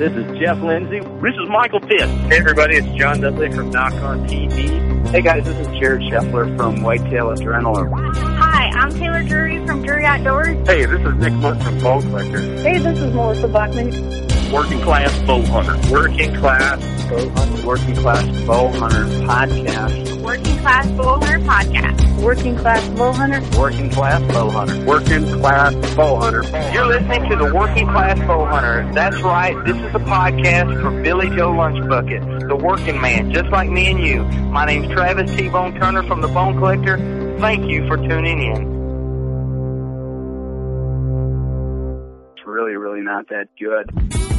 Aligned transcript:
This 0.00 0.12
is 0.14 0.38
Jeff 0.38 0.58
Lindsay. 0.62 1.00
This 1.00 1.34
is 1.34 1.50
Michael 1.50 1.80
Pitt. 1.80 2.08
Hey, 2.30 2.38
everybody, 2.38 2.76
it's 2.76 2.88
John 2.98 3.20
Dudley 3.20 3.52
from 3.52 3.68
Nock 3.68 3.92
On 3.92 4.26
TV. 4.26 5.06
Hey, 5.10 5.20
guys, 5.20 5.44
this 5.44 5.54
is 5.58 5.66
Jared 5.78 6.00
Scheffler 6.00 6.56
from 6.56 6.80
Whitetail 6.80 7.26
Adrenaline. 7.26 8.16
Hi, 8.16 8.70
I'm 8.76 8.88
Taylor 8.94 9.22
Drury 9.22 9.66
from 9.66 9.82
Drury 9.82 10.06
Outdoors. 10.06 10.56
Hey, 10.66 10.86
this 10.86 11.06
is 11.06 11.14
Nick 11.16 11.34
Mundt 11.34 11.62
from 11.62 11.78
Bone 11.80 12.00
Collector. 12.00 12.40
Hey, 12.40 12.78
this 12.78 12.98
is 12.98 13.12
Melissa 13.12 13.48
Bachman. 13.48 13.90
Working 14.50 14.80
Class 14.80 15.22
Bow 15.26 15.42
Hunter. 15.42 15.92
Working 15.92 16.34
Class 16.34 16.80
Bow 17.10 17.28
Hunter. 17.28 17.66
Working 17.66 17.96
Class 17.96 18.46
Bow 18.46 18.68
Hunter 18.68 19.04
Podcast. 19.26 20.09
Working 20.30 20.58
Class 20.58 20.88
Bow 20.92 21.18
Hunter 21.18 21.38
Podcast. 21.40 22.22
Working 22.22 22.56
Class 22.56 22.88
Bow 22.90 23.10
Hunter. 23.10 23.58
Working 23.58 23.90
Class 23.90 24.32
Bow 24.32 24.48
Hunter. 24.48 24.86
Working 24.86 25.26
Class 25.40 25.74
Bow 25.96 26.20
Hunter. 26.20 26.44
You're 26.72 26.86
listening 26.86 27.28
to 27.30 27.34
the 27.34 27.52
Working 27.52 27.88
Class 27.88 28.16
Bow 28.20 28.44
Hunter. 28.44 28.88
That's 28.94 29.20
right. 29.22 29.56
This 29.66 29.74
is 29.74 29.92
a 29.92 29.98
podcast 29.98 30.80
for 30.82 31.02
Billy 31.02 31.26
Joe 31.30 31.50
Lunchbucket, 31.50 32.48
the 32.48 32.54
working 32.54 33.00
man, 33.00 33.32
just 33.32 33.48
like 33.50 33.70
me 33.70 33.90
and 33.90 33.98
you. 33.98 34.22
My 34.52 34.66
name's 34.66 34.86
Travis 34.92 35.34
T-Bone 35.34 35.74
Turner 35.80 36.04
from 36.04 36.20
the 36.20 36.28
Bone 36.28 36.56
Collector. 36.58 36.96
Thank 37.40 37.68
you 37.68 37.88
for 37.88 37.96
tuning 37.96 38.40
in. 38.40 38.62
It's 42.36 42.46
really, 42.46 42.76
really 42.76 43.00
not 43.00 43.28
that 43.30 43.48
good. 43.58 44.29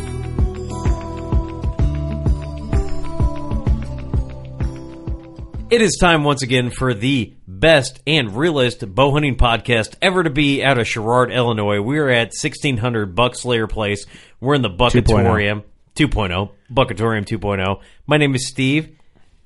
It 5.71 5.81
is 5.81 5.97
time 6.01 6.25
once 6.25 6.43
again 6.43 6.69
for 6.69 6.93
the 6.93 7.33
best 7.47 8.01
and 8.05 8.35
realest 8.35 8.93
bow 8.93 9.13
hunting 9.13 9.37
podcast 9.37 9.95
ever 10.01 10.21
to 10.21 10.29
be 10.29 10.61
out 10.61 10.77
of 10.77 10.85
Sherrard, 10.85 11.31
Illinois. 11.31 11.79
We're 11.79 12.09
at 12.09 12.33
1600 12.33 13.15
Buckslayer 13.15 13.69
Place. 13.69 14.05
We're 14.41 14.55
in 14.55 14.63
the 14.63 14.69
Buckatorium 14.69 15.63
2.0. 15.95 16.51
Buckatorium 16.69 17.25
2.0. 17.25 17.79
My 18.05 18.17
name 18.17 18.35
is 18.35 18.49
Steve 18.49 18.97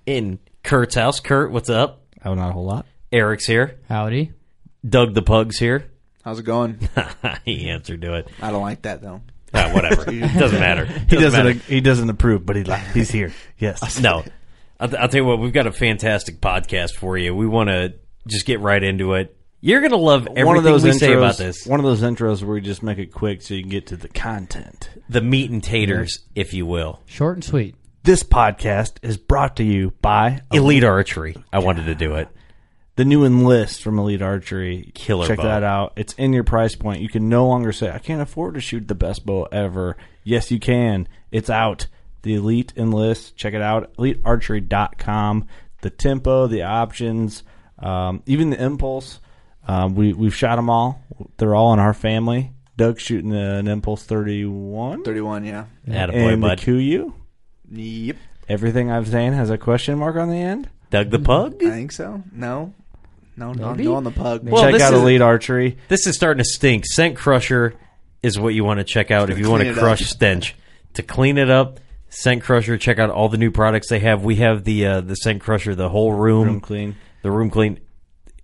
in 0.07 0.39
Kurt's 0.63 0.95
house. 0.95 1.19
Kurt, 1.19 1.51
what's 1.51 1.69
up? 1.69 2.01
Oh, 2.25 2.33
not 2.33 2.49
a 2.49 2.53
whole 2.53 2.65
lot. 2.65 2.87
Eric's 3.11 3.45
here. 3.45 3.77
Howdy. 3.87 4.33
Doug 4.83 5.13
the 5.13 5.21
Pug's 5.21 5.59
here. 5.59 5.91
How's 6.23 6.39
it 6.39 6.43
going? 6.43 6.89
he 7.45 7.69
answered 7.69 8.01
to 8.01 8.15
it. 8.15 8.29
I 8.41 8.49
don't 8.49 8.63
like 8.63 8.81
that 8.81 8.99
though. 8.99 9.21
Ah, 9.53 9.71
whatever. 9.73 10.05
Doesn't 10.39 10.59
matter. 10.59 10.85
He 10.85 11.17
doesn't. 11.17 11.45
matter. 11.45 11.59
He 11.59 11.81
doesn't 11.81 12.09
approve, 12.09 12.47
but 12.47 12.55
he 12.55 12.63
li- 12.63 12.81
he's 12.95 13.11
here. 13.11 13.31
Yes. 13.59 13.99
No. 13.99 14.23
I'll, 14.79 14.95
I'll 14.97 15.07
tell 15.07 15.21
you 15.21 15.25
what, 15.25 15.39
we've 15.39 15.53
got 15.53 15.67
a 15.67 15.71
fantastic 15.71 16.41
podcast 16.41 16.95
for 16.95 17.17
you. 17.17 17.35
We 17.35 17.47
want 17.47 17.69
to 17.69 17.93
just 18.27 18.45
get 18.45 18.59
right 18.59 18.81
into 18.81 19.13
it. 19.13 19.35
You're 19.61 19.79
going 19.79 19.91
to 19.91 19.97
love 19.97 20.27
everything 20.27 20.45
one 20.45 20.57
of 20.57 20.63
those 20.63 20.83
we 20.83 20.91
intros, 20.91 20.99
say 20.99 21.13
about 21.13 21.37
this. 21.37 21.65
One 21.65 21.79
of 21.79 21.85
those 21.85 22.01
intros 22.01 22.43
where 22.43 22.53
we 22.53 22.61
just 22.61 22.83
make 22.83 22.99
it 22.99 23.11
quick 23.11 23.41
so 23.41 23.53
you 23.55 23.61
can 23.61 23.69
get 23.69 23.87
to 23.87 23.97
the 23.97 24.09
content. 24.09 24.89
The 25.09 25.21
meat 25.21 25.49
and 25.49 25.63
taters, 25.63 26.19
if 26.35 26.53
you 26.53 26.65
will. 26.65 27.01
Short 27.05 27.37
and 27.37 27.43
sweet. 27.43 27.75
This 28.03 28.21
podcast 28.21 28.97
is 29.01 29.17
brought 29.17 29.55
to 29.55 29.63
you 29.63 29.91
by 30.01 30.41
Elite 30.51 30.83
Archery. 30.83 31.35
I 31.51 31.59
wanted 31.59 31.85
to 31.85 31.95
do 31.95 32.13
it. 32.15 32.27
the 32.97 33.05
new 33.05 33.25
enlist 33.25 33.81
from 33.81 33.97
Elite 33.97 34.21
Archery. 34.21 34.91
Killer 34.93 35.25
Check 35.27 35.37
bow. 35.37 35.43
that 35.43 35.63
out. 35.63 35.93
It's 35.95 36.13
in 36.13 36.31
your 36.31 36.43
price 36.43 36.75
point. 36.75 37.01
You 37.01 37.09
can 37.09 37.27
no 37.27 37.47
longer 37.47 37.71
say, 37.71 37.89
I 37.89 37.97
can't 37.99 38.21
afford 38.21 38.53
to 38.53 38.61
shoot 38.61 38.87
the 38.87 38.95
best 38.95 39.25
bow 39.25 39.47
ever. 39.51 39.97
Yes, 40.23 40.51
you 40.51 40.59
can. 40.59 41.07
It's 41.31 41.49
out. 41.49 41.87
The 42.25 42.33
Elite 42.33 42.73
Enlist. 42.75 43.37
Check 43.37 43.53
it 43.53 43.61
out. 43.61 43.93
EliteArchery.com. 43.97 45.47
The 45.81 45.89
tempo, 45.91 46.47
the 46.47 46.63
options, 46.63 47.43
um, 47.79 48.23
even 48.25 48.49
the 48.49 48.61
impulse. 48.61 49.19
Um, 49.67 49.93
we, 49.95 50.11
we've 50.13 50.33
shot 50.35 50.55
them 50.55 50.69
all. 50.69 51.01
They're 51.37 51.53
all 51.55 51.71
in 51.73 51.79
our 51.79 51.93
family. 51.93 52.51
Doug's 52.77 53.01
shooting 53.03 53.31
an 53.33 53.67
Impulse 53.67 54.03
31. 54.03 55.03
Thirty-one, 55.03 55.45
yeah. 55.45 55.65
Attaboy, 55.87 56.33
and 56.33 56.43
the 56.43 56.47
bud. 56.47 56.59
Kuyu. 56.59 57.13
Yep. 57.71 58.17
Everything 58.49 58.91
I'm 58.91 59.05
saying 59.05 59.33
has 59.33 59.49
a 59.49 59.57
question 59.57 59.97
mark 59.99 60.15
on 60.17 60.29
the 60.29 60.35
end. 60.37 60.67
Doug 60.89 61.09
the 61.09 61.19
Pug? 61.19 61.55
I 61.63 61.69
think 61.69 61.91
so. 61.91 62.21
No, 62.31 62.73
no, 63.37 63.53
no, 63.53 63.71
Maybe. 63.71 63.85
no 63.85 63.95
on 63.95 64.03
the 64.03 64.11
pug. 64.11 64.47
Well, 64.47 64.63
Check 64.63 64.81
out 64.81 64.93
is- 64.93 64.99
Elite 65.01 65.21
Archery. 65.21 65.77
This 65.87 66.05
is 66.07 66.15
starting 66.15 66.43
to 66.43 66.49
stink. 66.49 66.85
Scent 66.85 67.15
Crusher 67.15 67.75
is 68.23 68.37
what 68.39 68.53
you 68.53 68.63
want 68.63 68.79
to 68.79 68.83
check 68.83 69.09
out 69.11 69.29
if 69.29 69.37
you 69.39 69.49
want 69.49 69.63
to 69.63 69.73
crush 69.73 70.01
up. 70.01 70.07
stench. 70.07 70.55
To 70.95 71.03
clean 71.03 71.37
it 71.37 71.49
up, 71.49 71.79
Scent 72.17 72.43
Crusher, 72.43 72.77
check 72.77 72.97
out 72.97 73.09
all 73.09 73.27
the 73.29 73.37
new 73.37 73.51
products 73.51 73.89
they 73.89 73.99
have. 73.99 74.23
We 74.23 74.37
have 74.37 74.63
the 74.63 74.85
uh, 74.87 75.01
the 75.01 75.15
Scent 75.15 75.41
Crusher, 75.41 75.75
the 75.75 75.89
whole 75.89 76.13
room, 76.13 76.45
Room 76.47 76.61
clean. 76.61 76.95
the 77.21 77.31
room 77.31 77.49
clean. 77.49 77.79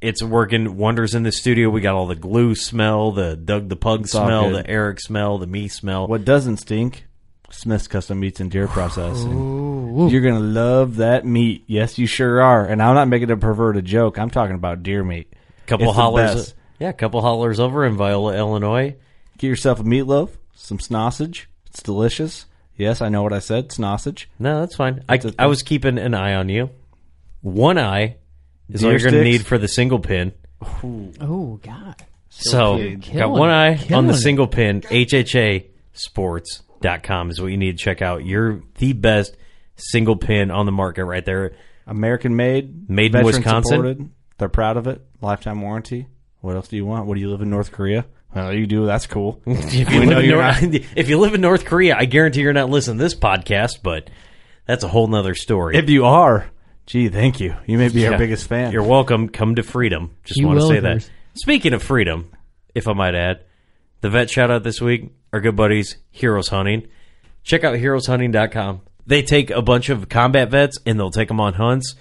It's 0.02 0.22
working 0.24 0.78
wonders 0.78 1.14
in 1.16 1.24
the 1.24 1.32
studio. 1.32 1.70
We 1.70 1.80
got 1.80 1.96
all 1.96 2.08
the 2.08 2.16
glue 2.16 2.56
smell, 2.56 3.12
the 3.12 3.35
Doug 3.35 3.70
the 3.70 3.76
Pug 3.76 4.02
all 4.02 4.06
smell, 4.26 4.50
good. 4.50 4.66
the 4.66 4.70
Eric 4.70 5.00
smell, 5.00 5.38
the 5.38 5.47
me 5.47 5.68
smell. 5.68 6.08
What 6.08 6.26
doesn't 6.26 6.58
stink? 6.58 7.06
Smith's 7.52 7.88
Custom 7.88 8.20
Meats 8.20 8.40
and 8.40 8.50
Deer 8.50 8.68
Processing. 8.68 9.32
Ooh, 9.34 10.09
You're 10.09 10.22
gonna 10.22 10.40
love 10.40 10.97
that 10.97 11.26
meat. 11.26 11.64
Yes, 11.68 11.97
you 11.97 12.08
sure 12.08 12.41
are. 12.41 12.66
And 12.66 12.82
I'm 12.82 12.96
not 12.96 13.08
making 13.09 13.29
a 13.32 13.38
perverted 13.38 13.85
joke. 13.85 14.18
I'm 14.18 14.29
talking 14.29 14.56
about 14.56 14.84
deer 14.84 15.03
meat. 15.03 15.32
couple 15.68 15.88
It's 15.88 15.96
the 15.96 16.02
hollers, 16.02 16.34
best. 16.35 16.56
yeah, 16.79 16.90
a 16.90 16.94
couple 16.94 17.22
hollers 17.22 17.59
over 17.59 17.85
in 17.85 17.96
Viola, 17.96 18.35
Illinois. 18.35 18.96
Get 19.38 19.47
yourself 19.47 19.79
a 19.79 19.84
meatloaf, 19.84 20.29
some 20.56 20.79
sausage. 20.79 21.47
It's 21.68 21.82
delicious. 21.84 22.46
Yes, 22.82 23.02
I 23.02 23.10
know 23.10 23.22
what 23.24 23.32
I 23.34 23.40
said. 23.40 23.72
Sausage. 23.72 24.30
No, 24.40 24.60
that's 24.62 24.76
fine. 24.76 25.04
I, 25.08 25.16
It's 25.16 25.26
a- 25.26 25.34
I 25.38 25.46
was 25.46 25.62
keeping 25.64 25.98
an 25.98 26.14
eye 26.14 26.34
on 26.34 26.50
you. 26.50 26.70
One 27.42 27.78
eye 27.78 28.18
is 28.70 28.84
all 28.84 28.90
Deer 28.90 29.00
you're 29.00 29.12
going 29.12 29.24
to 29.24 29.30
sticks? 29.30 29.40
need 29.44 29.48
for 29.48 29.58
the 29.58 29.68
single 29.68 30.00
pin. 30.00 30.34
oh 30.62 31.60
God. 31.62 31.96
So, 32.30 32.78
You're 32.78 32.96
got 32.98 33.32
one 33.32 33.50
it. 33.50 33.92
eye 33.92 33.96
on 33.96 34.08
the 34.08 34.14
single 34.16 34.48
pin. 34.48 34.82
HHA 34.82 35.66
HHAsports.com 35.94 37.30
is 37.30 37.42
what 37.42 37.48
you 37.52 37.58
need 37.58 37.78
to 37.78 37.84
check 37.84 38.02
out. 38.02 38.26
You're 38.26 38.62
the 38.78 38.94
best 38.94 39.36
single 39.76 40.16
pin 40.16 40.50
on 40.52 40.66
the 40.66 40.72
market 40.72 41.06
right 41.06 41.24
there. 41.26 41.54
American 41.88 42.36
made. 42.36 42.90
Made 42.90 43.08
in 43.08 43.12
veteran 43.12 43.26
Wisconsin? 43.26 43.70
Supported. 43.72 44.10
They're 44.38 44.50
proud 44.50 44.78
of 44.78 44.88
it. 44.88 45.02
Lifetime 45.22 45.62
warranty. 45.62 46.08
What 46.40 46.56
else 46.56 46.68
do 46.68 46.76
you 46.76 46.86
want? 46.86 47.06
What 47.06 47.16
do 47.16 47.22
you 47.22 47.30
live 47.30 47.42
in 47.42 47.50
North 47.50 47.72
Korea? 47.72 48.06
Well, 48.36 48.54
you 48.54 48.66
do. 48.66 48.86
That's 48.86 49.08
cool. 49.08 49.42
If 49.46 49.74
you, 49.74 50.00
live 50.00 50.10
know 50.10 50.20
in 50.20 50.26
you're 50.26 50.42
North, 50.42 50.62
not- 50.62 50.74
if 50.96 51.10
you 51.10 51.20
live 51.20 51.34
in 51.34 51.42
North 51.42 51.66
Korea, 51.66 51.96
I 51.98 52.06
guarantee 52.06 52.42
you're 52.42 52.54
not 52.54 52.70
listening 52.70 52.98
to 52.98 53.04
this 53.04 53.16
podcast, 53.16 53.80
but 53.84 54.10
that's 54.66 54.84
a 54.84 54.88
whole 54.88 55.08
nother 55.08 55.36
story. 55.36 55.76
if 55.78 55.90
you 55.90 56.06
are, 56.06 56.50
gee, 56.86 57.10
thank 57.10 57.40
you. 57.40 57.56
You 57.66 57.78
may 57.78 57.90
be 57.90 58.02
Yeah. 58.02 58.12
our 58.12 58.18
biggest 58.18 58.48
fan. 58.48 58.72
You're 58.72 58.84
welcome. 58.84 59.30
Come 59.30 59.56
to 59.56 59.64
freedom. 59.64 60.12
Just 60.24 60.40
You 60.40 60.48
want 60.48 60.60
to 60.60 60.64
will 60.64 60.70
say 60.70 60.76
that. 60.76 60.82
there's- 60.82 61.10
Speaking 61.34 61.74
of 61.74 61.82
freedom, 61.84 62.32
if 62.76 62.88
I 62.88 62.94
might 62.94 63.16
add, 63.16 63.42
the 64.02 64.10
vet 64.10 64.30
shout 64.30 64.50
out 64.52 64.64
this 64.64 64.82
week, 64.82 65.12
our 65.34 65.40
good 65.42 65.56
buddies, 65.56 65.98
Heroes 66.10 66.48
Hunting. 66.50 66.88
Check 67.44 67.64
out 67.64 67.76
heroeshunting.com. 67.76 68.82
They 69.08 69.22
take 69.24 69.50
a 69.50 69.62
bunch 69.62 69.90
of 69.90 70.10
combat 70.10 70.50
vets 70.52 70.78
and 70.86 71.00
they'll 71.00 71.10
take 71.12 71.28
them 71.28 71.40
on 71.40 71.54
hunts. 71.54 71.96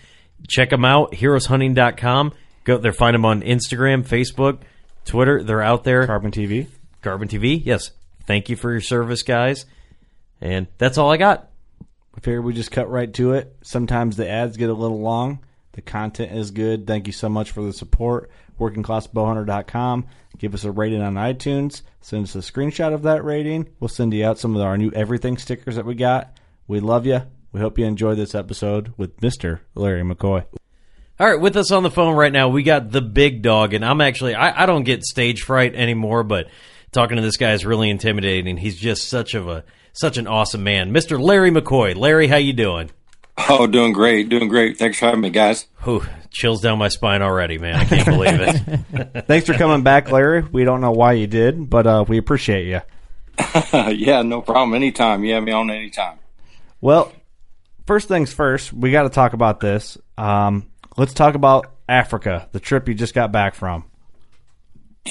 Check 0.49 0.71
them 0.71 0.85
out, 0.85 1.13
heroeshunting.com. 1.13 2.33
Go 2.65 2.79
there, 2.79 2.93
find 2.93 3.15
them 3.15 3.25
on 3.25 3.43
Instagram, 3.43 4.07
Facebook, 4.07 4.61
Twitter. 5.11 5.43
They're 5.43 5.61
out 5.61 5.83
there. 5.83 6.07
Carbon 6.07 6.31
TV. 6.31 6.69
Carbon 7.03 7.27
TV. 7.27 7.61
Yes. 7.65 7.91
Thank 8.27 8.49
you 8.49 8.55
for 8.55 8.71
your 8.71 8.81
service, 8.81 9.25
guys. 9.25 9.67
And 10.41 10.69
that's 10.79 10.99
all 10.99 11.11
I 11.11 11.17
got. 11.17 11.51
I 12.17 12.21
figured 12.21 12.45
we 12.45 12.55
just 12.55 12.71
cut 12.71 12.89
right 12.89 13.13
to 13.15 13.33
it. 13.33 13.57
Sometimes 13.63 14.17
the 14.17 14.29
ads 14.29 14.57
get 14.57 14.71
a 14.71 14.75
little 14.75 15.01
long. 15.01 15.41
The 15.73 15.83
content 15.83 16.31
is 16.33 16.53
good. 16.53 16.87
Thank 16.87 17.09
you 17.09 17.13
so 17.13 17.29
much 17.29 17.51
for 17.51 17.61
the 17.61 17.73
support. 17.73 18.31
WorkingClassBowhunter.com. 18.61 20.07
Give 20.39 20.55
us 20.55 20.63
a 20.63 20.71
rating 20.71 21.03
on 21.03 21.15
iTunes. 21.15 21.83
Send 22.01 22.25
us 22.25 22.37
a 22.37 22.39
screenshot 22.39 22.95
of 22.95 23.03
that 23.03 23.25
rating. 23.25 23.69
We'll 23.81 23.89
send 23.89 24.15
you 24.15 24.25
out 24.25 24.39
some 24.39 24.55
of 24.55 24.63
our 24.63 24.79
new 24.79 24.93
everything 24.93 25.39
stickers 25.39 25.75
that 25.75 25.87
we 25.87 25.97
got. 25.97 26.37
We 26.69 26.79
love 26.79 27.05
you. 27.05 27.23
We 27.51 27.61
hope 27.61 27.81
you 27.81 27.85
enjoy 27.85 28.15
this 28.15 28.37
episode 28.37 28.95
with 28.97 29.17
Mr. 29.21 29.59
Larry 29.75 30.03
McCoy. 30.03 30.47
All 31.21 31.27
right, 31.27 31.39
with 31.39 31.55
us 31.59 31.71
on 31.71 31.83
the 31.83 31.91
phone 31.91 32.17
right 32.17 32.33
now, 32.33 32.49
we 32.49 32.63
got 32.63 32.91
the 32.91 33.03
big 33.03 33.43
dog, 33.43 33.75
and 33.75 33.85
I'm 33.85 34.01
actually 34.01 34.35
I, 34.35 34.63
I 34.63 34.65
don't 34.65 34.85
get 34.85 35.05
stage 35.05 35.43
fright 35.43 35.75
anymore, 35.75 36.23
but 36.23 36.47
talking 36.93 37.17
to 37.17 37.23
this 37.23 37.37
guy 37.37 37.53
is 37.53 37.67
really 37.67 37.91
intimidating. 37.91 38.57
He's 38.57 38.79
just 38.79 39.07
such 39.07 39.35
of 39.35 39.47
a 39.47 39.63
such 39.93 40.17
an 40.17 40.27
awesome 40.27 40.65
man, 40.65 40.95
Mr. 40.95 41.21
Larry 41.21 41.51
McCoy. 41.51 41.95
Larry, 41.95 42.27
how 42.27 42.39
you 42.39 42.55
doing? 42.55 42.91
Oh, 43.51 43.67
doing 43.67 43.93
great, 43.93 44.31
doing 44.31 44.49
great. 44.49 44.79
Thanks 44.79 44.99
for 44.99 45.05
having 45.05 45.21
me, 45.21 45.29
guys. 45.29 45.67
Whew, 45.85 46.07
chills 46.31 46.63
down 46.63 46.79
my 46.79 46.89
spine 46.89 47.21
already, 47.21 47.59
man. 47.59 47.75
I 47.75 47.85
can't 47.85 48.07
believe 48.07 48.41
it. 48.41 49.25
Thanks 49.27 49.47
for 49.47 49.53
coming 49.53 49.83
back, 49.83 50.11
Larry. 50.11 50.41
We 50.41 50.65
don't 50.65 50.81
know 50.81 50.93
why 50.93 51.13
you 51.13 51.27
did, 51.27 51.69
but 51.69 51.87
uh, 51.87 52.03
we 52.09 52.17
appreciate 52.17 52.67
you. 52.67 52.81
yeah, 53.91 54.23
no 54.23 54.41
problem. 54.41 54.73
Anytime. 54.73 55.23
You 55.25 55.35
have 55.35 55.45
me 55.45 55.53
on 55.53 55.71
anytime. 55.71 56.19
Well, 56.81 57.13
first 57.87 58.09
things 58.09 58.33
first, 58.33 58.73
we 58.73 58.91
got 58.91 59.03
to 59.03 59.11
talk 59.11 59.35
about 59.35 59.61
this. 59.61 59.99
Um, 60.17 60.70
let's 61.01 61.15
talk 61.15 61.35
about 61.35 61.73
Africa, 61.89 62.47
the 62.53 62.61
trip 62.61 62.87
you 62.87 62.95
just 62.95 63.15
got 63.15 63.33
back 63.33 63.55
from. 63.55 63.85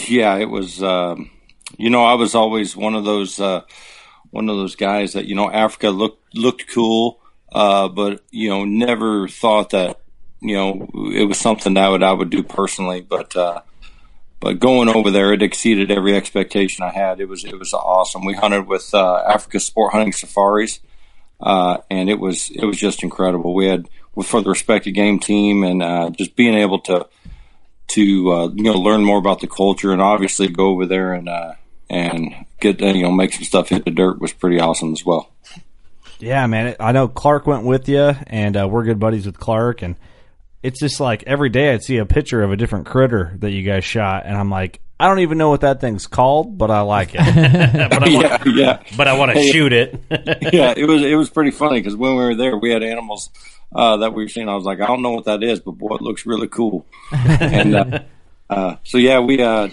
Yeah, 0.07 0.35
it 0.37 0.49
was. 0.49 0.83
Um, 0.83 1.31
you 1.77 1.89
know, 1.89 2.05
I 2.05 2.13
was 2.13 2.35
always 2.35 2.77
one 2.77 2.93
of 2.93 3.05
those 3.05 3.39
uh, 3.39 3.61
one 4.29 4.49
of 4.49 4.55
those 4.55 4.75
guys 4.75 5.13
that 5.13 5.25
you 5.25 5.33
know 5.33 5.49
Africa 5.49 5.89
looked 5.89 6.35
looked 6.35 6.67
cool, 6.67 7.19
uh, 7.51 7.87
but 7.87 8.21
you 8.29 8.49
know 8.49 8.65
never 8.65 9.27
thought 9.27 9.71
that 9.71 9.99
you 10.41 10.55
know 10.55 10.87
it 11.11 11.27
was 11.27 11.39
something 11.39 11.73
that 11.73 11.85
I 11.85 11.89
would 11.89 12.03
I 12.03 12.13
would 12.13 12.29
do 12.29 12.43
personally. 12.43 13.01
But 13.01 13.35
uh, 13.35 13.61
but 14.39 14.59
going 14.59 14.89
over 14.89 15.09
there, 15.09 15.33
it 15.33 15.41
exceeded 15.41 15.89
every 15.89 16.15
expectation 16.15 16.85
I 16.85 16.91
had. 16.91 17.19
It 17.19 17.27
was 17.27 17.43
it 17.43 17.57
was 17.57 17.73
awesome. 17.73 18.25
We 18.25 18.35
hunted 18.35 18.67
with 18.67 18.93
uh, 18.93 19.23
Africa 19.27 19.59
Sport 19.59 19.93
Hunting 19.93 20.13
Safaris, 20.13 20.81
uh, 21.41 21.77
and 21.89 22.11
it 22.11 22.19
was 22.19 22.51
it 22.51 22.63
was 22.63 22.77
just 22.77 23.01
incredible. 23.01 23.55
We 23.55 23.65
had 23.65 23.89
for 24.23 24.41
the 24.41 24.49
Respect 24.49 24.85
the 24.85 24.91
Game 24.91 25.19
team, 25.19 25.63
and 25.63 25.81
uh, 25.81 26.09
just 26.11 26.35
being 26.35 26.55
able 26.55 26.79
to 26.81 27.07
to 27.89 28.31
uh, 28.31 28.47
you 28.49 28.63
know 28.63 28.73
learn 28.73 29.03
more 29.03 29.17
about 29.17 29.41
the 29.41 29.47
culture, 29.47 29.91
and 29.91 30.01
obviously 30.01 30.47
go 30.47 30.67
over 30.67 30.85
there 30.85 31.13
and 31.13 31.27
uh, 31.27 31.53
and 31.89 32.45
get 32.59 32.81
uh, 32.81 32.87
you 32.87 33.03
know 33.03 33.11
make 33.11 33.33
some 33.33 33.43
stuff 33.43 33.69
hit 33.69 33.85
the 33.85 33.91
dirt 33.91 34.19
was 34.19 34.33
pretty 34.33 34.59
awesome 34.59 34.93
as 34.93 35.05
well. 35.05 35.29
Yeah, 36.19 36.45
man. 36.47 36.75
I 36.79 36.91
know 36.91 37.07
Clark 37.07 37.47
went 37.47 37.63
with 37.63 37.87
you, 37.87 38.13
and 38.27 38.55
uh, 38.57 38.67
we're 38.69 38.83
good 38.83 38.99
buddies 38.99 39.25
with 39.25 39.39
Clark. 39.39 39.81
And 39.81 39.95
it's 40.61 40.79
just 40.79 40.99
like 40.99 41.23
every 41.23 41.49
day 41.49 41.73
I'd 41.73 41.83
see 41.83 41.97
a 41.97 42.05
picture 42.05 42.41
of 42.43 42.51
a 42.51 42.57
different 42.57 42.85
critter 42.85 43.35
that 43.39 43.51
you 43.51 43.63
guys 43.63 43.85
shot, 43.85 44.25
and 44.25 44.35
I'm 44.35 44.49
like, 44.49 44.81
I 44.99 45.07
don't 45.07 45.19
even 45.19 45.37
know 45.37 45.49
what 45.49 45.61
that 45.61 45.79
thing's 45.79 46.07
called, 46.07 46.57
but 46.57 46.69
I 46.69 46.81
like 46.81 47.11
it. 47.13 47.19
but 47.89 48.03
I 48.03 48.13
want, 48.13 48.45
yeah, 48.45 48.51
yeah. 48.53 48.83
but 48.97 49.07
I 49.07 49.17
want 49.17 49.31
to 49.31 49.39
Hey. 49.39 49.51
shoot 49.51 49.71
it. 49.71 50.01
yeah, 50.53 50.73
it 50.75 50.85
was 50.87 51.01
it 51.01 51.15
was 51.15 51.29
pretty 51.29 51.51
funny 51.51 51.79
because 51.79 51.95
when 51.95 52.11
we 52.17 52.23
were 52.23 52.35
there, 52.35 52.57
we 52.57 52.69
had 52.71 52.83
animals 52.83 53.29
uh, 53.73 53.97
that 53.97 54.13
we 54.13 54.23
were 54.23 54.27
seeing. 54.29 54.49
I 54.49 54.55
was 54.55 54.65
like, 54.65 54.81
I 54.81 54.87
don't 54.87 55.01
know 55.01 55.11
what 55.11 55.25
that 55.25 55.41
is, 55.41 55.61
but 55.61 55.71
boy, 55.73 55.95
it 55.95 56.01
looks 56.01 56.25
really 56.25 56.47
cool. 56.49 56.85
and 57.13 57.75
uh, 57.75 57.99
uh, 58.49 58.75
so 58.83 58.97
yeah, 58.97 59.19
we 59.21 59.41
uh, 59.41 59.69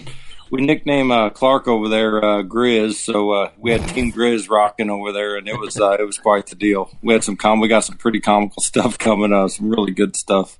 we 0.49 0.61
nicknamed 0.61 1.11
uh, 1.11 1.29
Clark 1.29 1.67
over 1.67 1.89
there 1.89 2.23
uh, 2.23 2.43
Grizz. 2.43 2.93
So 2.93 3.31
uh, 3.31 3.51
we 3.57 3.71
had 3.71 3.85
Team 3.89 4.13
Grizz 4.13 4.49
rocking 4.49 4.89
over 4.89 5.11
there, 5.11 5.35
and 5.35 5.47
it 5.49 5.59
was 5.59 5.77
uh, 5.77 5.97
it 5.99 6.05
was 6.05 6.17
quite 6.17 6.47
the 6.47 6.55
deal. 6.55 6.89
We 7.01 7.11
had 7.13 7.25
some 7.25 7.35
com, 7.35 7.59
we 7.59 7.67
got 7.67 7.83
some 7.83 7.97
pretty 7.97 8.21
comical 8.21 8.61
stuff 8.63 8.97
coming, 8.97 9.33
uh, 9.33 9.49
some 9.49 9.69
really 9.69 9.91
good 9.91 10.15
stuff 10.15 10.57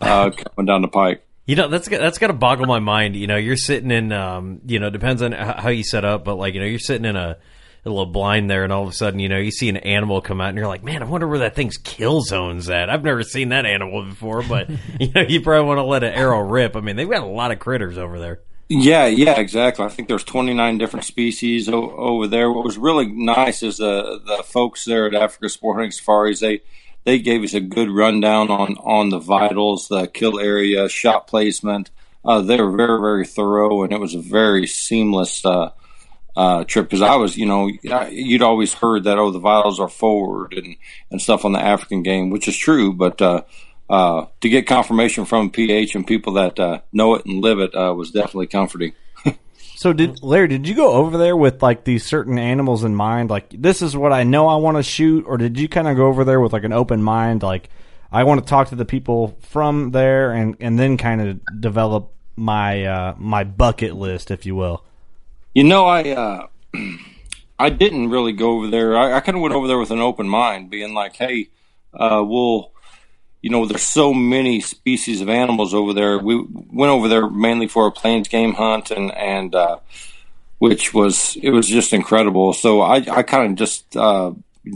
uh, 0.00 0.30
coming 0.30 0.66
down 0.66 0.82
the 0.82 0.88
pike. 0.88 1.24
You 1.48 1.56
know 1.56 1.66
that's 1.68 1.88
got- 1.88 2.00
that's 2.00 2.18
got 2.18 2.26
to 2.28 2.32
boggle 2.34 2.66
my 2.66 2.78
mind. 2.78 3.16
You 3.16 3.26
know, 3.26 3.36
you're 3.36 3.56
sitting 3.56 3.90
in, 3.90 4.12
um, 4.12 4.60
you 4.66 4.78
know, 4.78 4.90
depends 4.90 5.22
on 5.22 5.32
how 5.32 5.70
you 5.70 5.82
set 5.82 6.04
up, 6.04 6.22
but 6.24 6.36
like, 6.36 6.54
you 6.54 6.60
know, 6.60 6.66
you're 6.66 6.78
sitting 6.78 7.06
in 7.06 7.16
a, 7.16 7.38
a 7.84 7.88
little 7.88 8.04
blind 8.06 8.50
there, 8.50 8.64
and 8.64 8.72
all 8.72 8.82
of 8.82 8.88
a 8.90 8.92
sudden, 8.92 9.18
you 9.18 9.28
know, 9.30 9.38
you 9.38 9.50
see 9.50 9.68
an 9.70 9.78
animal 9.78 10.20
come 10.20 10.40
out, 10.42 10.50
and 10.50 10.58
you're 10.58 10.66
like, 10.68 10.84
man, 10.84 11.02
I 11.02 11.06
wonder 11.06 11.26
where 11.26 11.38
that 11.40 11.54
thing's 11.56 11.78
kill 11.78 12.20
zone's 12.20 12.68
at. 12.68 12.90
I've 12.90 13.02
never 13.02 13.22
seen 13.22 13.48
that 13.48 13.64
animal 13.64 14.04
before, 14.04 14.42
but 14.42 14.68
you 15.00 15.10
know, 15.14 15.22
you 15.22 15.40
probably 15.40 15.66
want 15.66 15.78
to 15.78 15.84
let 15.84 16.04
an 16.04 16.12
arrow 16.12 16.40
rip. 16.40 16.76
I 16.76 16.80
mean, 16.80 16.96
they've 16.96 17.08
got 17.08 17.22
a 17.22 17.26
lot 17.26 17.50
of 17.50 17.58
critters 17.58 17.96
over 17.98 18.18
there. 18.20 18.40
Yeah, 18.68 19.06
yeah, 19.06 19.40
exactly. 19.40 19.86
I 19.86 19.88
think 19.88 20.08
there's 20.08 20.24
29 20.24 20.76
different 20.76 21.06
species 21.06 21.70
o- 21.70 21.90
over 21.96 22.26
there. 22.26 22.52
What 22.52 22.64
was 22.66 22.76
really 22.76 23.06
nice 23.06 23.62
is 23.62 23.78
the 23.78 24.20
the 24.22 24.42
folks 24.42 24.84
there 24.84 25.06
at 25.06 25.14
Africa 25.14 25.48
Sport 25.48 25.76
Hunting 25.76 25.92
Safaris. 25.92 26.40
They 26.40 26.60
they 27.04 27.18
gave 27.18 27.42
us 27.42 27.54
a 27.54 27.60
good 27.60 27.90
rundown 27.90 28.50
on 28.50 28.74
on 28.76 29.10
the 29.10 29.18
vitals, 29.18 29.88
the 29.88 30.06
kill 30.06 30.38
area, 30.38 30.88
shot 30.88 31.26
placement. 31.26 31.90
Uh, 32.24 32.40
they 32.40 32.60
were 32.60 32.76
very 32.76 33.00
very 33.00 33.26
thorough, 33.26 33.82
and 33.82 33.92
it 33.92 34.00
was 34.00 34.14
a 34.14 34.20
very 34.20 34.66
seamless 34.66 35.44
uh, 35.44 35.70
uh, 36.36 36.64
trip. 36.64 36.86
Because 36.86 37.02
I 37.02 37.16
was, 37.16 37.36
you 37.36 37.46
know, 37.46 37.70
you'd 38.10 38.42
always 38.42 38.74
heard 38.74 39.04
that 39.04 39.18
oh 39.18 39.30
the 39.30 39.38
vitals 39.38 39.80
are 39.80 39.88
forward 39.88 40.54
and 40.54 40.76
and 41.10 41.22
stuff 41.22 41.44
on 41.44 41.52
the 41.52 41.60
African 41.60 42.02
game, 42.02 42.30
which 42.30 42.48
is 42.48 42.56
true, 42.56 42.92
but. 42.92 43.20
Uh, 43.20 43.42
uh, 43.90 44.26
to 44.42 44.50
get 44.50 44.66
confirmation 44.66 45.24
from 45.24 45.48
PH 45.48 45.94
and 45.94 46.06
people 46.06 46.34
that 46.34 46.60
uh, 46.60 46.80
know 46.92 47.14
it 47.14 47.24
and 47.24 47.40
live 47.40 47.58
it 47.58 47.72
was 47.72 48.10
definitely 48.10 48.46
comforting. 48.46 48.92
So, 49.78 49.92
did 49.92 50.24
Larry? 50.24 50.48
Did 50.48 50.66
you 50.66 50.74
go 50.74 50.94
over 50.94 51.16
there 51.16 51.36
with 51.36 51.62
like 51.62 51.84
these 51.84 52.04
certain 52.04 52.36
animals 52.36 52.82
in 52.82 52.96
mind? 52.96 53.30
Like, 53.30 53.50
this 53.50 53.80
is 53.80 53.96
what 53.96 54.12
I 54.12 54.24
know 54.24 54.48
I 54.48 54.56
want 54.56 54.76
to 54.76 54.82
shoot, 54.82 55.24
or 55.24 55.38
did 55.38 55.56
you 55.56 55.68
kind 55.68 55.86
of 55.86 55.96
go 55.96 56.08
over 56.08 56.24
there 56.24 56.40
with 56.40 56.52
like 56.52 56.64
an 56.64 56.72
open 56.72 57.00
mind? 57.00 57.44
Like, 57.44 57.70
I 58.10 58.24
want 58.24 58.42
to 58.42 58.46
talk 58.48 58.70
to 58.70 58.74
the 58.74 58.84
people 58.84 59.38
from 59.38 59.92
there, 59.92 60.32
and 60.32 60.56
and 60.58 60.80
then 60.80 60.96
kind 60.96 61.20
of 61.20 61.60
develop 61.60 62.12
my 62.34 62.86
uh, 62.86 63.14
my 63.18 63.44
bucket 63.44 63.94
list, 63.94 64.32
if 64.32 64.44
you 64.44 64.56
will. 64.56 64.82
You 65.54 65.62
know, 65.62 65.86
I 65.86 66.10
uh, 66.10 66.46
I 67.60 67.70
didn't 67.70 68.10
really 68.10 68.32
go 68.32 68.56
over 68.56 68.66
there. 68.66 68.96
I, 68.96 69.12
I 69.12 69.20
kind 69.20 69.36
of 69.36 69.42
went 69.42 69.54
over 69.54 69.68
there 69.68 69.78
with 69.78 69.92
an 69.92 70.00
open 70.00 70.28
mind, 70.28 70.70
being 70.70 70.92
like, 70.92 71.14
"Hey, 71.14 71.50
uh, 71.94 72.24
we'll." 72.26 72.72
You 73.40 73.50
know, 73.50 73.66
there's 73.66 73.82
so 73.82 74.12
many 74.12 74.60
species 74.60 75.20
of 75.20 75.28
animals 75.28 75.72
over 75.72 75.92
there. 75.92 76.18
We 76.18 76.44
went 76.50 76.90
over 76.90 77.08
there 77.08 77.28
mainly 77.28 77.68
for 77.68 77.86
a 77.86 77.92
plains 77.92 78.28
game 78.28 78.54
hunt, 78.54 78.90
and 78.90 79.12
and 79.12 79.54
uh, 79.54 79.78
which 80.58 80.92
was 80.92 81.36
it 81.42 81.50
was 81.50 81.68
just 81.68 81.92
incredible. 81.92 82.52
So 82.52 82.80
I 82.80 82.96
I 82.96 83.22
kind 83.22 83.52
of 83.52 83.58
just 83.58 83.96
uh, 83.96 84.32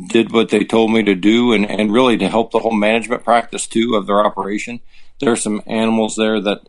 did 0.09 0.33
what 0.33 0.51
they 0.51 0.65
told 0.65 0.93
me 0.93 1.03
to 1.03 1.15
do, 1.15 1.53
and 1.53 1.69
and 1.69 1.93
really 1.93 2.17
to 2.19 2.29
help 2.29 2.53
the 2.53 2.61
whole 2.61 2.75
management 2.75 3.25
practice 3.25 3.67
too 3.67 3.95
of 3.97 4.07
their 4.07 4.25
operation. 4.25 4.81
There 5.21 5.33
are 5.33 5.37
some 5.37 5.63
animals 5.67 6.17
there 6.17 6.41
that 6.41 6.63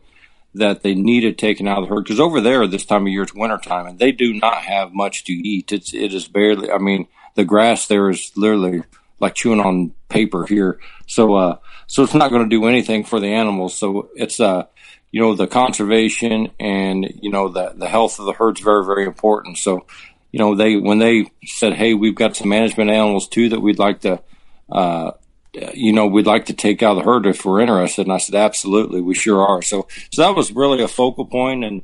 that 0.54 0.82
they 0.82 0.94
needed 0.94 1.36
taken 1.36 1.66
out 1.66 1.78
of 1.78 1.88
the 1.88 1.94
herd 1.94 2.04
because 2.04 2.20
over 2.20 2.40
there 2.40 2.66
this 2.66 2.86
time 2.86 3.02
of 3.02 3.08
year 3.08 3.22
it's 3.22 3.34
wintertime 3.34 3.86
and 3.86 3.98
they 3.98 4.12
do 4.12 4.32
not 4.34 4.58
have 4.58 4.92
much 4.92 5.24
to 5.24 5.32
eat. 5.32 5.72
It's 5.72 5.92
it 5.92 6.14
is 6.14 6.28
barely. 6.28 6.70
I 6.70 6.78
mean, 6.78 7.08
the 7.34 7.44
grass 7.44 7.86
there 7.86 8.08
is 8.10 8.32
literally 8.36 8.82
like 9.20 9.34
chewing 9.34 9.60
on 9.60 9.92
paper 10.08 10.46
here. 10.46 10.80
So 11.06 11.34
uh, 11.34 11.58
so 11.86 12.02
it's 12.02 12.14
not 12.14 12.30
going 12.30 12.42
to 12.42 12.48
do 12.48 12.66
anything 12.66 13.04
for 13.04 13.20
the 13.20 13.28
animals. 13.28 13.76
So 13.76 14.10
it's 14.14 14.40
uh, 14.40 14.64
you 15.10 15.20
know, 15.20 15.34
the 15.34 15.46
conservation 15.46 16.50
and 16.58 17.08
you 17.22 17.30
know 17.30 17.48
the 17.48 17.72
the 17.76 17.88
health 17.88 18.18
of 18.18 18.26
the 18.26 18.32
herd's 18.32 18.60
very 18.60 18.84
very 18.84 19.04
important. 19.04 19.58
So 19.58 19.86
you 20.32 20.38
know 20.38 20.54
they 20.54 20.76
when 20.76 20.98
they 20.98 21.30
said, 21.44 21.74
hey, 21.74 21.94
we've 21.94 22.14
got 22.14 22.36
some 22.36 22.48
management 22.48 22.90
animals 22.90 23.28
too 23.28 23.50
that 23.50 23.60
we'd 23.60 23.78
like 23.78 24.00
to. 24.00 24.22
Uh, 24.70 25.12
you 25.72 25.92
know, 25.92 26.08
we'd 26.08 26.26
like 26.26 26.46
to 26.46 26.52
take 26.52 26.82
out 26.82 26.94
the 26.94 27.04
herd 27.04 27.26
if 27.26 27.44
we're 27.44 27.60
interested. 27.60 28.02
And 28.02 28.12
I 28.12 28.18
said, 28.18 28.34
absolutely, 28.34 29.00
we 29.00 29.14
sure 29.14 29.40
are. 29.40 29.62
So, 29.62 29.86
so 30.10 30.22
that 30.22 30.34
was 30.34 30.50
really 30.50 30.82
a 30.82 30.88
focal 30.88 31.26
point 31.26 31.62
and 31.62 31.82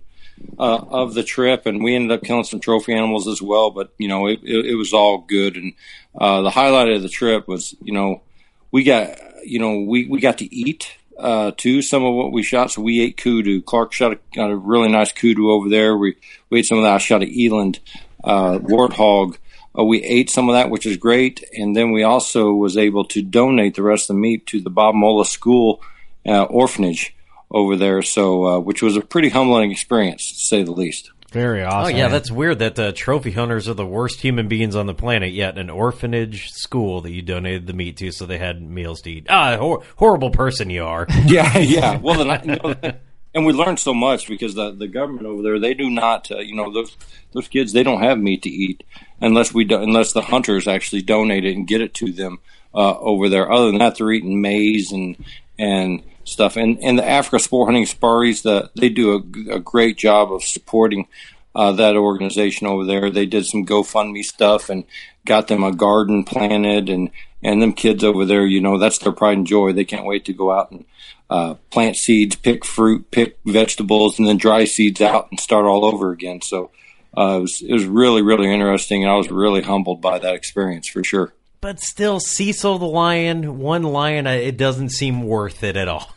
uh, 0.59 0.85
of 0.91 1.15
the 1.15 1.23
trip, 1.23 1.67
and 1.67 1.83
we 1.83 1.95
ended 1.95 2.13
up 2.13 2.23
killing 2.23 2.45
some 2.45 2.61
trophy 2.61 2.93
animals 2.93 3.27
as 3.27 3.41
well. 3.41 3.71
But 3.71 3.93
you 3.99 4.09
know, 4.09 4.27
it, 4.27 4.41
it, 4.43 4.67
it 4.67 4.75
was 4.75 4.93
all 4.93 5.19
good. 5.19 5.57
And 5.57 5.73
uh, 6.19 6.43
the 6.43 6.51
highlight 6.51 6.91
of 6.91 7.03
the 7.03 7.09
trip 7.09 7.49
was, 7.49 7.75
you 7.83 7.93
know, 7.93 8.23
we 8.71 8.85
got, 8.85 9.17
you 9.45 9.59
know, 9.59 9.81
we 9.81 10.07
we 10.07 10.21
got 10.21 10.39
to 10.39 10.55
eat 10.55 10.97
uh, 11.19 11.53
too. 11.57 11.83
Some 11.83 12.05
of 12.05 12.15
what 12.15 12.33
we 12.33 12.43
shot, 12.43 12.71
so 12.71 12.83
we 12.83 13.01
ate 13.01 13.17
kudu. 13.17 13.63
Clark 13.63 13.93
shot 13.93 14.13
a, 14.13 14.19
got 14.35 14.51
a 14.51 14.57
really 14.57 14.91
nice 14.91 15.13
kudu 15.13 15.51
over 15.51 15.69
there. 15.69 15.97
We 15.97 16.17
we 16.51 16.61
ate 16.61 16.67
some 16.67 16.79
of 16.79 16.85
that. 16.85 16.95
I 16.95 16.99
shot 16.99 17.23
an 17.23 17.31
eland 17.31 17.81
uh, 18.23 18.59
warthog. 18.59 19.37
Uh, 19.79 19.85
we 19.85 20.03
ate 20.03 20.29
some 20.29 20.49
of 20.49 20.55
that, 20.55 20.69
which 20.69 20.85
is 20.85 20.97
great, 20.97 21.45
and 21.57 21.77
then 21.77 21.93
we 21.93 22.03
also 22.03 22.53
was 22.53 22.77
able 22.77 23.05
to 23.05 23.23
donate 23.23 23.77
the 23.77 23.83
rest 23.83 24.11
of 24.11 24.17
the 24.17 24.21
meat 24.21 24.47
to 24.49 24.61
the 24.61 24.71
Bob 24.71 24.95
Mola 24.97 25.25
School 25.25 25.81
uh, 26.27 26.43
orphanage 26.45 27.15
over 27.51 27.77
there. 27.77 28.03
So, 28.03 28.47
uh, 28.47 28.59
which 28.61 28.83
was 28.83 28.97
a 28.97 29.01
pretty 29.01 29.29
humbling 29.29 29.71
experience, 29.71 30.29
to 30.31 30.35
say 30.39 30.63
the 30.63 30.73
least. 30.73 31.11
Very 31.33 31.63
awesome. 31.63 31.79
Oh 31.79 31.83
awesome. 31.83 31.97
yeah, 31.97 32.09
that's 32.09 32.31
weird 32.31 32.59
that 32.59 32.77
uh, 32.79 32.93
trophy 32.93 33.31
hunters 33.31 33.69
are 33.69 33.75
the 33.75 33.87
worst 33.87 34.21
human 34.21 34.49
beings 34.49 34.75
on 34.75 34.87
the 34.87 34.95
planet. 34.95 35.33
Yet 35.33 35.59
an 35.59 35.71
orphanage 35.71 36.51
school 36.51 37.03
that 37.03 37.13
you 37.13 37.23
donated 37.23 37.69
the 37.69 37.73
meat 37.73 37.97
to, 37.99 38.11
so 38.11 38.27
they 38.27 38.39
had 38.39 38.61
meals 38.61 39.01
to 39.03 39.11
eat. 39.13 39.27
Ah, 39.29 39.57
hor- 39.57 39.85
horrible 39.97 40.31
person 40.31 40.71
you 40.71 40.83
are. 40.85 41.07
yeah, 41.27 41.57
yeah. 41.59 41.99
Well, 41.99 42.19
then, 42.19 42.31
I- 42.31 42.43
you 42.43 42.57
know, 42.57 42.99
and 43.33 43.47
we 43.47 43.53
learned 43.53 43.79
so 43.79 43.95
much 43.95 44.27
because 44.27 44.55
the 44.57 44.73
the 44.73 44.89
government 44.89 45.25
over 45.27 45.41
there 45.43 45.61
they 45.61 45.73
do 45.73 45.89
not, 45.89 46.29
uh, 46.33 46.39
you 46.39 46.57
know, 46.57 46.73
those 46.73 46.97
those 47.33 47.47
kids 47.47 47.73
they 47.73 47.85
don't 47.85 48.03
have 48.03 48.19
meat 48.19 48.43
to 48.43 48.51
eat 48.51 48.83
unless 49.21 49.55
we 49.55 49.63
do, 49.63 49.77
unless 49.81 50.13
the 50.13 50.23
hunters 50.23 50.67
actually 50.67 51.03
donate 51.03 51.45
it 51.45 51.55
and 51.55 51.69
get 51.69 51.81
it 51.81 51.95
to 51.95 52.11
them 52.11 52.41
uh, 52.75 52.99
over 52.99 53.29
there. 53.29 53.53
Other 53.53 53.67
than 53.67 53.79
that, 53.79 53.99
they're 53.99 54.11
eating 54.11 54.41
maize 54.41 54.91
and 54.91 55.17
and 55.61 56.03
stuff. 56.31 56.57
And 56.57 56.79
and 56.83 56.99
the 56.99 57.09
Africa 57.09 57.39
Sport 57.39 57.69
Hunting 57.69 57.87
Safaris, 57.87 58.43
the 58.43 58.71
they 58.75 58.89
do 58.89 59.13
a, 59.13 59.55
a 59.57 59.61
great 59.61 59.97
job 59.99 60.33
of 60.33 60.43
supporting. 60.43 61.07
Uh, 61.53 61.73
that 61.73 61.97
organization 61.97 62.69
over 62.69 62.85
there, 62.85 63.11
they 63.11 63.27
did 63.27 63.45
some 63.45 63.67
GoFundMe 63.67 64.23
stuff 64.23 64.71
and 64.71 64.85
got 65.27 65.49
them 65.49 65.65
a 65.65 65.73
garden 65.73 66.23
planted, 66.23 66.89
and 66.89 67.11
and 67.43 67.61
them 67.61 67.73
kids 67.73 68.05
over 68.05 68.25
there, 68.25 68.47
you 68.47 68.61
know, 68.61 68.79
that's 68.79 68.99
their 68.99 69.13
pride 69.13 69.39
and 69.39 69.47
joy. 69.47 69.73
They 69.73 69.85
can't 69.85 70.07
wait 70.07 70.25
to 70.27 70.33
go 70.33 70.53
out 70.53 70.71
and 70.71 70.85
uh, 71.29 71.55
plant 71.71 71.97
seeds, 71.97 72.37
pick 72.37 72.65
fruit, 72.65 73.11
pick 73.11 73.39
vegetables, 73.47 74.19
and 74.19 74.27
then 74.27 74.37
dry 74.37 74.65
seeds 74.65 75.01
out 75.01 75.29
and 75.31 75.39
start 75.39 75.65
all 75.65 75.85
over 75.85 76.11
again. 76.11 76.43
So 76.43 76.71
uh, 77.17 77.39
it 77.39 77.41
was 77.41 77.63
it 77.63 77.73
was 77.73 77.85
really 77.85 78.23
really 78.23 78.53
interesting, 78.53 79.05
and 79.05 79.13
I 79.13 79.17
was 79.17 79.31
really 79.31 79.63
humbled 79.63 80.01
by 80.01 80.19
that 80.19 80.35
experience 80.35 80.89
for 80.89 81.03
sure. 81.05 81.33
But 81.61 81.79
still, 81.79 82.21
Cecil 82.21 82.79
the 82.79 82.87
lion, 82.87 83.59
one 83.59 83.83
lion, 83.83 84.27
uh, 84.27 84.31
it 84.31 84.57
doesn't 84.57 84.91
seem 84.91 85.23
worth 85.23 85.63
it 85.63 85.77
at 85.77 85.89
all. 85.89 86.15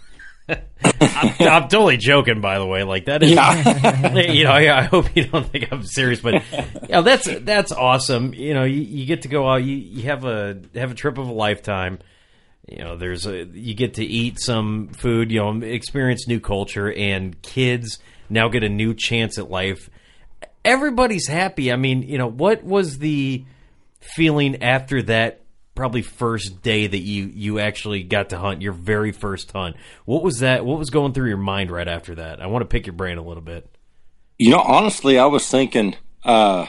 I'm, 0.49 1.35
I'm 1.39 1.67
totally 1.69 1.97
joking, 1.97 2.41
by 2.41 2.59
the 2.59 2.65
way. 2.65 2.83
Like 2.83 3.05
that 3.05 3.23
is, 3.23 3.31
you 4.35 4.43
know. 4.43 4.51
I, 4.51 4.79
I 4.79 4.81
hope 4.83 5.15
you 5.15 5.25
don't 5.25 5.49
think 5.49 5.71
I'm 5.71 5.83
serious, 5.83 6.21
but 6.21 6.43
yeah, 6.89 7.01
that's 7.01 7.27
that's 7.41 7.71
awesome. 7.71 8.33
You 8.33 8.53
know, 8.53 8.63
you, 8.63 8.81
you 8.81 9.05
get 9.05 9.23
to 9.23 9.27
go 9.27 9.47
out, 9.49 9.63
you, 9.63 9.75
you 9.75 10.03
have 10.03 10.25
a 10.25 10.59
have 10.75 10.91
a 10.91 10.95
trip 10.95 11.17
of 11.17 11.27
a 11.27 11.33
lifetime. 11.33 11.99
You 12.67 12.83
know, 12.83 12.97
there's 12.97 13.25
a 13.25 13.45
you 13.45 13.73
get 13.73 13.95
to 13.95 14.05
eat 14.05 14.39
some 14.39 14.89
food, 14.89 15.31
you 15.31 15.39
know, 15.39 15.65
experience 15.65 16.27
new 16.27 16.39
culture, 16.39 16.91
and 16.91 17.41
kids 17.41 17.99
now 18.29 18.47
get 18.49 18.63
a 18.63 18.69
new 18.69 18.93
chance 18.93 19.37
at 19.37 19.49
life. 19.49 19.89
Everybody's 20.65 21.27
happy. 21.27 21.71
I 21.71 21.75
mean, 21.75 22.03
you 22.03 22.17
know, 22.17 22.29
what 22.29 22.63
was 22.63 22.99
the 22.99 23.45
feeling 23.99 24.63
after 24.63 25.01
that 25.03 25.42
probably 25.75 26.01
first 26.01 26.61
day 26.61 26.85
that 26.87 26.99
you 26.99 27.31
you 27.33 27.59
actually 27.59 28.03
got 28.03 28.29
to 28.29 28.37
hunt 28.37 28.61
your 28.61 28.73
very 28.73 29.11
first 29.11 29.51
hunt 29.51 29.75
what 30.05 30.21
was 30.21 30.39
that 30.39 30.65
what 30.65 30.77
was 30.77 30.89
going 30.89 31.13
through 31.13 31.27
your 31.27 31.37
mind 31.37 31.71
right 31.71 31.87
after 31.87 32.15
that 32.15 32.39
i 32.41 32.45
want 32.45 32.61
to 32.61 32.67
pick 32.67 32.85
your 32.85 32.93
brain 32.93 33.17
a 33.17 33.23
little 33.23 33.41
bit 33.41 33.67
You 34.37 34.49
know, 34.49 34.59
honestly, 34.59 35.17
I 35.19 35.27
was 35.27 35.47
thinking, 35.47 35.95
uh, 36.25 36.65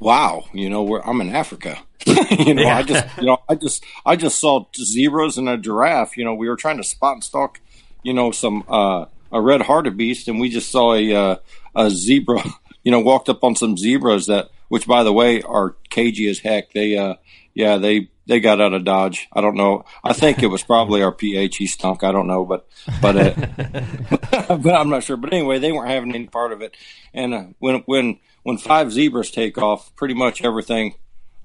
wow, 0.00 0.44
you 0.52 0.68
know, 0.68 0.82
where 0.82 1.06
I'm 1.08 1.20
in 1.20 1.34
Africa. 1.34 1.78
you 2.06 2.54
know, 2.54 2.66
I 2.68 2.82
just, 2.82 3.16
you 3.18 3.26
know, 3.26 3.38
I 3.48 3.54
just, 3.54 3.84
I 4.04 4.16
just 4.16 4.38
saw 4.38 4.66
zebras 4.76 5.38
and 5.38 5.48
a 5.48 5.56
giraffe. 5.56 6.16
You 6.16 6.24
know, 6.24 6.34
we 6.34 6.48
were 6.48 6.56
trying 6.56 6.76
to 6.78 6.84
spot 6.84 7.14
and 7.14 7.24
stalk, 7.24 7.60
you 8.02 8.12
know, 8.12 8.32
some 8.32 8.64
uh, 8.68 9.06
a 9.32 9.40
red 9.40 9.62
hartebeest 9.62 10.28
and 10.28 10.40
we 10.40 10.48
just 10.50 10.70
saw 10.70 10.94
a 10.94 11.14
uh, 11.14 11.36
a 11.74 11.90
zebra. 11.90 12.42
You 12.84 12.92
know, 12.92 13.00
walked 13.00 13.28
up 13.28 13.44
on 13.44 13.54
some 13.54 13.76
zebras 13.76 14.26
that, 14.26 14.48
which 14.68 14.86
by 14.86 15.02
the 15.02 15.12
way, 15.12 15.42
are 15.42 15.76
cagey 15.90 16.26
as 16.30 16.38
heck. 16.38 16.72
They, 16.72 16.96
uh, 16.96 17.16
yeah, 17.58 17.76
they 17.76 18.08
they 18.26 18.40
got 18.40 18.60
out 18.60 18.72
of 18.72 18.84
dodge. 18.84 19.28
I 19.32 19.40
don't 19.40 19.56
know. 19.56 19.84
I 20.04 20.12
think 20.12 20.42
it 20.42 20.46
was 20.46 20.62
probably 20.62 21.02
our 21.02 21.12
PH 21.12 21.56
he 21.56 21.66
stunk. 21.66 22.04
I 22.04 22.12
don't 22.12 22.26
know, 22.26 22.44
but 22.44 22.66
but 23.02 23.16
uh, 23.16 24.56
but 24.56 24.74
I'm 24.74 24.88
not 24.90 25.02
sure. 25.02 25.16
But 25.16 25.32
anyway, 25.32 25.58
they 25.58 25.72
weren't 25.72 25.90
having 25.90 26.14
any 26.14 26.26
part 26.26 26.52
of 26.52 26.62
it. 26.62 26.74
And 27.12 27.34
uh, 27.34 27.44
when 27.58 27.82
when 27.86 28.18
when 28.44 28.58
five 28.58 28.92
zebras 28.92 29.30
take 29.30 29.58
off, 29.58 29.94
pretty 29.96 30.14
much 30.14 30.42
everything 30.42 30.94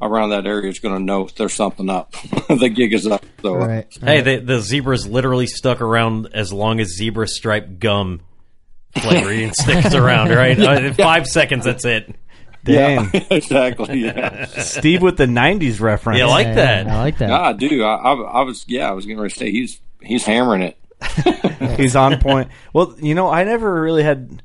around 0.01 0.29
that 0.31 0.45
area 0.45 0.69
is 0.69 0.79
going 0.79 0.95
to 0.97 1.01
know 1.03 1.29
there's 1.37 1.53
something 1.53 1.89
up. 1.89 2.11
the 2.49 2.69
gig 2.73 2.93
is 2.93 3.07
up. 3.07 3.25
So 3.41 3.55
uh, 3.55 3.67
Right. 3.67 3.97
hey 4.01 4.21
the, 4.21 4.37
the 4.39 4.59
zebras 4.59 5.07
literally 5.07 5.47
stuck 5.47 5.81
around 5.81 6.27
as 6.33 6.51
long 6.53 6.79
as 6.79 6.89
zebra 6.95 7.27
stripe 7.27 7.79
gum 7.79 8.21
flavoring 8.97 9.51
sticks 9.53 9.93
around 9.95 10.29
right 10.29 10.59
Uh, 10.59 10.73
in 10.73 10.93
five 10.93 11.25
seconds 11.27 11.65
that's 11.65 11.85
it 11.85 12.13
Dang. 12.63 13.09
exactly. 13.31 13.99
Yeah. 13.99 14.45
Steve 14.45 15.01
with 15.01 15.17
the 15.17 15.25
90s 15.25 15.81
reference. 15.81 16.19
Yeah, 16.19 16.27
I 16.27 16.29
like 16.29 16.55
that. 16.55 16.87
I 16.87 16.99
like 16.99 17.17
that. 17.17 17.27
Nah, 17.27 17.49
I 17.49 17.53
do. 17.53 17.83
I, 17.83 17.95
I, 17.95 18.13
I 18.13 18.41
was. 18.41 18.65
Yeah, 18.67 18.89
I 18.89 18.93
was 18.93 19.05
getting 19.05 19.19
ready 19.19 19.33
to 19.33 19.39
say 19.39 19.51
he's 19.51 19.79
he's 20.01 20.25
hammering 20.25 20.61
it. 20.61 20.77
He's 21.77 21.97
on 21.97 22.17
point. 22.19 22.49
Well, 22.71 22.95
you 23.01 23.13
know, 23.13 23.29
I 23.29 23.43
never 23.43 23.81
really 23.81 24.03
had. 24.03 24.41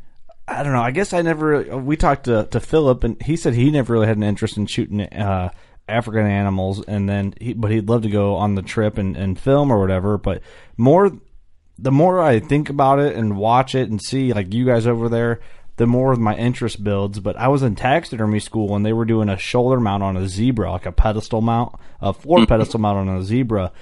I 0.49 0.65
don't 0.65 0.73
know. 0.73 0.83
I 0.83 0.91
guess 0.91 1.13
I 1.13 1.23
never. 1.23 1.77
We 1.79 1.97
talked 1.97 2.25
to 2.25 2.49
to 2.51 2.59
Philip, 2.59 3.05
and 3.05 3.23
he 3.23 3.37
said 3.37 3.55
he 3.55 3.71
never 3.71 3.93
really 3.93 4.09
had 4.09 4.17
an 4.17 4.25
interest 4.25 4.57
in 4.57 4.67
shooting 4.67 5.03
uh, 5.03 5.51
African 5.89 6.27
animals, 6.27 6.85
and 6.85 7.09
then 7.09 7.35
he, 7.41 7.53
but 7.53 7.71
he'd 7.71 7.89
love 7.89 8.03
to 8.03 8.11
go 8.11 8.35
on 8.37 8.55
the 8.55 8.63
trip 8.63 8.99
and, 8.99 9.17
and 9.17 9.39
film 9.39 9.71
or 9.71 9.81
whatever. 9.81 10.19
But 10.19 10.43
more, 10.77 11.13
the 11.79 11.93
more 11.93 12.21
I 12.21 12.41
think 12.41 12.71
about 12.71 12.99
it 12.99 13.17
and 13.17 13.37
watch 13.37 13.75
it 13.75 13.91
and 13.91 14.01
see 14.03 14.33
like 14.33 14.53
you 14.53 14.67
guys 14.67 14.87
over 14.87 15.09
there, 15.09 15.41
the 15.79 15.87
more 15.87 16.13
of 16.13 16.19
my 16.19 16.37
interest 16.37 16.85
builds. 16.85 17.19
But 17.19 17.37
I 17.37 17.49
was 17.49 17.63
in 17.63 17.75
taxidermy 17.75 18.41
school 18.41 18.77
and 18.77 18.85
they 18.85 18.93
were 18.93 19.05
doing 19.05 19.29
a 19.29 19.39
shoulder 19.39 19.81
mount 19.81 20.03
on 20.03 20.17
a 20.17 20.29
zebra, 20.29 20.71
like 20.71 20.87
a 20.87 20.93
pedestal 20.93 21.41
mount, 21.41 21.75
a 22.01 22.13
floor 22.13 22.47
pedestal 22.47 22.81
mount 22.81 23.09
on 23.09 23.17
a 23.17 23.23
zebra, 23.23 23.73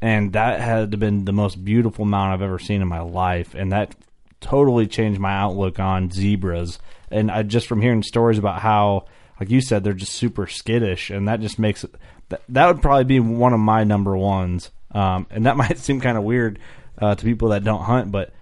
and 0.00 0.32
that 0.34 0.60
had 0.60 0.98
been 0.98 1.24
the 1.24 1.32
most 1.32 1.64
beautiful 1.64 2.04
mount 2.04 2.32
I've 2.32 2.42
ever 2.42 2.58
seen 2.58 2.82
in 2.82 2.88
my 2.88 3.00
life, 3.00 3.54
and 3.54 3.72
that 3.72 3.94
totally 4.40 4.86
changed 4.86 5.18
my 5.18 5.34
outlook 5.34 5.80
on 5.80 6.10
zebras. 6.10 6.78
And 7.10 7.30
I 7.30 7.42
just 7.42 7.66
from 7.66 7.80
hearing 7.80 8.02
stories 8.02 8.38
about 8.38 8.60
how, 8.60 9.06
like 9.40 9.50
you 9.50 9.60
said, 9.60 9.82
they're 9.82 9.94
just 9.94 10.12
super 10.12 10.46
skittish, 10.46 11.10
and 11.10 11.28
that 11.28 11.40
just 11.40 11.58
makes 11.58 11.84
it. 11.84 11.94
That, 12.28 12.42
that 12.50 12.66
would 12.66 12.82
probably 12.82 13.04
be 13.04 13.20
one 13.20 13.52
of 13.52 13.60
my 13.60 13.84
number 13.84 14.16
ones. 14.16 14.70
Um, 14.92 15.26
and 15.30 15.46
that 15.46 15.56
might 15.56 15.78
seem 15.78 16.00
kind 16.00 16.18
of 16.18 16.24
weird 16.24 16.58
uh, 16.98 17.14
to 17.14 17.24
people 17.24 17.48
that 17.50 17.64
don't 17.64 17.82
hunt, 17.82 18.12
but 18.12 18.34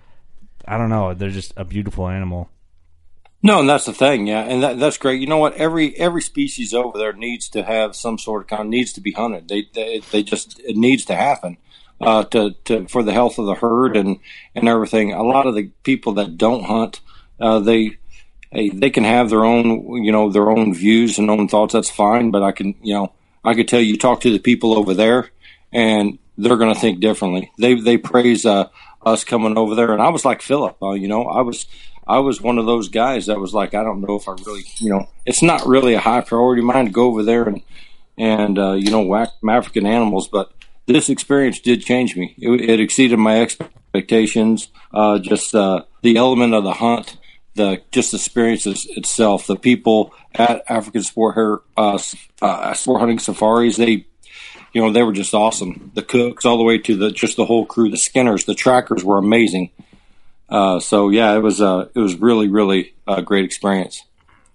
I 0.66 0.78
don't 0.78 0.90
know. 0.90 1.14
They're 1.14 1.30
just 1.30 1.52
a 1.56 1.64
beautiful 1.64 2.08
animal. 2.08 2.50
No, 3.44 3.60
and 3.60 3.68
that's 3.68 3.84
the 3.84 3.92
thing, 3.92 4.26
yeah, 4.26 4.40
and 4.40 4.62
that, 4.62 4.78
that's 4.78 4.96
great. 4.96 5.20
You 5.20 5.26
know 5.26 5.36
what? 5.36 5.54
Every 5.56 5.94
every 5.98 6.22
species 6.22 6.72
over 6.72 6.96
there 6.96 7.12
needs 7.12 7.50
to 7.50 7.62
have 7.62 7.94
some 7.94 8.16
sort 8.16 8.40
of 8.40 8.48
kind 8.48 8.70
needs 8.70 8.94
to 8.94 9.02
be 9.02 9.12
hunted. 9.12 9.48
They 9.48 9.68
they, 9.74 9.98
they 9.98 10.22
just 10.22 10.58
it 10.60 10.76
needs 10.76 11.04
to 11.04 11.14
happen 11.14 11.58
uh, 12.00 12.24
to 12.24 12.52
to 12.64 12.88
for 12.88 13.02
the 13.02 13.12
health 13.12 13.38
of 13.38 13.44
the 13.44 13.54
herd 13.54 13.98
and 13.98 14.18
and 14.54 14.66
everything. 14.66 15.12
A 15.12 15.22
lot 15.22 15.46
of 15.46 15.54
the 15.54 15.64
people 15.82 16.14
that 16.14 16.38
don't 16.38 16.64
hunt, 16.64 17.02
uh, 17.38 17.58
they 17.58 17.98
they 18.50 18.88
can 18.88 19.04
have 19.04 19.28
their 19.28 19.44
own 19.44 20.02
you 20.02 20.10
know 20.10 20.30
their 20.30 20.48
own 20.48 20.72
views 20.72 21.18
and 21.18 21.28
own 21.28 21.46
thoughts. 21.46 21.74
That's 21.74 21.90
fine, 21.90 22.30
but 22.30 22.42
I 22.42 22.52
can 22.52 22.74
you 22.80 22.94
know 22.94 23.12
I 23.44 23.52
could 23.52 23.68
tell 23.68 23.80
you 23.80 23.98
talk 23.98 24.22
to 24.22 24.32
the 24.32 24.38
people 24.38 24.72
over 24.72 24.94
there, 24.94 25.28
and 25.70 26.18
they're 26.38 26.56
going 26.56 26.72
to 26.72 26.80
think 26.80 27.00
differently. 27.00 27.52
They 27.58 27.74
they 27.74 27.98
praise 27.98 28.46
uh, 28.46 28.70
us 29.04 29.22
coming 29.22 29.58
over 29.58 29.74
there, 29.74 29.92
and 29.92 30.00
I 30.00 30.08
was 30.08 30.24
like 30.24 30.40
Philip. 30.40 30.82
Uh, 30.82 30.92
you 30.92 31.08
know, 31.08 31.24
I 31.24 31.42
was 31.42 31.66
I 32.06 32.18
was 32.18 32.40
one 32.40 32.58
of 32.58 32.66
those 32.66 32.88
guys 32.88 33.26
that 33.26 33.40
was 33.40 33.54
like, 33.54 33.74
I 33.74 33.82
don't 33.82 34.00
know 34.00 34.16
if 34.16 34.28
I 34.28 34.32
really, 34.44 34.64
you 34.78 34.90
know, 34.90 35.08
it's 35.24 35.42
not 35.42 35.66
really 35.66 35.94
a 35.94 36.00
high 36.00 36.20
priority 36.20 36.60
of 36.60 36.66
mine 36.66 36.86
to 36.86 36.90
go 36.90 37.06
over 37.06 37.22
there 37.22 37.44
and 37.44 37.62
and 38.16 38.58
uh, 38.58 38.72
you 38.72 38.90
know 38.90 39.02
whack 39.02 39.30
African 39.48 39.86
animals, 39.86 40.28
but 40.28 40.52
this 40.86 41.08
experience 41.08 41.60
did 41.60 41.84
change 41.84 42.16
me. 42.16 42.34
It, 42.38 42.70
it 42.70 42.80
exceeded 42.80 43.18
my 43.18 43.40
expectations. 43.40 44.68
Uh, 44.92 45.18
just 45.18 45.54
uh, 45.54 45.84
the 46.02 46.16
element 46.16 46.54
of 46.54 46.62
the 46.62 46.74
hunt, 46.74 47.16
the 47.54 47.82
just 47.90 48.12
the 48.12 48.18
experience 48.18 48.66
itself, 48.66 49.46
the 49.46 49.56
people 49.56 50.14
at 50.34 50.62
African 50.68 51.02
sport 51.02 51.34
hair, 51.34 51.58
uh, 51.76 51.98
uh, 52.40 52.74
sport 52.74 53.00
hunting 53.00 53.18
safaris, 53.18 53.76
they 53.76 54.06
you 54.74 54.82
know, 54.82 54.92
they 54.92 55.04
were 55.04 55.12
just 55.12 55.32
awesome. 55.32 55.92
The 55.94 56.02
cooks, 56.02 56.44
all 56.44 56.58
the 56.58 56.64
way 56.64 56.78
to 56.78 56.96
the 56.96 57.10
just 57.10 57.36
the 57.36 57.46
whole 57.46 57.64
crew, 57.64 57.90
the 57.90 57.96
skinners, 57.96 58.44
the 58.44 58.54
trackers 58.54 59.04
were 59.04 59.18
amazing. 59.18 59.70
Uh, 60.48 60.78
so 60.80 61.08
yeah, 61.10 61.34
it 61.34 61.40
was 61.40 61.60
uh, 61.60 61.88
it 61.94 61.98
was 61.98 62.16
really 62.16 62.48
really 62.48 62.94
a 63.06 63.22
great 63.22 63.44
experience. 63.44 64.02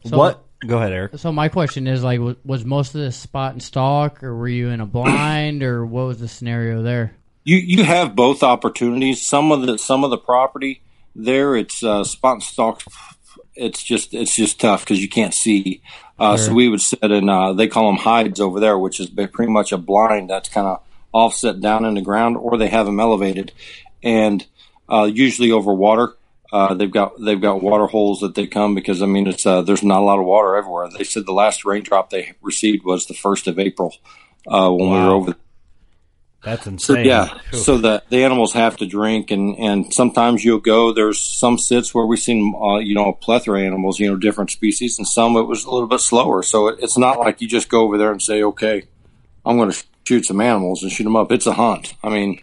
So- 0.05 0.17
what? 0.17 0.45
Go 0.67 0.77
ahead, 0.77 0.91
Eric. 0.91 1.17
So 1.19 1.31
my 1.31 1.47
question 1.47 1.87
is 1.87 2.03
like, 2.03 2.19
was 2.43 2.65
most 2.65 2.93
of 2.93 2.99
this 2.99 3.15
spot 3.15 3.53
and 3.53 3.63
stalk, 3.63 4.21
or 4.21 4.35
were 4.35 4.49
you 4.49 4.67
in 4.67 4.81
a 4.81 4.85
blind, 4.85 5.63
or 5.63 5.85
what 5.85 6.05
was 6.07 6.19
the 6.19 6.27
scenario 6.27 6.81
there? 6.81 7.13
You 7.45 7.55
you 7.55 7.85
have 7.85 8.13
both 8.13 8.43
opportunities. 8.43 9.25
Some 9.25 9.53
of 9.53 9.61
the 9.65 9.77
some 9.77 10.03
of 10.03 10.09
the 10.09 10.17
property 10.17 10.81
there, 11.15 11.55
it's 11.55 11.81
uh, 11.81 12.03
spot 12.03 12.33
and 12.33 12.43
stalk. 12.43 12.83
It's 13.55 13.81
just 13.81 14.13
it's 14.13 14.35
just 14.35 14.59
tough 14.59 14.81
because 14.83 15.01
you 15.01 15.07
can't 15.07 15.33
see. 15.33 15.81
Uh, 16.19 16.35
So 16.35 16.53
we 16.53 16.67
would 16.67 16.81
sit 16.81 17.01
in. 17.09 17.29
Uh, 17.29 17.53
they 17.53 17.69
call 17.69 17.87
them 17.87 17.95
hides 18.03 18.41
over 18.41 18.59
there, 18.59 18.77
which 18.77 18.99
is 18.99 19.09
pretty 19.09 19.51
much 19.51 19.71
a 19.71 19.77
blind 19.77 20.29
that's 20.29 20.49
kind 20.49 20.67
of 20.67 20.81
offset 21.13 21.61
down 21.61 21.85
in 21.85 21.93
the 21.93 22.01
ground, 22.01 22.35
or 22.35 22.57
they 22.57 22.67
have 22.67 22.85
them 22.85 22.99
elevated. 22.99 23.53
and 24.03 24.45
uh, 24.91 25.09
usually 25.11 25.51
over 25.51 25.73
water. 25.73 26.15
Uh, 26.51 26.73
they've 26.73 26.91
got 26.91 27.13
they've 27.23 27.41
got 27.41 27.61
water 27.61 27.85
holes 27.85 28.21
that 28.21 28.33
they 28.33 28.47
come 28.47 28.73
because 28.73 29.03
I 29.03 29.05
mean 29.05 29.27
it's 29.27 29.45
uh, 29.45 29.61
there's 29.61 29.83
not 29.83 29.99
a 29.99 30.03
lot 30.03 30.19
of 30.19 30.25
water 30.25 30.55
everywhere. 30.55 30.89
They 30.89 31.03
said 31.03 31.25
the 31.27 31.31
last 31.33 31.63
raindrop 31.63 32.09
they 32.09 32.33
received 32.41 32.83
was 32.83 33.05
the 33.05 33.13
first 33.13 33.47
of 33.47 33.59
April 33.59 33.93
uh, 34.47 34.69
when 34.71 34.89
we 34.89 34.97
were 34.97 35.11
over. 35.11 35.35
That's 36.41 36.63
So 36.63 36.71
insane. 36.71 37.05
yeah, 37.05 37.37
so 37.51 37.77
the 37.77 38.01
the 38.09 38.23
animals 38.23 38.53
have 38.53 38.77
to 38.77 38.85
drink, 38.87 39.29
and 39.29 39.59
and 39.59 39.93
sometimes 39.93 40.43
you'll 40.43 40.59
go. 40.59 40.93
There's 40.93 41.19
some 41.19 41.57
sits 41.57 41.93
where 41.93 42.05
we've 42.05 42.17
seen 42.17 42.55
uh, 42.59 42.77
you 42.77 42.95
know 42.95 43.09
a 43.09 43.13
plethora 43.13 43.59
of 43.59 43.65
animals, 43.65 43.99
you 43.99 44.09
know, 44.09 44.15
different 44.15 44.49
species, 44.49 44.97
and 44.97 45.07
some 45.07 45.35
it 45.35 45.43
was 45.43 45.65
a 45.65 45.69
little 45.71 45.87
bit 45.87 45.99
slower. 45.99 46.41
So 46.41 46.69
it, 46.69 46.79
it's 46.81 46.97
not 46.97 47.19
like 47.19 47.41
you 47.41 47.47
just 47.47 47.67
go 47.67 47.81
over 47.81 47.97
there 47.97 48.11
and 48.11 48.21
say, 48.21 48.41
okay, 48.41 48.83
I'm 49.45 49.57
going 49.57 49.69
to 49.69 49.83
shoot 50.07 50.25
some 50.25 50.39
animals 50.39 50.81
and 50.81 50.91
shoot 50.91 51.03
them 51.03 51.17
up. 51.17 51.29
It's 51.31 51.45
a 51.45 51.53
hunt. 51.53 51.93
I 52.01 52.07
mean, 52.09 52.39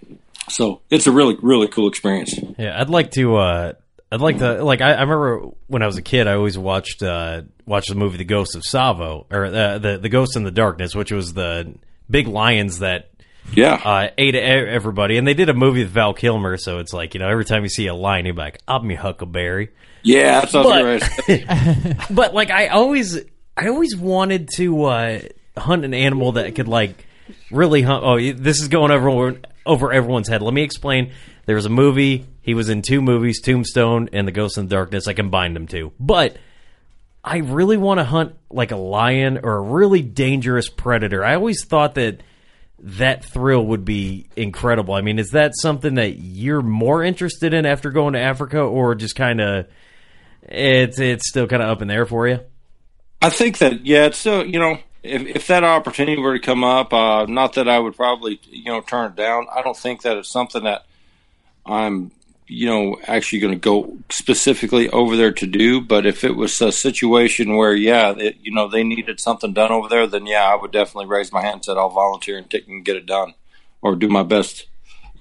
so 0.48 0.80
it's 0.90 1.06
a 1.06 1.12
really 1.12 1.36
really 1.42 1.68
cool 1.68 1.88
experience. 1.88 2.38
Yeah, 2.58 2.80
I'd 2.80 2.90
like 2.90 3.10
to. 3.12 3.36
Uh, 3.36 3.72
I'd 4.10 4.20
like 4.20 4.38
to. 4.38 4.62
Like, 4.64 4.80
I, 4.80 4.92
I 4.92 5.00
remember 5.02 5.50
when 5.66 5.82
I 5.82 5.86
was 5.86 5.96
a 5.96 6.02
kid, 6.02 6.28
I 6.28 6.34
always 6.34 6.56
watched 6.56 7.02
uh, 7.02 7.42
watched 7.66 7.88
the 7.88 7.94
movie 7.96 8.18
The 8.18 8.24
Ghost 8.24 8.54
of 8.54 8.62
Tsavo, 8.62 9.26
or 9.30 9.46
uh, 9.46 9.78
the 9.78 9.98
the 9.98 10.08
Ghost 10.08 10.36
in 10.36 10.44
the 10.44 10.50
Darkness, 10.50 10.94
which 10.94 11.10
was 11.10 11.34
the 11.34 11.74
big 12.08 12.28
lions 12.28 12.78
that 12.78 13.10
Yeah, 13.52 13.74
uh, 13.74 14.08
ate 14.16 14.34
everybody. 14.36 15.16
And 15.18 15.26
they 15.26 15.34
did 15.34 15.48
a 15.48 15.54
movie 15.54 15.82
with 15.82 15.90
Val 15.90 16.14
Kilmer, 16.14 16.56
so 16.56 16.78
it's 16.78 16.92
like 16.92 17.14
you 17.14 17.20
know 17.20 17.28
every 17.28 17.44
time 17.44 17.62
you 17.62 17.68
see 17.68 17.88
a 17.88 17.94
lion, 17.94 18.26
you're 18.26 18.34
like, 18.34 18.60
"I'm 18.68 18.88
your 18.90 19.00
Huckleberry." 19.00 19.70
yeah, 20.02 20.40
that's 20.40 20.54
what 20.54 20.72
I 20.72 20.98
But-. 21.26 22.06
But 22.10 22.34
like, 22.34 22.50
I 22.50 22.68
always, 22.68 23.18
I 23.56 23.68
always 23.68 23.96
wanted 23.96 24.50
to 24.56 24.84
uh, 24.84 25.20
hunt 25.56 25.84
an 25.84 25.94
animal 25.94 26.32
that 26.32 26.54
could 26.54 26.68
like 26.68 27.04
really 27.50 27.82
hunt. 27.82 28.04
Oh, 28.04 28.16
this 28.32 28.60
is 28.60 28.68
going 28.68 28.92
over 28.92 29.34
over 29.66 29.92
everyone's 29.92 30.28
head. 30.28 30.42
Let 30.42 30.54
me 30.54 30.62
explain. 30.62 31.12
There 31.44 31.56
was 31.56 31.66
a 31.66 31.70
movie. 31.70 32.26
He 32.42 32.54
was 32.54 32.68
in 32.68 32.82
two 32.82 33.02
movies, 33.02 33.40
Tombstone 33.40 34.08
and 34.12 34.26
The 34.26 34.32
Ghost 34.32 34.58
in 34.58 34.66
the 34.66 34.74
Darkness. 34.74 35.08
I 35.08 35.12
combined 35.12 35.54
them 35.54 35.66
two, 35.66 35.92
but 36.00 36.36
I 37.22 37.38
really 37.38 37.76
want 37.76 37.98
to 37.98 38.04
hunt 38.04 38.36
like 38.50 38.70
a 38.70 38.76
lion 38.76 39.40
or 39.42 39.56
a 39.56 39.60
really 39.60 40.00
dangerous 40.00 40.68
predator. 40.68 41.24
I 41.24 41.34
always 41.34 41.64
thought 41.64 41.96
that 41.96 42.20
that 42.78 43.24
thrill 43.24 43.66
would 43.66 43.84
be 43.84 44.28
incredible. 44.36 44.94
I 44.94 45.00
mean, 45.00 45.18
is 45.18 45.30
that 45.30 45.52
something 45.56 45.94
that 45.94 46.18
you're 46.18 46.62
more 46.62 47.02
interested 47.02 47.52
in 47.52 47.66
after 47.66 47.90
going 47.90 48.12
to 48.12 48.20
Africa, 48.20 48.60
or 48.60 48.94
just 48.94 49.16
kind 49.16 49.40
of 49.40 49.66
it's 50.42 51.00
it's 51.00 51.28
still 51.28 51.48
kind 51.48 51.62
of 51.62 51.68
up 51.68 51.82
in 51.82 51.88
the 51.88 51.94
air 51.94 52.06
for 52.06 52.28
you? 52.28 52.40
I 53.20 53.30
think 53.30 53.58
that 53.58 53.84
yeah, 53.84 54.06
it's 54.06 54.18
still 54.18 54.44
you 54.44 54.60
know 54.60 54.78
if 55.06 55.36
if 55.36 55.46
that 55.46 55.64
opportunity 55.64 56.20
were 56.20 56.38
to 56.38 56.44
come 56.44 56.64
up, 56.64 56.92
uh, 56.92 57.26
not 57.26 57.54
that 57.54 57.68
I 57.68 57.78
would 57.78 57.96
probably 57.96 58.40
you 58.50 58.66
know 58.66 58.80
turn 58.80 59.12
it 59.12 59.16
down. 59.16 59.46
I 59.54 59.62
don't 59.62 59.76
think 59.76 60.02
that 60.02 60.16
it's 60.16 60.28
something 60.28 60.64
that 60.64 60.84
I'm 61.64 62.10
you 62.46 62.66
know 62.66 62.98
actually 63.06 63.40
going 63.40 63.54
to 63.54 63.58
go 63.58 63.96
specifically 64.10 64.88
over 64.90 65.16
there 65.16 65.32
to 65.32 65.46
do. 65.46 65.80
But 65.80 66.06
if 66.06 66.24
it 66.24 66.36
was 66.36 66.60
a 66.60 66.72
situation 66.72 67.56
where 67.56 67.74
yeah, 67.74 68.14
it, 68.16 68.36
you 68.42 68.52
know 68.52 68.68
they 68.68 68.84
needed 68.84 69.20
something 69.20 69.52
done 69.52 69.72
over 69.72 69.88
there, 69.88 70.06
then 70.06 70.26
yeah, 70.26 70.44
I 70.44 70.56
would 70.56 70.72
definitely 70.72 71.06
raise 71.06 71.32
my 71.32 71.42
hand 71.42 71.54
and 71.54 71.64
said 71.64 71.76
I'll 71.76 71.88
volunteer 71.88 72.38
and 72.38 72.48
take 72.50 72.68
and 72.68 72.84
get 72.84 72.96
it 72.96 73.06
done, 73.06 73.34
or 73.82 73.96
do 73.96 74.08
my 74.08 74.22
best 74.22 74.66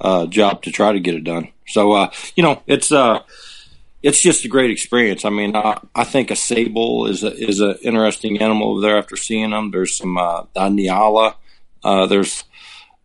uh, 0.01 0.25
job 0.25 0.63
to 0.63 0.71
try 0.71 0.91
to 0.91 0.99
get 0.99 1.15
it 1.15 1.23
done. 1.23 1.49
So 1.67 1.91
uh, 1.91 2.11
you 2.35 2.43
know 2.43 2.61
it's. 2.67 2.91
Uh, 2.91 3.21
it's 4.05 4.21
just 4.21 4.45
a 4.45 4.47
great 4.47 4.69
experience. 4.69 5.25
I 5.25 5.31
mean, 5.31 5.55
I, 5.55 5.79
I 5.95 6.03
think 6.03 6.29
a 6.29 6.35
sable 6.35 7.07
is 7.07 7.23
a, 7.23 7.33
is 7.33 7.59
an 7.59 7.75
interesting 7.81 8.39
animal 8.39 8.73
over 8.73 8.81
there. 8.81 8.99
After 8.99 9.17
seeing 9.17 9.49
them, 9.49 9.71
there's 9.71 9.97
some 9.97 10.15
uh, 10.15 10.43
the 10.53 10.59
Nyala. 10.59 11.33
Uh, 11.83 12.05
there's 12.05 12.43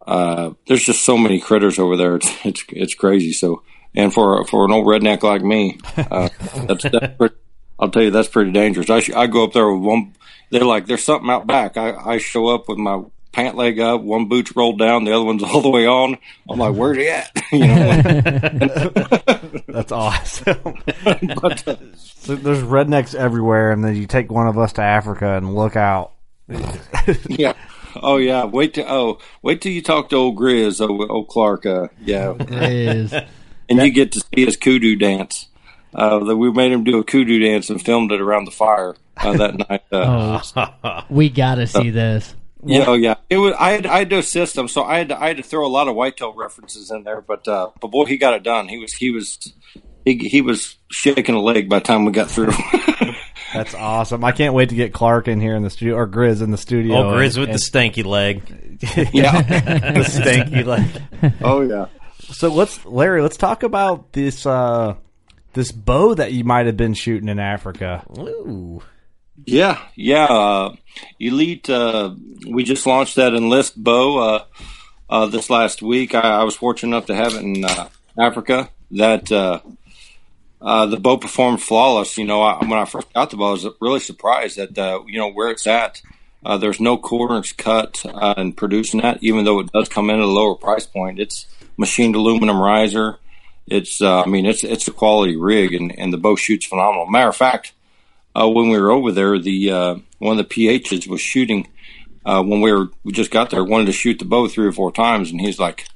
uh, 0.06 0.50
there's 0.68 0.84
just 0.84 1.02
so 1.02 1.16
many 1.16 1.40
critters 1.40 1.78
over 1.78 1.96
there. 1.96 2.16
It's 2.16 2.30
it's 2.44 2.64
it's 2.68 2.94
crazy. 2.94 3.32
So, 3.32 3.62
and 3.94 4.12
for 4.12 4.44
for 4.44 4.66
an 4.66 4.72
old 4.72 4.84
redneck 4.84 5.22
like 5.22 5.42
me, 5.42 5.78
uh, 5.96 6.28
that's, 6.66 6.82
that's 6.82 7.16
pretty, 7.16 7.34
I'll 7.78 7.88
tell 7.88 8.02
you 8.02 8.10
that's 8.10 8.28
pretty 8.28 8.52
dangerous. 8.52 8.90
I 8.90 9.00
sh- 9.00 9.14
I 9.16 9.26
go 9.26 9.44
up 9.44 9.54
there 9.54 9.72
with 9.72 9.82
one. 9.82 10.14
They're 10.50 10.66
like 10.66 10.84
there's 10.84 11.02
something 11.04 11.30
out 11.30 11.46
back. 11.46 11.78
I 11.78 11.94
I 11.94 12.18
show 12.18 12.48
up 12.48 12.68
with 12.68 12.76
my 12.76 13.02
pant 13.32 13.56
leg 13.56 13.78
up, 13.80 14.00
one 14.02 14.26
boot's 14.28 14.54
rolled 14.56 14.78
down, 14.78 15.04
the 15.04 15.12
other 15.12 15.24
one's 15.24 15.42
all 15.44 15.60
the 15.60 15.70
way 15.70 15.86
on. 15.86 16.18
I'm 16.48 16.58
like, 16.58 16.74
where's 16.74 16.96
he 16.96 17.08
at? 17.08 17.30
you 17.52 17.66
know. 17.66 19.60
That's 19.68 19.92
awesome. 19.92 20.82
but, 21.40 21.68
uh, 21.68 21.76
So 21.96 22.34
there's 22.36 22.62
rednecks 22.62 23.14
everywhere, 23.14 23.72
and 23.72 23.84
then 23.84 23.96
you 23.96 24.06
take 24.06 24.30
one 24.30 24.46
of 24.46 24.58
us 24.58 24.72
to 24.74 24.82
Africa 24.82 25.36
and 25.36 25.54
look 25.54 25.76
out. 25.76 26.12
yeah. 27.28 27.54
Oh 28.02 28.18
yeah. 28.18 28.44
Wait 28.44 28.74
till 28.74 28.86
oh 28.88 29.18
wait 29.42 29.60
till 29.60 29.72
you 29.72 29.82
talk 29.82 30.10
to 30.10 30.16
old 30.16 30.36
Grizz, 30.36 30.80
old, 30.80 31.10
old 31.10 31.28
Clark. 31.28 31.66
Uh, 31.66 31.88
yeah, 32.00 32.34
Is 32.38 33.12
and 33.12 33.78
you 33.80 33.90
get 33.90 34.12
to 34.12 34.20
see 34.20 34.44
his 34.44 34.56
kudu 34.56 34.96
dance. 34.96 35.46
Uh, 35.92 36.20
that 36.20 36.36
we 36.36 36.52
made 36.52 36.70
him 36.70 36.84
do 36.84 36.98
a 36.98 37.04
kudu 37.04 37.40
dance 37.40 37.68
and 37.68 37.82
filmed 37.82 38.12
it 38.12 38.20
around 38.20 38.44
the 38.44 38.52
fire 38.52 38.94
uh, 39.16 39.36
that 39.36 39.68
night. 39.68 39.82
Uh, 39.90 40.40
oh, 40.84 41.00
we 41.10 41.28
gotta 41.28 41.66
see 41.66 41.90
this. 41.90 42.34
Yeah, 42.64 42.84
oh 42.86 42.94
yeah. 42.94 43.14
It 43.28 43.38
was. 43.38 43.54
I 43.58 43.72
had. 43.72 43.86
I 43.86 43.98
had 43.98 44.10
to 44.10 44.18
assist 44.18 44.56
him, 44.56 44.68
so 44.68 44.84
I 44.84 44.98
had. 44.98 45.08
To, 45.08 45.20
I 45.20 45.28
had 45.28 45.38
to 45.38 45.42
throw 45.42 45.66
a 45.66 45.68
lot 45.68 45.88
of 45.88 45.94
whitetail 45.94 46.34
references 46.34 46.90
in 46.90 47.04
there. 47.04 47.20
But 47.20 47.48
uh, 47.48 47.70
but 47.80 47.88
boy, 47.88 48.04
he 48.04 48.18
got 48.18 48.34
it 48.34 48.42
done. 48.42 48.68
He 48.68 48.78
was. 48.78 48.92
He 48.92 49.10
was. 49.10 49.52
He, 50.04 50.16
he 50.16 50.40
was 50.40 50.76
shaking 50.90 51.34
a 51.34 51.40
leg 51.40 51.68
by 51.68 51.78
the 51.78 51.84
time 51.84 52.06
we 52.06 52.12
got 52.12 52.30
through. 52.30 52.52
That's 53.52 53.74
awesome. 53.74 54.24
I 54.24 54.32
can't 54.32 54.54
wait 54.54 54.68
to 54.70 54.74
get 54.74 54.92
Clark 54.92 55.28
in 55.28 55.40
here 55.40 55.54
in 55.54 55.62
the 55.62 55.70
studio, 55.70 55.96
or 55.96 56.06
Grizz 56.06 56.40
in 56.40 56.50
the 56.50 56.56
studio. 56.56 56.96
Oh, 56.96 57.12
Grizz 57.12 57.36
and- 57.36 57.48
with 57.48 57.60
the 57.60 57.70
stanky 57.70 58.04
leg. 58.04 58.42
yeah. 59.12 59.42
the 59.42 60.04
stanky 60.04 60.64
leg. 60.64 61.34
Oh 61.42 61.60
yeah. 61.62 61.86
So 62.20 62.48
let's, 62.48 62.84
Larry, 62.86 63.22
let's 63.22 63.36
talk 63.36 63.62
about 63.62 64.12
this 64.12 64.46
uh, 64.46 64.94
this 65.52 65.72
bow 65.72 66.14
that 66.14 66.32
you 66.32 66.44
might 66.44 66.66
have 66.66 66.76
been 66.76 66.94
shooting 66.94 67.28
in 67.28 67.38
Africa. 67.38 68.04
Ooh. 68.18 68.82
Yeah, 69.46 69.80
yeah. 69.94 70.24
Uh, 70.24 70.76
Elite. 71.18 71.68
Uh, 71.68 72.14
we 72.46 72.64
just 72.64 72.86
launched 72.86 73.16
that 73.16 73.34
enlist 73.34 73.82
bow 73.82 74.18
uh, 74.18 74.44
uh, 75.08 75.26
this 75.26 75.50
last 75.50 75.82
week. 75.82 76.14
I, 76.14 76.20
I 76.20 76.44
was 76.44 76.56
fortunate 76.56 76.96
enough 76.96 77.06
to 77.06 77.14
have 77.14 77.34
it 77.34 77.42
in 77.42 77.64
uh, 77.64 77.88
Africa. 78.18 78.70
That 78.92 79.30
uh, 79.30 79.60
uh, 80.60 80.86
the 80.86 80.98
bow 80.98 81.16
performed 81.16 81.62
flawless. 81.62 82.18
You 82.18 82.24
know, 82.24 82.42
I, 82.42 82.58
when 82.58 82.78
I 82.78 82.84
first 82.84 83.12
got 83.12 83.30
the 83.30 83.36
bow, 83.36 83.48
I 83.48 83.52
was 83.52 83.66
really 83.80 84.00
surprised 84.00 84.58
at 84.58 84.76
uh, 84.76 85.00
you 85.06 85.18
know 85.18 85.30
where 85.30 85.50
it's 85.50 85.66
at. 85.66 86.02
There's 86.58 86.80
no 86.80 86.96
corners 86.96 87.52
cut 87.52 88.04
in 88.38 88.54
producing 88.54 89.00
that, 89.02 89.22
even 89.22 89.44
though 89.44 89.60
it 89.60 89.70
does 89.72 89.88
come 89.88 90.10
in 90.10 90.16
at 90.16 90.22
a 90.22 90.26
lower 90.26 90.54
price 90.54 90.86
point. 90.86 91.20
It's 91.20 91.46
machined 91.76 92.14
aluminum 92.16 92.60
riser. 92.60 93.18
It's, 93.66 94.00
I 94.02 94.24
mean, 94.24 94.46
it's 94.46 94.64
it's 94.64 94.88
a 94.88 94.90
quality 94.90 95.36
rig, 95.36 95.74
and, 95.74 95.96
and 95.98 96.12
the 96.12 96.18
bow 96.18 96.36
shoots 96.36 96.66
phenomenal. 96.66 97.06
Matter 97.06 97.28
of 97.28 97.36
fact, 97.36 97.72
uh, 98.34 98.48
when 98.48 98.70
we 98.70 98.78
were 98.78 98.90
over 98.90 99.12
there, 99.12 99.38
the 99.38 99.70
uh, 99.70 99.94
one 100.18 100.38
of 100.38 100.48
the 100.48 100.54
PHs 100.54 101.08
was 101.08 101.20
shooting 101.20 101.68
uh, 102.24 102.42
when 102.42 102.60
we 102.60 102.72
were 102.72 102.88
we 103.04 103.12
just 103.12 103.30
got 103.30 103.50
there. 103.50 103.64
Wanted 103.64 103.86
to 103.86 103.92
shoot 103.92 104.18
the 104.18 104.24
bow 104.24 104.48
three 104.48 104.66
or 104.66 104.72
four 104.72 104.92
times, 104.92 105.30
and 105.30 105.40
he's 105.40 105.58
like, 105.58 105.86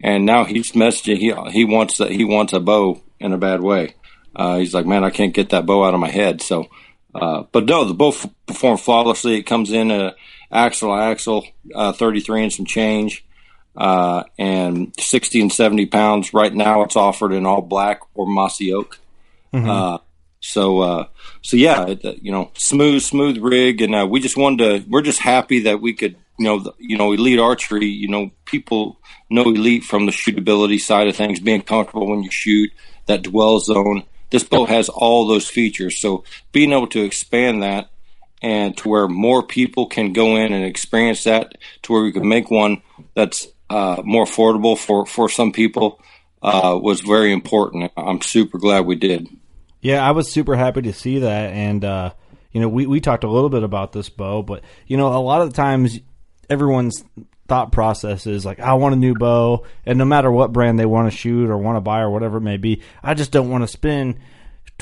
and 0.00 0.24
now 0.24 0.44
he's 0.44 0.72
messaging. 0.72 1.18
He 1.18 1.34
he 1.52 1.64
wants 1.64 1.98
that 1.98 2.10
he 2.10 2.24
wants 2.24 2.52
a 2.52 2.60
bow 2.60 3.02
in 3.18 3.32
a 3.32 3.38
bad 3.38 3.60
way. 3.60 3.94
Uh, 4.34 4.58
he's 4.58 4.74
like, 4.74 4.86
man, 4.86 5.04
I 5.04 5.10
can't 5.10 5.34
get 5.34 5.50
that 5.50 5.66
bow 5.66 5.84
out 5.84 5.94
of 5.94 6.00
my 6.00 6.10
head. 6.10 6.40
So, 6.40 6.68
uh, 7.14 7.44
but 7.50 7.66
no, 7.66 7.84
the 7.84 7.94
bow 7.94 8.10
f- 8.10 8.30
performed 8.46 8.80
flawlessly. 8.80 9.36
It 9.36 9.42
comes 9.42 9.72
in 9.72 9.90
a 9.90 10.14
axle 10.52 10.94
axle, 10.94 11.46
uh, 11.74 11.92
33 11.92 12.44
and 12.44 12.52
some 12.52 12.66
change, 12.66 13.24
uh, 13.76 14.24
and 14.38 14.92
60 14.98 15.40
and 15.40 15.52
70 15.52 15.86
pounds. 15.86 16.32
Right 16.32 16.54
now, 16.54 16.82
it's 16.82 16.96
offered 16.96 17.32
in 17.32 17.46
all 17.46 17.60
black 17.60 18.00
or 18.14 18.26
mossy 18.26 18.72
oak. 18.72 18.98
Uh, 19.68 19.98
so, 20.40 20.80
uh, 20.80 21.06
so 21.42 21.56
yeah, 21.56 21.86
it, 21.86 22.04
uh, 22.04 22.14
you 22.20 22.32
know, 22.32 22.50
smooth, 22.54 23.02
smooth 23.02 23.38
rig, 23.38 23.80
and 23.80 23.94
uh, 23.94 24.06
we 24.08 24.20
just 24.20 24.36
wanted 24.36 24.82
to. 24.82 24.90
We're 24.90 25.02
just 25.02 25.20
happy 25.20 25.60
that 25.60 25.80
we 25.80 25.94
could, 25.94 26.16
you 26.38 26.44
know, 26.44 26.60
the, 26.60 26.72
you 26.78 26.98
know, 26.98 27.12
elite 27.12 27.38
archery. 27.38 27.86
You 27.86 28.08
know, 28.08 28.30
people 28.44 28.98
know 29.30 29.44
elite 29.44 29.84
from 29.84 30.06
the 30.06 30.12
shootability 30.12 30.80
side 30.80 31.08
of 31.08 31.16
things, 31.16 31.40
being 31.40 31.62
comfortable 31.62 32.08
when 32.08 32.22
you 32.22 32.30
shoot, 32.30 32.70
that 33.06 33.22
dwell 33.22 33.58
zone. 33.60 34.04
This 34.30 34.44
bow 34.44 34.66
has 34.66 34.88
all 34.88 35.26
those 35.26 35.48
features, 35.48 35.98
so 35.98 36.24
being 36.52 36.72
able 36.72 36.86
to 36.88 37.02
expand 37.02 37.62
that 37.62 37.90
and 38.42 38.76
to 38.78 38.88
where 38.88 39.08
more 39.08 39.42
people 39.42 39.86
can 39.86 40.12
go 40.12 40.36
in 40.36 40.52
and 40.52 40.64
experience 40.64 41.24
that, 41.24 41.58
to 41.82 41.92
where 41.92 42.02
we 42.02 42.12
can 42.12 42.26
make 42.28 42.50
one 42.50 42.82
that's 43.14 43.48
uh, 43.68 44.02
more 44.04 44.24
affordable 44.24 44.78
for 44.78 45.06
for 45.06 45.28
some 45.28 45.52
people, 45.52 46.00
uh, 46.42 46.78
was 46.80 47.00
very 47.00 47.32
important. 47.32 47.92
I'm 47.96 48.20
super 48.20 48.58
glad 48.58 48.86
we 48.86 48.96
did. 48.96 49.28
Yeah, 49.80 50.06
I 50.06 50.10
was 50.10 50.30
super 50.30 50.56
happy 50.56 50.82
to 50.82 50.92
see 50.92 51.20
that, 51.20 51.52
and 51.52 51.84
uh, 51.84 52.12
you 52.52 52.60
know, 52.60 52.68
we 52.68 52.86
we 52.86 53.00
talked 53.00 53.24
a 53.24 53.30
little 53.30 53.48
bit 53.48 53.62
about 53.62 53.92
this 53.92 54.08
bow, 54.08 54.42
but 54.42 54.62
you 54.86 54.96
know, 54.96 55.08
a 55.08 55.18
lot 55.18 55.40
of 55.40 55.50
the 55.50 55.56
times 55.56 55.98
everyone's 56.48 57.02
thought 57.48 57.72
process 57.72 58.26
is 58.26 58.44
like, 58.44 58.60
I 58.60 58.74
want 58.74 58.94
a 58.94 58.98
new 58.98 59.14
bow, 59.14 59.64
and 59.86 59.98
no 59.98 60.04
matter 60.04 60.30
what 60.30 60.52
brand 60.52 60.78
they 60.78 60.86
want 60.86 61.10
to 61.10 61.16
shoot 61.16 61.50
or 61.50 61.58
want 61.58 61.76
to 61.76 61.80
buy 61.80 62.00
or 62.00 62.10
whatever 62.10 62.38
it 62.38 62.42
may 62.42 62.58
be, 62.58 62.82
I 63.02 63.14
just 63.14 63.32
don't 63.32 63.50
want 63.50 63.64
to 63.64 63.68
spend 63.68 64.18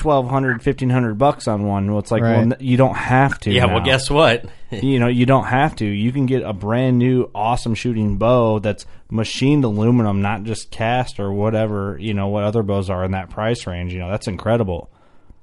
1200 0.03 0.53
1500 0.65 1.17
bucks 1.17 1.47
on 1.47 1.65
one. 1.65 1.87
Well, 1.89 1.99
it's 1.99 2.11
like, 2.11 2.21
Right. 2.23 2.37
n- 2.39 2.55
you 2.59 2.77
don't 2.77 2.95
have 2.95 3.39
to. 3.41 3.51
Yeah, 3.51 3.65
well, 3.65 3.81
guess 3.83 4.09
what? 4.09 4.45
you 4.71 4.99
know, 4.99 5.07
you 5.07 5.25
don't 5.25 5.45
have 5.45 5.75
to. 5.77 5.85
You 5.85 6.11
can 6.11 6.25
get 6.25 6.43
a 6.43 6.53
brand 6.53 6.97
new, 6.99 7.29
awesome 7.35 7.75
shooting 7.75 8.17
bow 8.17 8.59
that's 8.59 8.85
machined 9.11 9.63
aluminum, 9.63 10.21
not 10.21 10.43
just 10.43 10.71
cast 10.71 11.19
or 11.19 11.31
whatever. 11.31 11.97
You 11.99 12.13
know 12.13 12.27
what 12.27 12.43
other 12.43 12.63
bows 12.63 12.89
are 12.89 13.03
in 13.03 13.11
that 13.11 13.29
price 13.29 13.65
range. 13.67 13.93
You 13.93 13.99
know, 13.99 14.09
that's 14.09 14.27
incredible. 14.27 14.89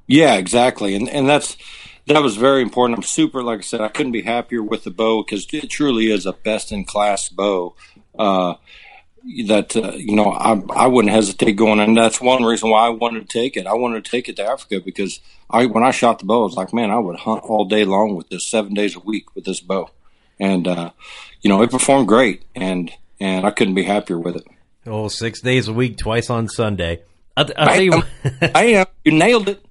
Yeah, 0.06 0.34
exactly, 0.36 0.94
and 0.94 1.08
and 1.08 1.28
that's 1.28 1.56
that 2.06 2.22
was 2.22 2.36
very 2.36 2.62
important. 2.62 2.96
I'm 2.98 3.02
super, 3.02 3.42
like 3.42 3.58
I 3.58 3.62
said, 3.62 3.80
I 3.80 3.88
couldn't 3.88 4.12
be 4.12 4.22
happier 4.22 4.62
with 4.62 4.84
the 4.84 4.92
bow 4.92 5.24
because 5.24 5.46
it 5.52 5.68
truly 5.68 6.12
is 6.12 6.24
a 6.26 6.32
best 6.32 6.70
in 6.70 6.84
class 6.84 7.28
bow. 7.28 7.74
Uh, 8.16 8.54
that 9.46 9.76
uh, 9.76 9.92
you 9.92 10.14
know, 10.14 10.30
I 10.30 10.62
I 10.70 10.86
wouldn't 10.86 11.12
hesitate 11.12 11.52
going, 11.52 11.80
and 11.80 11.96
that's 11.96 12.20
one 12.20 12.44
reason 12.44 12.70
why 12.70 12.86
I 12.86 12.90
wanted 12.90 13.28
to 13.28 13.38
take 13.40 13.56
it. 13.56 13.66
I 13.66 13.74
wanted 13.74 14.04
to 14.04 14.10
take 14.10 14.28
it 14.28 14.36
to 14.36 14.44
Africa 14.44 14.80
because 14.80 15.20
I 15.50 15.66
when 15.66 15.82
I 15.82 15.90
shot 15.90 16.18
the 16.18 16.24
bow, 16.24 16.42
I 16.42 16.44
was 16.44 16.54
like, 16.54 16.72
man, 16.72 16.90
I 16.90 16.98
would 16.98 17.20
hunt 17.20 17.42
all 17.44 17.64
day 17.64 17.84
long 17.84 18.14
with 18.14 18.28
this, 18.28 18.46
seven 18.46 18.74
days 18.74 18.96
a 18.96 19.00
week 19.00 19.34
with 19.34 19.44
this 19.44 19.60
bow, 19.60 19.90
and 20.38 20.66
uh, 20.66 20.90
you 21.42 21.48
know, 21.48 21.62
it 21.62 21.70
performed 21.70 22.08
great, 22.08 22.42
and 22.54 22.92
and 23.20 23.46
I 23.46 23.50
couldn't 23.50 23.74
be 23.74 23.84
happier 23.84 24.18
with 24.18 24.36
it. 24.36 24.44
Oh, 24.86 25.08
six 25.08 25.40
days 25.40 25.68
a 25.68 25.72
week, 25.72 25.98
twice 25.98 26.30
on 26.30 26.48
Sunday. 26.48 27.02
I'll, 27.36 27.50
I'll 27.56 27.68
tell 27.68 27.82
you. 27.82 28.02
I 28.54 28.64
am. 28.66 28.86
You 29.04 29.12
nailed 29.12 29.48
it. 29.48 29.64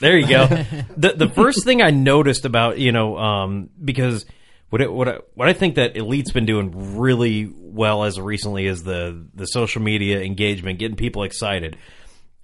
There 0.00 0.16
you 0.16 0.26
go. 0.26 0.46
the 0.96 1.14
the 1.16 1.28
first 1.28 1.64
thing 1.64 1.82
I 1.82 1.90
noticed 1.90 2.44
about 2.44 2.78
you 2.78 2.92
know 2.92 3.16
um, 3.16 3.70
because 3.82 4.26
what 4.70 4.82
it, 4.82 4.92
what 4.92 5.08
I, 5.08 5.18
what 5.34 5.48
I 5.48 5.52
think 5.52 5.76
that 5.76 5.96
Elite's 5.96 6.32
been 6.32 6.46
doing 6.46 6.98
really 6.98 7.50
well 7.56 8.04
as 8.04 8.18
of 8.18 8.24
recently 8.24 8.66
is 8.66 8.82
the 8.82 9.26
the 9.34 9.46
social 9.46 9.82
media 9.82 10.20
engagement, 10.20 10.78
getting 10.78 10.96
people 10.96 11.22
excited. 11.22 11.76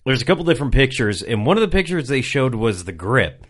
There's 0.07 0.23
a 0.23 0.25
couple 0.25 0.45
different 0.45 0.73
pictures, 0.73 1.23
and 1.23 1.47
one 1.47 1.57
of 1.57 1.63
the 1.63 1.69
pictures 1.69 2.09
they 2.09 2.21
showed 2.21 2.55
was 2.55 2.85
the 2.85 2.93
grip, 2.93 3.47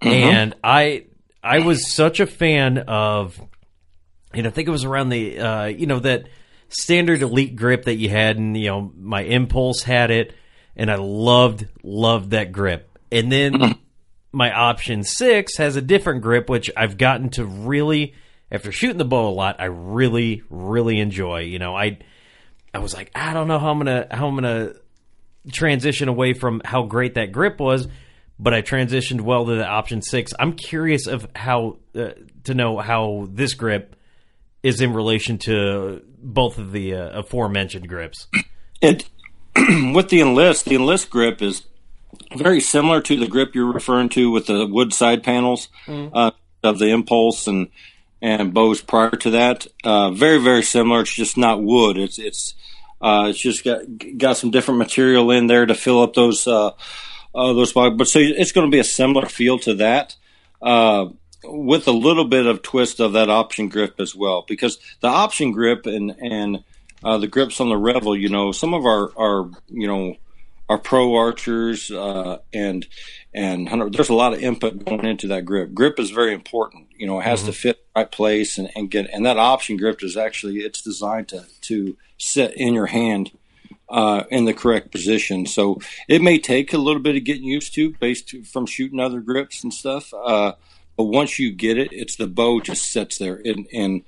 and 0.00 0.54
I 0.62 1.06
I 1.42 1.60
was 1.60 1.94
such 1.94 2.20
a 2.20 2.26
fan 2.26 2.78
of, 2.78 3.40
and 4.32 4.46
I 4.46 4.50
think 4.50 4.68
it 4.68 4.72
was 4.72 4.84
around 4.84 5.08
the 5.08 5.38
uh, 5.38 5.64
you 5.66 5.86
know 5.86 6.00
that 6.00 6.28
standard 6.68 7.22
Elite 7.22 7.56
grip 7.56 7.84
that 7.84 7.96
you 7.96 8.08
had, 8.08 8.36
and 8.36 8.56
you 8.56 8.68
know 8.68 8.92
my 8.96 9.22
Impulse 9.22 9.82
had 9.82 10.10
it, 10.10 10.34
and 10.76 10.90
I 10.90 10.96
loved 10.96 11.66
loved 11.82 12.30
that 12.30 12.52
grip. 12.52 12.90
And 13.10 13.30
then 13.30 13.76
my 14.34 14.52
option 14.52 15.04
six 15.04 15.56
has 15.56 15.76
a 15.76 15.82
different 15.82 16.22
grip, 16.22 16.48
which 16.48 16.70
I've 16.76 16.98
gotten 16.98 17.30
to 17.30 17.44
really 17.44 18.14
after 18.50 18.72
shooting 18.72 18.98
the 18.98 19.04
bow 19.04 19.28
a 19.28 19.30
lot. 19.30 19.56
I 19.60 19.66
really 19.66 20.42
really 20.50 21.00
enjoy. 21.00 21.40
You 21.40 21.58
know, 21.58 21.74
I 21.74 21.98
I 22.72 22.78
was 22.78 22.94
like, 22.94 23.10
I 23.14 23.32
don't 23.32 23.48
know 23.48 23.58
how 23.58 23.70
I'm 23.70 23.78
gonna 23.78 24.06
how 24.10 24.28
I'm 24.28 24.34
gonna 24.34 24.74
transition 25.52 26.08
away 26.08 26.32
from 26.32 26.62
how 26.64 26.84
great 26.84 27.14
that 27.14 27.32
grip 27.32 27.60
was, 27.60 27.86
but 28.38 28.54
I 28.54 28.62
transitioned 28.62 29.20
well 29.20 29.46
to 29.46 29.54
the 29.54 29.66
option 29.66 30.02
six. 30.02 30.32
I'm 30.38 30.54
curious 30.54 31.06
of 31.06 31.26
how 31.34 31.78
uh, 31.94 32.10
to 32.44 32.54
know 32.54 32.78
how 32.78 33.28
this 33.30 33.54
grip 33.54 33.96
is 34.62 34.80
in 34.80 34.92
relation 34.92 35.38
to 35.38 36.02
both 36.18 36.58
of 36.58 36.72
the 36.72 36.94
uh, 36.94 37.20
aforementioned 37.20 37.88
grips. 37.88 38.26
It 38.80 39.08
with 39.56 40.08
the 40.08 40.20
enlist, 40.20 40.64
the 40.64 40.74
enlist 40.74 41.10
grip 41.10 41.40
is 41.42 41.62
very 42.36 42.60
similar 42.60 43.00
to 43.02 43.16
the 43.16 43.26
grip 43.26 43.54
you're 43.54 43.72
referring 43.72 44.08
to 44.10 44.30
with 44.30 44.46
the 44.46 44.66
wood 44.66 44.92
side 44.92 45.22
panels 45.22 45.68
uh, 46.12 46.30
of 46.62 46.78
the 46.78 46.88
impulse 46.88 47.46
and 47.46 47.68
and 48.20 48.54
bows 48.54 48.80
prior 48.80 49.10
to 49.10 49.30
that. 49.30 49.66
Uh, 49.84 50.10
very 50.10 50.38
very 50.38 50.62
similar. 50.62 51.02
It's 51.02 51.12
just 51.12 51.36
not 51.36 51.62
wood. 51.62 51.98
It's 51.98 52.18
it's 52.18 52.54
uh, 53.00 53.26
it's 53.28 53.38
just 53.38 53.64
got 53.64 53.82
got 54.16 54.36
some 54.36 54.50
different 54.50 54.78
material 54.78 55.30
in 55.30 55.46
there 55.46 55.66
to 55.66 55.74
fill 55.74 56.02
up 56.02 56.14
those 56.14 56.46
uh, 56.46 56.68
uh, 57.34 57.52
those. 57.52 57.72
But 57.72 58.08
so 58.08 58.18
it's 58.18 58.52
going 58.52 58.66
to 58.66 58.74
be 58.74 58.80
a 58.80 58.84
similar 58.84 59.26
feel 59.26 59.58
to 59.60 59.74
that. 59.74 60.16
Uh, 60.62 61.08
with 61.46 61.86
a 61.86 61.92
little 61.92 62.24
bit 62.24 62.46
of 62.46 62.62
twist 62.62 63.00
of 63.00 63.12
that 63.12 63.28
option 63.28 63.68
grip 63.68 63.96
as 64.00 64.14
well, 64.14 64.46
because 64.48 64.78
the 65.00 65.08
option 65.08 65.52
grip 65.52 65.84
and 65.84 66.14
and 66.18 66.64
uh, 67.02 67.18
the 67.18 67.28
grips 67.28 67.60
on 67.60 67.68
the 67.68 67.74
Revol, 67.74 68.18
you 68.18 68.30
know, 68.30 68.52
some 68.52 68.72
of 68.72 68.86
our 68.86 69.10
our 69.18 69.50
you 69.68 69.86
know 69.86 70.16
our 70.68 70.78
pro 70.78 71.14
archers 71.14 71.90
uh, 71.90 72.38
and 72.52 72.86
and 73.32 73.68
hunter, 73.68 73.90
there's 73.90 74.08
a 74.08 74.14
lot 74.14 74.32
of 74.32 74.42
input 74.42 74.84
going 74.84 75.04
into 75.04 75.28
that 75.28 75.44
grip. 75.44 75.74
Grip 75.74 75.98
is 75.98 76.10
very 76.10 76.32
important. 76.32 76.88
You 76.96 77.06
know, 77.06 77.20
it 77.20 77.24
has 77.24 77.42
to 77.44 77.52
fit 77.52 77.84
right 77.96 78.10
place 78.10 78.58
and, 78.58 78.70
and 78.74 78.90
get 78.90 79.10
and 79.12 79.26
that 79.26 79.38
option 79.38 79.76
grip 79.76 80.02
is 80.02 80.16
actually 80.16 80.58
it's 80.58 80.82
designed 80.82 81.28
to 81.28 81.44
to 81.62 81.96
sit 82.18 82.54
in 82.56 82.74
your 82.74 82.86
hand 82.86 83.32
uh, 83.88 84.24
in 84.30 84.44
the 84.44 84.54
correct 84.54 84.90
position. 84.90 85.46
So 85.46 85.80
it 86.08 86.22
may 86.22 86.38
take 86.38 86.72
a 86.72 86.78
little 86.78 87.02
bit 87.02 87.16
of 87.16 87.24
getting 87.24 87.44
used 87.44 87.74
to 87.74 87.94
based 88.00 88.34
from 88.46 88.66
shooting 88.66 89.00
other 89.00 89.20
grips 89.20 89.62
and 89.62 89.72
stuff. 89.72 90.12
Uh, 90.14 90.52
but 90.96 91.04
once 91.04 91.38
you 91.38 91.52
get 91.52 91.76
it, 91.76 91.92
it's 91.92 92.16
the 92.16 92.26
bow 92.26 92.60
just 92.60 92.90
sits 92.90 93.18
there 93.18 93.40
and, 93.44 93.66
and 93.72 94.02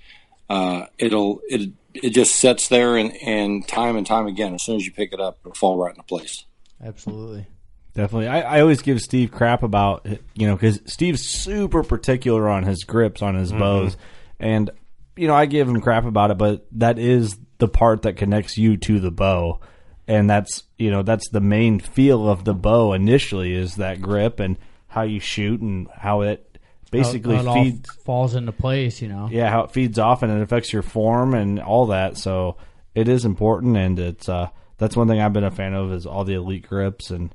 uh, 0.49 0.87
it'll 0.99 1.41
it 1.49 1.71
it 1.95 2.11
just 2.11 2.37
sits 2.37 2.69
there 2.69 2.97
and, 2.97 3.17
and 3.23 3.67
time 3.67 3.97
and 3.97 4.07
time 4.07 4.27
again. 4.27 4.55
As 4.55 4.63
soon 4.63 4.77
as 4.77 4.85
you 4.85 4.93
pick 4.93 5.13
it 5.13 5.21
up, 5.21 5.39
it'll 5.41 5.55
fall 5.55 5.77
right 5.77 5.91
into 5.91 6.03
place. 6.03 6.45
Absolutely. 6.85 7.47
Definitely. 7.95 8.29
I, 8.29 8.59
I 8.59 8.61
always 8.61 8.83
give 8.83 9.01
Steve 9.01 9.31
crap 9.31 9.63
about, 9.63 10.07
you 10.35 10.47
know, 10.47 10.55
because 10.55 10.81
Steve's 10.85 11.23
super 11.23 11.83
particular 11.83 12.47
on 12.49 12.65
his 12.65 12.85
grips 12.85 13.23
on 13.23 13.35
his 13.35 13.53
bows. 13.53 13.97
And, 14.39 14.71
you 15.17 15.27
know, 15.27 15.35
I 15.35 15.47
give 15.47 15.67
him 15.67 15.81
crap 15.81 16.05
about 16.05 16.31
it, 16.31 16.37
but 16.37 16.67
that 16.73 16.99
is 16.99 17.39
the 17.57 17.69
part 17.69 18.03
that 18.03 18.19
connects 18.19 18.59
you 18.59 18.77
to 18.77 19.01
the 19.01 19.11
bow. 19.11 19.61
And 20.07 20.29
that's, 20.29 20.65
you 20.77 20.91
know, 20.91 21.03
that's 21.03 21.31
the 21.31 21.41
main 21.41 21.81
feel 21.81 22.29
of 22.29 22.45
the 22.45 22.53
bow 22.55 22.93
initially 22.93 23.55
is 23.55 23.77
that 23.77 24.03
grip 24.03 24.41
and 24.41 24.59
how 24.89 25.03
you 25.03 25.19
shoot 25.19 25.63
and 25.63 25.89
how 25.97 26.21
it 26.21 26.46
basically 26.91 27.37
How- 27.37 27.43
how 27.45 27.53
it 27.53 27.57
all 27.59 27.65
feeds. 27.65 27.91
falls 28.05 28.35
into 28.35 28.53
place. 28.53 29.01
You 29.03 29.09
know. 29.09 29.29
yeah, 29.31 29.51
how 29.51 29.63
it 29.65 29.73
feeds 29.73 29.99
off 29.99 30.23
and 30.23 30.33
it 30.33 30.41
affects 30.43 30.73
your 30.73 30.83
form 30.83 31.35
and 31.35 31.61
all 31.61 31.87
that. 31.87 32.17
So 32.17 32.57
it 32.95 33.09
is 33.09 33.25
important, 33.25 33.77
and 33.77 33.99
it's 33.99 34.29
uh, 34.29 34.49
that's 34.79 34.97
one 34.97 35.09
thing 35.09 35.21
I've 35.21 35.33
been 35.33 35.45
a 35.45 35.51
fan 35.51 35.75
of 35.75 35.93
is 35.93 36.07
all 36.07 36.25
the 36.25 36.35
elite 36.35 36.69
grips 36.69 37.11
and 37.11 37.35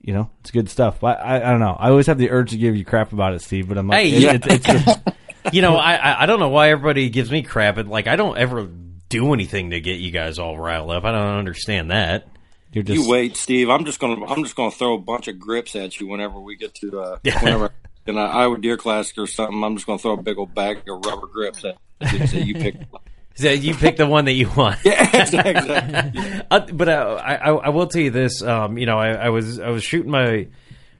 you 0.00 0.12
know 0.14 0.30
it's 0.40 0.50
good 0.50 0.68
stuff. 0.68 1.00
But 1.00 1.20
I, 1.20 1.36
I 1.36 1.50
don't 1.50 1.60
know. 1.60 1.76
I 1.78 1.90
always 1.90 2.06
have 2.06 2.18
the 2.18 2.30
urge 2.30 2.50
to 2.50 2.56
give 2.58 2.76
you 2.76 2.84
crap 2.84 3.12
about 3.12 3.34
it, 3.34 3.42
Steve. 3.42 3.68
But 3.68 3.78
I'm 3.78 3.86
like, 3.88 4.00
Hey, 4.06 4.10
it- 4.12 4.20
yeah. 4.22 4.32
it's, 4.34 4.46
it's 4.46 4.66
just- 4.66 5.00
you 5.52 5.62
know, 5.62 5.76
I, 5.76 5.94
I 5.94 6.22
I 6.22 6.26
don't 6.26 6.38
know 6.40 6.48
why 6.50 6.70
everybody 6.70 7.08
gives 7.10 7.30
me 7.30 7.42
crap, 7.42 7.76
but 7.76 7.86
like 7.86 8.06
I 8.06 8.16
don't 8.16 8.36
ever 8.38 8.68
do 9.08 9.32
anything 9.34 9.70
to 9.70 9.80
get 9.80 9.98
you 10.00 10.10
guys 10.10 10.38
all 10.38 10.58
riled 10.58 10.90
up. 10.90 11.04
I 11.04 11.12
don't 11.12 11.36
understand 11.38 11.90
that. 11.90 12.28
you're 12.72 12.82
just 12.84 13.02
You 13.02 13.08
wait, 13.10 13.36
Steve. 13.36 13.68
I'm 13.70 13.84
just 13.84 13.98
gonna 14.00 14.24
I'm 14.24 14.42
just 14.42 14.56
gonna 14.56 14.70
throw 14.70 14.94
a 14.94 14.98
bunch 14.98 15.28
of 15.28 15.38
grips 15.38 15.74
at 15.76 15.98
you 16.00 16.06
whenever 16.06 16.40
we 16.40 16.56
get 16.56 16.74
to 16.76 17.00
uh, 17.00 17.18
whenever 17.40 17.70
in 18.06 18.16
an 18.16 18.30
Iowa 18.30 18.58
Deer 18.58 18.76
Classic 18.76 19.16
or 19.18 19.26
something. 19.26 19.62
I'm 19.62 19.76
just 19.76 19.86
gonna 19.86 19.98
throw 19.98 20.12
a 20.12 20.22
big 20.22 20.38
old 20.38 20.54
bag 20.54 20.88
of 20.88 21.04
rubber 21.04 21.26
grips 21.26 21.64
at 21.64 21.76
you. 22.12 22.26
So 22.26 22.36
you 22.38 22.54
pick. 22.54 22.76
So 23.34 23.48
you 23.48 23.74
pick 23.74 23.96
the 23.96 24.06
one 24.06 24.26
that 24.26 24.32
you 24.32 24.50
want. 24.50 24.80
yeah, 24.84 25.22
exactly. 25.22 26.42
Uh, 26.50 26.66
but 26.70 26.86
uh, 26.86 27.18
I, 27.24 27.36
I 27.36 27.50
I 27.52 27.68
will 27.70 27.86
tell 27.86 28.02
you 28.02 28.10
this. 28.10 28.42
Um, 28.42 28.76
you 28.76 28.84
know, 28.84 28.98
I, 28.98 29.12
I 29.12 29.28
was 29.30 29.58
I 29.58 29.70
was 29.70 29.82
shooting 29.82 30.10
my 30.10 30.48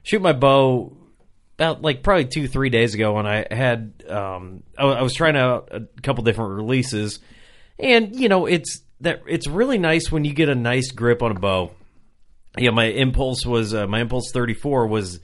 shooting 0.01 0.23
my 0.23 0.33
bow 0.33 0.97
about 1.59 1.83
like 1.83 2.01
probably 2.01 2.25
two 2.25 2.47
three 2.47 2.71
days 2.71 2.95
ago, 2.95 3.19
and 3.19 3.27
I 3.27 3.45
had 3.51 4.03
um 4.09 4.63
I, 4.75 4.85
I 4.85 5.01
was 5.03 5.13
trying 5.13 5.37
out 5.37 5.69
a 5.71 5.81
couple 6.01 6.23
different 6.23 6.55
releases, 6.55 7.19
and 7.77 8.15
you 8.15 8.29
know 8.29 8.47
it's 8.47 8.81
that 9.01 9.21
it's 9.27 9.45
really 9.45 9.77
nice 9.77 10.11
when 10.11 10.25
you 10.25 10.33
get 10.33 10.49
a 10.49 10.55
nice 10.55 10.91
grip 10.91 11.21
on 11.21 11.29
a 11.29 11.39
bow. 11.39 11.69
Yeah, 12.57 12.71
my 12.71 12.85
impulse 12.85 13.45
was 13.45 13.75
uh, 13.75 13.85
my 13.85 14.01
impulse 14.01 14.31
thirty 14.33 14.55
four 14.55 14.87
was 14.87 15.19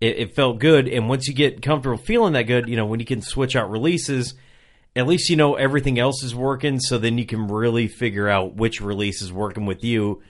it, 0.00 0.18
it 0.18 0.36
felt 0.36 0.58
good, 0.58 0.88
and 0.88 1.08
once 1.08 1.28
you 1.28 1.34
get 1.34 1.62
comfortable 1.62 1.98
feeling 1.98 2.34
that 2.34 2.42
good, 2.42 2.68
you 2.68 2.76
know 2.76 2.86
when 2.86 3.00
you 3.00 3.06
can 3.06 3.22
switch 3.22 3.56
out 3.56 3.70
releases 3.70 4.34
at 4.96 5.08
least 5.08 5.28
you 5.28 5.34
know 5.34 5.56
everything 5.56 5.98
else 5.98 6.22
is 6.22 6.36
working. 6.36 6.78
So 6.78 6.98
then 6.98 7.18
you 7.18 7.26
can 7.26 7.48
really 7.48 7.88
figure 7.88 8.28
out 8.28 8.54
which 8.54 8.80
release 8.80 9.22
is 9.22 9.32
working 9.32 9.66
with 9.66 9.82
you 9.82 10.22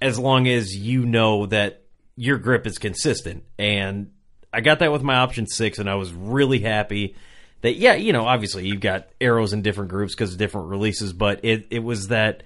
as 0.00 0.18
long 0.18 0.48
as 0.48 0.74
you 0.74 1.04
know 1.04 1.44
that 1.44 1.82
your 2.16 2.38
grip 2.38 2.66
is 2.66 2.78
consistent. 2.78 3.44
And 3.58 4.12
i 4.56 4.60
got 4.60 4.78
that 4.78 4.90
with 4.90 5.02
my 5.02 5.16
option 5.16 5.46
6 5.46 5.78
and 5.78 5.90
i 5.90 5.94
was 5.94 6.12
really 6.12 6.60
happy 6.60 7.14
that 7.60 7.76
yeah 7.76 7.94
you 7.94 8.12
know 8.12 8.24
obviously 8.24 8.66
you've 8.66 8.80
got 8.80 9.08
arrows 9.20 9.52
in 9.52 9.62
different 9.62 9.90
groups 9.90 10.14
because 10.14 10.32
of 10.32 10.38
different 10.38 10.68
releases 10.68 11.12
but 11.12 11.44
it, 11.44 11.66
it 11.70 11.80
was 11.80 12.08
that 12.08 12.42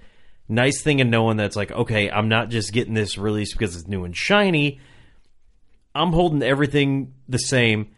nice 0.48 0.82
thing 0.82 0.98
in 0.98 1.10
knowing 1.10 1.36
that's 1.36 1.56
like 1.56 1.70
okay 1.70 2.10
i'm 2.10 2.28
not 2.28 2.48
just 2.48 2.72
getting 2.72 2.94
this 2.94 3.16
release 3.16 3.52
because 3.52 3.76
it's 3.76 3.86
new 3.86 4.04
and 4.04 4.16
shiny 4.16 4.80
i'm 5.94 6.12
holding 6.12 6.42
everything 6.42 7.12
the 7.28 7.38
same 7.38 7.88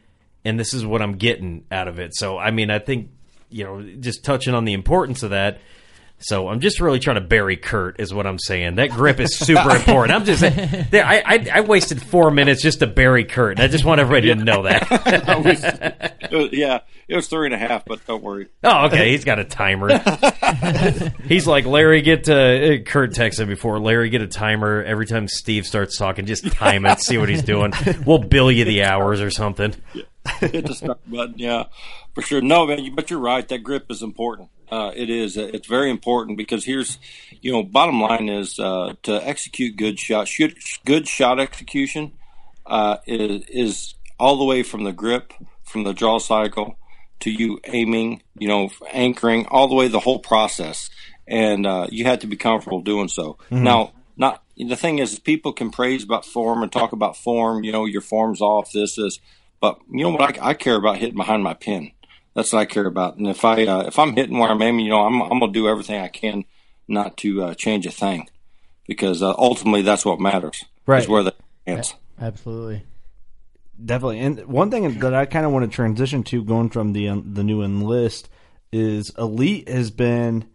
and 0.45 0.59
this 0.59 0.75
is 0.75 0.85
what 0.85 1.03
I'm 1.03 1.17
getting 1.17 1.65
out 1.71 1.89
of 1.89 1.99
it. 1.99 2.15
So, 2.15 2.39
I 2.39 2.51
mean, 2.51 2.71
I 2.71 2.79
think, 2.79 3.11
you 3.49 3.65
know, 3.65 3.83
just 3.83 4.25
touching 4.25 4.55
on 4.55 4.65
the 4.65 4.73
importance 4.73 5.23
of 5.23 5.31
that. 5.31 5.61
So, 6.25 6.49
I'm 6.49 6.61
just 6.61 6.81
really 6.81 6.99
trying 6.99 7.17
to 7.17 7.21
bury 7.21 7.57
Kurt, 7.57 8.01
is 8.01 8.13
what 8.15 8.27
I'm 8.27 8.39
saying. 8.39 8.77
That 8.77 8.91
grip 8.91 9.21
is 9.21 9.37
super 9.37 9.71
important. 9.77 10.13
I'm 10.15 10.25
just 10.25 10.41
there. 10.43 11.05
I, 11.05 11.23
I 11.25 11.47
I 11.55 11.61
wasted 11.61 12.03
four 12.03 12.31
minutes 12.31 12.63
just 12.63 12.81
to 12.81 12.87
bury 12.87 13.25
Kurt. 13.25 13.59
and 13.59 13.61
I 13.61 13.69
just 13.69 13.85
want 13.85 14.01
everybody 14.01 14.29
to 14.29 14.37
know 14.37 14.63
that. 14.65 16.09
It 16.33 16.37
was- 16.39 16.53
yeah, 16.53 16.79
it 17.09 17.15
was 17.17 17.29
three 17.29 17.47
and 17.47 17.55
a 17.55 17.59
half, 17.59 17.85
but 17.85 18.07
don't 18.07 18.23
worry. 18.23 18.49
Oh, 18.65 18.87
okay. 18.87 19.11
He's 19.11 19.25
got 19.25 19.39
a 19.39 19.45
timer. 19.45 19.99
He's 21.27 21.47
like 21.47 21.67
Larry. 21.67 22.01
Get 22.01 22.27
uh, 22.29 22.79
Kurt 22.85 23.13
texted 23.13 23.49
before. 23.49 23.79
Larry, 23.79 24.09
get 24.09 24.23
a 24.23 24.27
timer 24.27 24.83
every 24.83 25.05
time 25.07 25.29
Steve 25.29 25.67
starts 25.67 25.99
talking. 25.99 26.25
Just 26.25 26.51
time 26.53 26.87
it. 26.87 27.01
See 27.01 27.19
what 27.19 27.29
he's 27.29 27.43
doing. 27.43 27.73
We'll 28.07 28.19
bill 28.19 28.51
you 28.51 28.65
the 28.65 28.85
hours 28.85 29.21
or 29.21 29.31
something. 29.31 29.75
hit 30.41 30.67
the 30.67 30.75
start 30.75 31.01
button. 31.11 31.35
Yeah, 31.37 31.65
for 32.15 32.23
sure. 32.23 32.41
No, 32.41 32.67
man, 32.67 32.95
but 32.95 33.11
you're 33.11 33.19
right. 33.19 33.47
That 33.49 33.63
grip 33.63 33.91
is 33.91 34.03
important. 34.03 34.51
Uh, 34.71 34.93
it 34.95 35.11
is. 35.11 35.37
It's 35.37 35.67
very 35.67 35.91
important 35.91 36.39
because 36.39 36.65
here's, 36.65 36.99
you 37.41 37.53
know, 37.53 37.63
bottom 37.63 38.01
line 38.01 38.29
is 38.29 38.59
uh, 38.59 38.95
to 39.03 39.15
execute 39.27 39.77
good 39.77 39.99
shot. 39.99 40.29
Shoot, 40.29 40.57
good 40.85 41.07
shot 41.07 41.39
execution 41.41 42.13
uh, 42.67 42.99
is 43.07 43.45
is 43.49 43.95
all 44.19 44.37
the 44.37 44.45
way 44.45 44.63
from 44.63 44.85
the 44.85 44.93
grip, 44.93 45.33
from 45.65 45.85
the 45.85 45.93
draw 45.93 46.19
cycle 46.19 46.79
to 47.21 47.31
you 47.31 47.61
aiming, 47.65 48.23
you 48.39 48.49
know, 48.49 48.71
anchoring, 48.93 49.47
all 49.47 49.69
the 49.69 49.75
way 49.75 49.89
the 49.89 50.01
whole 50.01 50.19
process, 50.19 50.91
and 51.27 51.67
uh, 51.67 51.87
you 51.91 52.05
have 52.05 52.21
to 52.21 52.27
be 52.27 52.37
comfortable 52.37 52.81
doing 52.81 53.09
so. 53.09 53.39
Now, 53.51 53.93
not 54.17 54.43
the 54.57 54.77
thing 54.77 54.99
is, 54.99 55.19
people 55.19 55.53
can 55.53 55.71
praise 55.71 56.05
about 56.05 56.25
form 56.25 56.63
and 56.63 56.71
talk 56.71 56.93
about 56.93 57.17
form. 57.17 57.65
You 57.65 57.73
know, 57.73 57.85
your 57.85 58.01
form's 58.01 58.41
off. 58.41 58.73
This 58.73 58.99
is, 58.99 59.21
but 59.63 59.79
you 59.89 60.03
know 60.03 60.11
what? 60.11 60.39
I, 60.39 60.49
I 60.51 60.55
care 60.55 60.75
about 60.75 60.99
hitting 60.99 61.17
behind 61.17 61.43
my 61.43 61.55
pin. 61.55 61.93
That's 62.35 62.53
what 62.53 62.59
I 62.59 62.65
care 62.67 62.87
about. 62.87 63.17
And 63.17 63.29
if 63.29 63.45
I 63.45 63.65
uh, 63.65 63.85
if 63.87 63.99
I'm 63.99 64.15
hitting 64.15 64.37
where 64.37 64.51
I'm 64.51 64.61
aiming, 64.61 64.85
you 64.85 64.91
know, 64.91 65.07
I'm 65.07 65.23
I'm 65.23 65.39
gonna 65.39 65.53
do 65.53 65.69
everything 65.69 66.01
I 66.01 66.09
can 66.09 66.45
not 66.89 67.17
to 67.19 67.45
uh, 67.45 67.55
change 67.55 67.87
a 67.87 67.91
thing, 67.91 68.29
because 68.87 69.23
uh, 69.23 69.33
ultimately 69.39 69.83
that's 69.83 70.05
what 70.05 70.21
matters. 70.21 70.65
Right. 70.85 71.03
Is 71.03 71.09
where 71.09 71.23
the 71.23 71.35
chance. 71.67 71.95
Absolutely. 72.21 72.85
Definitely. 73.83 74.21
And 74.21 74.47
one 74.47 74.71
thing 74.71 74.99
that 74.99 75.15
I 75.15 75.27
kind 75.27 75.47
of 75.47 75.53
want 75.53 75.71
to 75.71 75.75
transition 75.75 76.25
to 76.25 76.43
going 76.43 76.71
from 76.71 76.93
the 76.93 77.23
the 77.25 77.45
new 77.45 77.63
enlist 77.63 78.29
is 78.73 79.11
Elite 79.17 79.69
has 79.69 79.91
been 79.91 80.47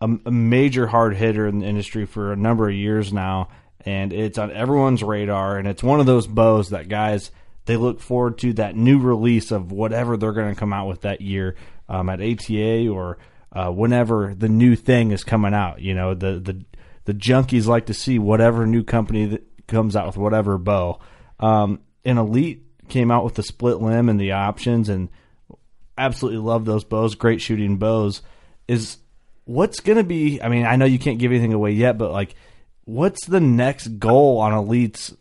a, 0.00 0.10
a 0.26 0.30
major 0.30 0.86
hard 0.86 1.16
hitter 1.16 1.46
in 1.46 1.60
the 1.60 1.66
industry 1.66 2.04
for 2.04 2.32
a 2.32 2.36
number 2.36 2.68
of 2.68 2.74
years 2.74 3.12
now, 3.12 3.48
and 3.86 4.12
it's 4.12 4.36
on 4.36 4.52
everyone's 4.52 5.02
radar. 5.02 5.56
And 5.56 5.66
it's 5.66 5.82
one 5.82 6.00
of 6.00 6.06
those 6.06 6.26
bows 6.26 6.70
that 6.70 6.88
guys 6.88 7.30
they 7.70 7.76
look 7.76 8.00
forward 8.00 8.36
to 8.38 8.52
that 8.54 8.74
new 8.74 8.98
release 8.98 9.52
of 9.52 9.70
whatever 9.70 10.16
they're 10.16 10.32
going 10.32 10.52
to 10.52 10.58
come 10.58 10.72
out 10.72 10.88
with 10.88 11.02
that 11.02 11.20
year 11.20 11.54
um, 11.88 12.08
at 12.08 12.20
ATA 12.20 12.88
or 12.88 13.18
uh, 13.52 13.70
whenever 13.70 14.34
the 14.34 14.48
new 14.48 14.74
thing 14.74 15.12
is 15.12 15.22
coming 15.22 15.54
out. 15.54 15.80
You 15.80 15.94
know, 15.94 16.14
the 16.14 16.40
the 16.40 16.64
the 17.04 17.14
junkies 17.14 17.66
like 17.66 17.86
to 17.86 17.94
see 17.94 18.18
whatever 18.18 18.66
new 18.66 18.82
company 18.82 19.26
that 19.26 19.66
comes 19.68 19.94
out 19.94 20.08
with 20.08 20.16
whatever 20.16 20.58
bow. 20.58 20.98
Um, 21.38 21.78
and 22.04 22.18
Elite 22.18 22.64
came 22.88 23.12
out 23.12 23.22
with 23.22 23.34
the 23.34 23.44
split 23.44 23.80
limb 23.80 24.08
and 24.08 24.20
the 24.20 24.32
options, 24.32 24.88
and 24.88 25.08
absolutely 25.96 26.40
love 26.40 26.64
those 26.64 26.82
bows. 26.82 27.14
Great 27.14 27.40
shooting 27.40 27.76
bows. 27.76 28.20
Is 28.66 28.98
what's 29.44 29.78
going 29.78 29.98
to 29.98 30.02
be? 30.02 30.42
I 30.42 30.48
mean, 30.48 30.66
I 30.66 30.74
know 30.74 30.86
you 30.86 30.98
can't 30.98 31.20
give 31.20 31.30
anything 31.30 31.52
away 31.52 31.70
yet, 31.70 31.98
but 31.98 32.10
like, 32.10 32.34
what's 32.84 33.26
the 33.26 33.40
next 33.40 34.00
goal 34.00 34.38
on 34.38 34.52
Elite's 34.52 35.14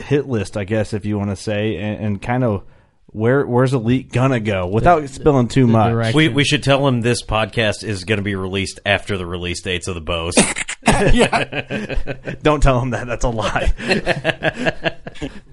hit 0.00 0.26
list? 0.26 0.56
I 0.56 0.64
guess 0.64 0.92
if 0.92 1.04
you 1.04 1.18
want 1.18 1.30
to 1.30 1.36
say, 1.36 1.76
and, 1.76 2.04
and 2.04 2.22
kind 2.22 2.44
of 2.44 2.64
where 3.06 3.46
where's 3.46 3.72
Elite 3.72 4.12
gonna 4.12 4.40
go 4.40 4.66
without 4.66 5.08
spilling 5.08 5.48
too 5.48 5.66
much. 5.66 5.90
direction. 5.90 6.16
We 6.16 6.28
we 6.28 6.44
should 6.44 6.62
tell 6.62 6.86
him 6.86 7.00
this 7.00 7.22
podcast 7.22 7.82
is 7.82 8.04
going 8.04 8.18
to 8.18 8.22
be 8.22 8.34
released 8.34 8.80
after 8.84 9.16
the 9.16 9.26
release 9.26 9.62
dates 9.62 9.88
of 9.88 9.94
the 9.94 10.00
bows. 10.00 10.34
Don't 12.42 12.62
tell 12.62 12.80
them 12.80 12.90
that. 12.90 13.06
That's 13.06 13.24
a 13.24 13.28
lie. 13.28 13.72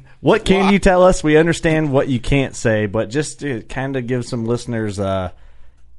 what 0.21 0.45
can 0.45 0.71
you 0.71 0.79
tell 0.79 1.03
us? 1.03 1.23
We 1.23 1.37
understand 1.37 1.91
what 1.91 2.09
you 2.09 2.19
can't 2.19 2.55
say, 2.55 2.85
but 2.85 3.09
just 3.09 3.39
to 3.39 3.61
kind 3.63 3.95
of 3.95 4.07
give 4.07 4.25
some 4.25 4.45
listeners, 4.45 4.99
uh, 4.99 5.31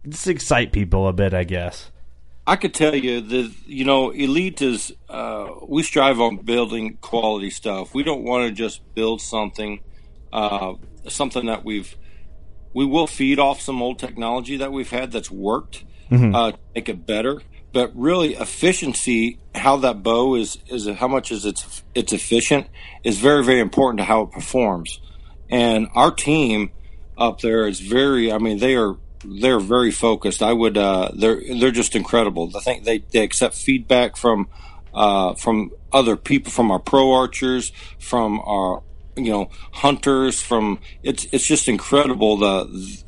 just 0.08 0.26
excite 0.28 0.72
people 0.72 1.08
a 1.08 1.12
bit, 1.12 1.34
I 1.34 1.44
guess. 1.44 1.90
I 2.46 2.56
could 2.56 2.74
tell 2.74 2.94
you 2.94 3.20
that 3.20 3.52
you 3.66 3.84
know, 3.84 4.10
Elite 4.10 4.62
is. 4.62 4.92
Uh, 5.08 5.48
we 5.66 5.82
strive 5.82 6.20
on 6.20 6.36
building 6.36 6.98
quality 7.00 7.50
stuff. 7.50 7.92
We 7.92 8.04
don't 8.04 8.22
want 8.22 8.48
to 8.48 8.52
just 8.52 8.82
build 8.94 9.20
something, 9.20 9.80
uh, 10.32 10.74
something 11.08 11.46
that 11.46 11.64
we've. 11.64 11.96
We 12.72 12.84
will 12.84 13.06
feed 13.06 13.38
off 13.38 13.60
some 13.60 13.82
old 13.82 13.98
technology 13.98 14.58
that 14.58 14.70
we've 14.70 14.90
had 14.90 15.10
that's 15.10 15.30
worked, 15.30 15.84
uh, 16.34 16.52
to 16.52 16.58
make 16.74 16.88
it 16.88 17.06
better. 17.06 17.40
But 17.72 17.90
really, 17.96 18.34
efficiency, 18.34 19.38
how 19.54 19.78
that 19.78 20.02
bow 20.02 20.36
is 20.36 20.58
is 20.68 20.86
how 20.86 21.08
much 21.08 21.32
is 21.32 21.44
it's 21.44 21.82
it's 21.94 22.12
efficient, 22.12 22.68
is 23.02 23.18
very 23.18 23.42
very 23.44 23.60
important 23.60 23.98
to 23.98 24.04
how 24.04 24.22
it 24.22 24.30
performs. 24.30 25.00
And 25.50 25.88
our 25.94 26.10
team 26.10 26.70
up 27.18 27.40
there 27.40 27.66
is 27.66 27.80
very. 27.80 28.30
I 28.30 28.38
mean, 28.38 28.58
they 28.58 28.76
are 28.76 28.96
they're 29.26 29.60
very 29.60 29.90
focused. 29.90 30.42
I 30.42 30.52
would. 30.52 30.76
Uh, 30.76 31.10
they're 31.14 31.40
they're 31.58 31.70
just 31.70 31.96
incredible. 31.96 32.50
I 32.56 32.60
think 32.60 32.84
they, 32.84 32.98
they 32.98 33.20
accept 33.20 33.54
feedback 33.54 34.16
from 34.16 34.48
uh, 34.94 35.34
from 35.34 35.70
other 35.92 36.16
people, 36.16 36.50
from 36.50 36.70
our 36.70 36.78
pro 36.78 37.12
archers, 37.12 37.72
from 37.98 38.40
our 38.40 38.82
you 39.16 39.30
know 39.30 39.50
hunters. 39.72 40.40
From 40.40 40.78
it's 41.02 41.26
it's 41.32 41.46
just 41.46 41.68
incredible. 41.68 42.36
The 42.38 43.02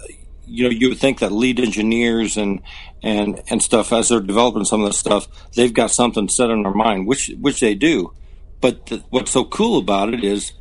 you 0.46 0.64
know 0.64 0.70
you 0.70 0.90
would 0.90 0.98
think 0.98 1.20
that 1.20 1.32
lead 1.32 1.60
engineers 1.60 2.36
and 2.36 2.60
and 3.02 3.40
and 3.48 3.62
stuff 3.62 3.92
as 3.92 4.08
they're 4.08 4.20
developing 4.20 4.64
some 4.64 4.82
of 4.82 4.88
this 4.88 4.98
stuff, 4.98 5.28
they've 5.54 5.74
got 5.74 5.90
something 5.90 6.28
set 6.28 6.50
in 6.50 6.62
their 6.62 6.74
mind, 6.74 7.06
which 7.06 7.30
which 7.40 7.60
they 7.60 7.74
do. 7.74 8.12
But 8.60 8.86
the, 8.86 9.04
what's 9.10 9.30
so 9.30 9.44
cool 9.44 9.78
about 9.78 10.12
it 10.12 10.24
is 10.24 10.52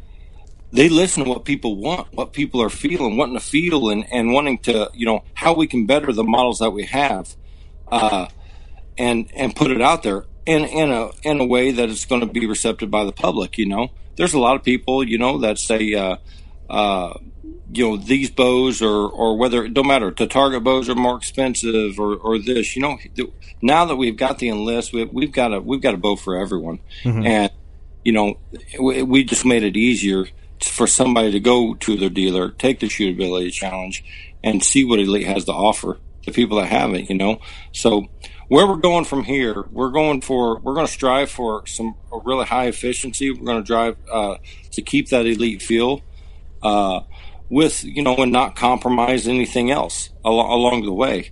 they 0.78 0.90
listen 0.90 1.24
to 1.24 1.30
what 1.30 1.44
people 1.44 1.76
want, 1.76 2.14
what 2.14 2.34
people 2.34 2.62
are 2.62 2.70
feeling, 2.70 3.18
wanting 3.18 3.34
to 3.34 3.44
feel, 3.44 3.90
and, 3.90 4.06
and 4.14 4.32
wanting 4.32 4.60
to, 4.60 4.92
you 4.94 5.08
know, 5.08 5.24
how 5.34 5.56
we 5.56 5.66
can 5.66 5.88
better 5.88 6.14
the 6.14 6.24
models 6.24 6.60
that 6.60 6.70
we 6.70 6.86
have, 6.86 7.36
uh, 7.88 8.28
and 8.96 9.32
and 9.36 9.56
put 9.56 9.72
it 9.72 9.82
out 9.82 10.04
there 10.04 10.26
in 10.46 10.66
in 10.66 10.92
a 10.92 11.10
in 11.24 11.40
a 11.40 11.46
way 11.46 11.72
that 11.72 11.90
it's 11.90 12.06
going 12.06 12.22
to 12.22 12.28
be 12.28 12.46
receptive 12.46 12.92
by 12.92 13.06
the 13.06 13.12
public. 13.12 13.58
You 13.58 13.66
know, 13.66 13.88
there's 14.18 14.36
a 14.36 14.40
lot 14.40 14.56
of 14.56 14.64
people, 14.64 15.04
you 15.04 15.18
know, 15.18 15.40
that 15.40 15.58
say, 15.58 15.96
uh, 15.96 16.18
uh, 16.70 17.18
you 17.74 17.90
know, 17.90 17.98
these 17.98 18.30
bows 18.30 18.84
or 18.84 19.10
or 19.10 19.36
whether 19.36 19.66
it 19.66 19.74
don't 19.74 19.88
matter. 19.88 20.12
The 20.12 20.28
target 20.28 20.64
bows 20.64 20.90
are 20.90 20.96
more 20.96 21.18
expensive 21.18 22.00
or 22.00 22.18
or 22.18 22.38
this. 22.38 22.76
You 22.76 22.84
know, 22.84 23.00
now 23.64 23.86
that 23.86 23.96
we've 23.96 24.16
got 24.16 24.38
the 24.38 24.50
enlist, 24.50 24.94
we, 24.94 25.06
we've 25.06 25.32
got 25.32 25.56
a 25.56 25.60
we've 25.60 25.82
got 25.82 25.96
a 25.96 25.98
bow 25.98 26.18
for 26.18 26.38
everyone, 26.38 26.82
and 27.26 27.52
you 28.06 28.12
know, 28.12 28.38
we, 28.80 29.02
we 29.02 29.24
just 29.24 29.44
made 29.44 29.64
it 29.64 29.76
easier 29.76 30.28
for 30.64 30.88
somebody 30.88 31.32
to 31.32 31.40
go 31.40 31.74
to 31.76 31.98
their 31.98 32.10
dealer, 32.10 32.50
take 32.52 32.80
the 32.80 32.88
shootability 32.88 33.52
challenge, 33.52 34.04
and 34.44 34.64
see 34.64 34.84
what 34.84 35.00
Elite 35.00 35.28
has 35.28 35.46
to 35.46 35.54
offer 35.54 36.00
the 36.26 36.32
people 36.32 36.58
that 36.58 36.68
have 36.68 36.94
it. 36.94 37.10
You 37.10 37.16
know, 37.16 37.40
so 37.72 38.08
where 38.48 38.68
we're 38.68 38.78
going 38.78 39.06
from 39.06 39.24
here, 39.24 39.66
we're 39.72 39.92
going 39.92 40.22
for 40.22 40.60
we're 40.60 40.74
going 40.74 40.88
to 40.88 40.92
strive 40.92 41.30
for 41.30 41.66
some 41.68 41.96
a 42.12 42.20
really 42.20 42.46
high 42.46 42.68
efficiency. 42.68 43.32
We're 43.32 43.46
going 43.46 43.64
to 43.64 43.68
drive 43.68 43.98
uh, 44.12 44.38
to 44.72 44.82
keep 44.82 45.10
that 45.10 45.26
Elite 45.26 45.62
feel. 45.62 46.02
Uh, 46.62 47.02
with 47.50 47.84
you 47.84 48.04
know, 48.04 48.16
and 48.18 48.32
not 48.32 48.56
compromise 48.56 49.28
anything 49.28 49.72
else 49.72 50.10
al- 50.26 50.34
along 50.34 50.84
the 50.84 50.92
way. 50.92 51.32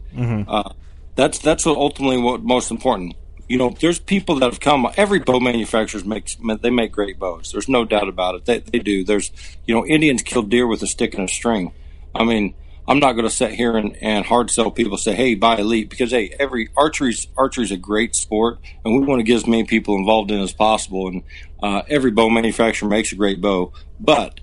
Uh, 0.50 0.74
that's 1.16 1.40
that's 1.40 1.66
what 1.66 1.78
ultimately 1.78 2.18
what 2.18 2.44
most 2.44 2.72
important. 2.72 3.16
You 3.48 3.58
know, 3.58 3.76
there's 3.80 4.00
people 4.00 4.36
that 4.40 4.46
have 4.46 4.60
come. 4.60 4.88
Every 4.98 5.20
bow 5.20 5.40
manufacturer 5.40 6.04
makes 6.04 6.36
they 6.62 6.72
make 6.72 6.92
great 6.92 7.20
bows. 7.20 7.52
There's 7.52 7.70
no 7.70 7.86
doubt 7.86 8.10
about 8.10 8.36
it. 8.36 8.46
They 8.46 8.60
they 8.60 8.80
do. 8.80 9.04
There's 9.04 9.32
you 9.66 9.76
know, 9.76 9.86
Indians 9.86 10.24
kill 10.24 10.44
deer 10.44 10.66
with 10.66 10.82
a 10.82 10.88
stick 10.88 11.14
and 11.14 11.30
a 11.30 11.32
string. 11.32 11.74
I 12.14 12.24
mean, 12.24 12.56
I'm 12.88 13.00
not 13.00 13.14
going 13.14 13.26
to 13.26 13.34
sit 13.34 13.52
here 13.54 13.78
and, 13.78 13.98
and 14.02 14.26
hard 14.26 14.52
sell 14.52 14.70
people 14.70 14.98
say, 14.98 15.16
hey, 15.16 15.34
buy 15.34 15.58
Elite 15.58 15.90
because 15.90 16.12
hey, 16.12 16.36
every 16.40 16.70
archery's 16.78 17.28
archery's 17.36 17.72
a 17.72 17.78
great 17.78 18.16
sport, 18.16 18.60
and 18.84 18.96
we 18.96 19.06
want 19.06 19.20
to 19.20 19.24
get 19.24 19.36
as 19.36 19.48
many 19.48 19.64
people 19.64 19.96
involved 19.96 20.30
in 20.30 20.40
it 20.40 20.44
as 20.44 20.54
possible. 20.54 21.08
And 21.08 21.24
uh, 21.62 21.82
every 21.88 22.12
bow 22.12 22.30
manufacturer 22.30 22.88
makes 22.88 23.12
a 23.12 23.16
great 23.16 23.42
bow, 23.42 23.74
but 24.00 24.40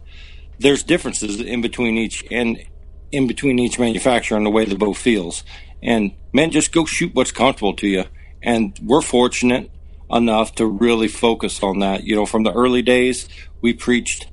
there's 0.58 0.82
differences 0.82 1.40
in 1.40 1.60
between 1.60 1.96
each 1.96 2.24
and 2.30 2.64
in 3.12 3.26
between 3.26 3.58
each 3.58 3.78
manufacturer 3.78 4.36
and 4.36 4.46
the 4.46 4.50
way 4.50 4.64
the 4.64 4.76
bow 4.76 4.92
feels. 4.92 5.44
And 5.82 6.12
man, 6.32 6.50
just 6.50 6.72
go 6.72 6.84
shoot 6.84 7.14
what's 7.14 7.32
comfortable 7.32 7.74
to 7.74 7.86
you. 7.86 8.04
And 8.42 8.78
we're 8.82 9.02
fortunate 9.02 9.70
enough 10.10 10.54
to 10.56 10.66
really 10.66 11.08
focus 11.08 11.62
on 11.62 11.78
that. 11.80 12.04
You 12.04 12.16
know, 12.16 12.26
from 12.26 12.42
the 12.42 12.52
early 12.52 12.82
days, 12.82 13.28
we 13.60 13.72
preached 13.72 14.28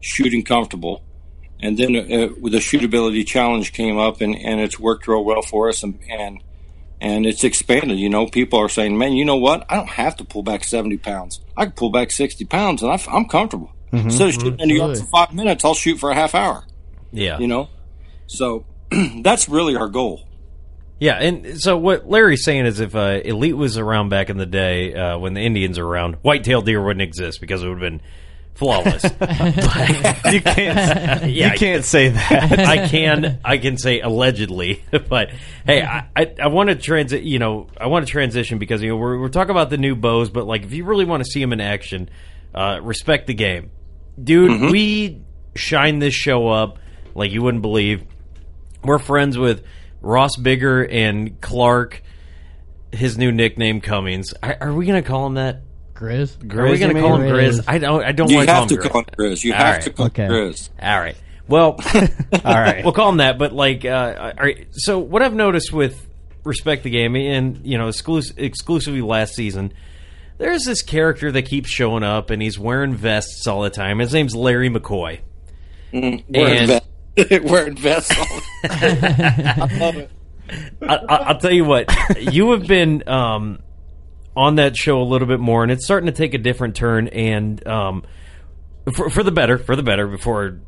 shooting 0.00 0.44
comfortable. 0.44 1.02
And 1.60 1.78
then 1.78 1.96
uh, 1.96 2.28
the 2.50 2.58
shootability 2.58 3.26
challenge 3.26 3.72
came 3.72 3.98
up, 3.98 4.20
and, 4.20 4.36
and 4.36 4.60
it's 4.60 4.78
worked 4.78 5.08
real 5.08 5.24
well 5.24 5.40
for 5.40 5.70
us, 5.70 5.82
and, 5.82 5.98
and 6.10 6.42
and 7.00 7.26
it's 7.26 7.44
expanded. 7.44 7.98
You 7.98 8.10
know, 8.10 8.26
people 8.26 8.58
are 8.58 8.68
saying, 8.68 8.96
"Man, 8.96 9.12
you 9.12 9.24
know 9.24 9.36
what? 9.36 9.64
I 9.70 9.76
don't 9.76 9.88
have 9.88 10.16
to 10.16 10.24
pull 10.24 10.42
back 10.42 10.64
seventy 10.64 10.98
pounds. 10.98 11.40
I 11.56 11.64
can 11.64 11.72
pull 11.72 11.90
back 11.90 12.10
sixty 12.10 12.44
pounds, 12.44 12.82
and 12.82 12.92
I, 12.92 13.16
am 13.16 13.24
comfortable. 13.26 13.72
Instead 13.92 14.28
of 14.28 14.34
shooting 14.34 14.60
in 14.60 14.68
the 14.68 14.74
yard 14.74 14.98
for 14.98 15.04
five 15.06 15.32
minutes, 15.32 15.64
I'll 15.64 15.74
shoot 15.74 15.98
for 15.98 16.10
a 16.10 16.14
half 16.14 16.34
hour. 16.34 16.64
Yeah. 17.12 17.38
You 17.38 17.46
know, 17.46 17.70
so 18.26 18.66
that's 19.22 19.48
really 19.48 19.76
our 19.76 19.88
goal. 19.88 20.26
Yeah, 20.98 21.14
and 21.16 21.60
so 21.60 21.76
what 21.76 22.08
Larry's 22.08 22.44
saying 22.44 22.64
is 22.64 22.80
if 22.80 22.96
uh, 22.96 23.20
Elite 23.22 23.56
was 23.56 23.76
around 23.76 24.08
back 24.08 24.30
in 24.30 24.38
the 24.38 24.46
day 24.46 24.94
uh, 24.94 25.18
when 25.18 25.34
the 25.34 25.42
Indians 25.42 25.78
were 25.78 25.86
around, 25.86 26.14
white-tailed 26.22 26.64
deer 26.64 26.82
wouldn't 26.82 27.02
exist 27.02 27.40
because 27.40 27.62
it 27.62 27.68
would 27.68 27.82
have 27.82 27.92
been 27.92 28.00
flawless. 28.54 29.04
you 30.32 30.40
can't. 30.40 31.30
yeah, 31.30 31.52
you 31.52 31.58
can't 31.58 31.84
say 31.84 32.08
that. 32.08 32.58
I 32.58 32.88
can 32.88 33.40
I 33.44 33.58
can 33.58 33.76
say 33.76 34.00
allegedly, 34.00 34.82
but 35.08 35.30
hey, 35.66 35.82
I 35.82 36.08
I, 36.16 36.34
I 36.42 36.46
want 36.48 36.70
to 36.70 36.76
transit. 36.76 37.22
You 37.22 37.38
know, 37.38 37.68
I 37.78 37.88
want 37.88 38.06
to 38.06 38.10
transition 38.10 38.58
because 38.58 38.82
you 38.82 38.88
know 38.88 38.96
we're 38.96 39.20
we're 39.20 39.28
talking 39.28 39.50
about 39.50 39.70
the 39.70 39.78
new 39.78 39.94
bows, 39.94 40.30
but 40.30 40.46
like 40.46 40.64
if 40.64 40.72
you 40.72 40.84
really 40.84 41.04
want 41.04 41.22
to 41.22 41.30
see 41.30 41.40
them 41.40 41.52
in 41.52 41.60
action, 41.60 42.08
uh, 42.54 42.80
respect 42.82 43.26
the 43.26 43.34
game, 43.34 43.70
dude. 44.22 44.72
We 44.72 45.22
shine 45.54 45.98
this 45.98 46.14
show 46.14 46.48
up 46.48 46.78
like 47.14 47.32
you 47.32 47.42
wouldn't 47.42 47.62
believe. 47.62 48.02
We're 48.82 48.98
friends 48.98 49.36
with 49.36 49.62
Ross 50.06 50.36
Bigger 50.36 50.84
and 50.86 51.40
Clark. 51.40 52.02
His 52.92 53.18
new 53.18 53.32
nickname 53.32 53.80
Cummings. 53.80 54.32
Are, 54.42 54.56
are 54.60 54.72
we 54.72 54.86
gonna 54.86 55.02
call 55.02 55.26
him 55.26 55.34
that? 55.34 55.62
Grizz. 55.94 56.36
Are 56.54 56.68
we 56.70 56.76
going 56.78 56.94
to 56.94 57.00
call 57.00 57.14
him 57.16 57.22
mean? 57.22 57.32
Grizz? 57.32 57.64
I 57.66 57.78
don't. 57.78 58.04
I 58.04 58.12
don't 58.12 58.28
You 58.28 58.36
want 58.36 58.48
to 58.48 58.52
call 58.52 58.62
have 58.62 58.70
him 58.70 58.76
to 58.76 58.82
Grizz. 58.82 58.90
call 58.90 59.00
him 59.00 59.06
Grizz. 59.18 59.44
You 59.44 59.52
All 59.54 59.58
have 59.58 59.74
right. 59.76 59.82
to 59.82 59.90
call 59.90 60.06
Okay. 60.06 60.24
him 60.24 60.30
Grizz. 60.30 60.68
All 60.82 61.00
right. 61.00 61.16
Well, 61.48 61.80
All 62.44 62.54
right. 62.54 62.84
we'll 62.84 62.92
call 62.92 63.08
him 63.08 63.16
that. 63.16 63.38
But 63.38 63.54
like, 63.54 63.86
uh, 63.86 64.32
all 64.36 64.44
right. 64.44 64.66
So 64.72 64.98
what 64.98 65.22
I've 65.22 65.32
noticed 65.32 65.72
with 65.72 66.06
respect 66.44 66.82
the 66.82 66.90
game, 66.90 67.16
and 67.16 67.64
you 67.66 67.78
know, 67.78 67.88
exclus- 67.88 68.34
exclusively 68.36 69.00
last 69.00 69.34
season, 69.34 69.72
there's 70.36 70.64
this 70.64 70.82
character 70.82 71.32
that 71.32 71.42
keeps 71.46 71.70
showing 71.70 72.02
up, 72.02 72.28
and 72.28 72.42
he's 72.42 72.58
wearing 72.58 72.92
vests 72.94 73.46
all 73.46 73.62
the 73.62 73.70
time. 73.70 73.98
His 73.98 74.12
name's 74.12 74.36
Larry 74.36 74.68
McCoy. 74.68 75.20
Wearing, 75.94 76.24
And- 76.34 76.66
vest, 76.68 76.85
wearing 77.44 77.76
vests 77.76 78.16
on. 78.18 78.26
I 78.64 79.68
love 79.78 79.96
it. 79.96 80.10
I, 80.82 80.94
I, 80.96 81.16
I'll 81.16 81.38
tell 81.38 81.52
you 81.52 81.64
what, 81.64 81.88
you 82.20 82.52
have 82.52 82.66
been 82.66 83.08
um, 83.08 83.60
on 84.36 84.56
that 84.56 84.76
show 84.76 85.00
a 85.00 85.04
little 85.04 85.26
bit 85.26 85.40
more, 85.40 85.62
and 85.62 85.72
it's 85.72 85.84
starting 85.84 86.06
to 86.06 86.12
take 86.12 86.34
a 86.34 86.38
different 86.38 86.76
turn, 86.76 87.08
and 87.08 87.66
um, 87.66 88.04
for, 88.94 89.10
for 89.10 89.22
the 89.22 89.32
better, 89.32 89.58
for 89.58 89.74
the 89.74 89.82
better. 89.82 90.06
Before 90.06 90.60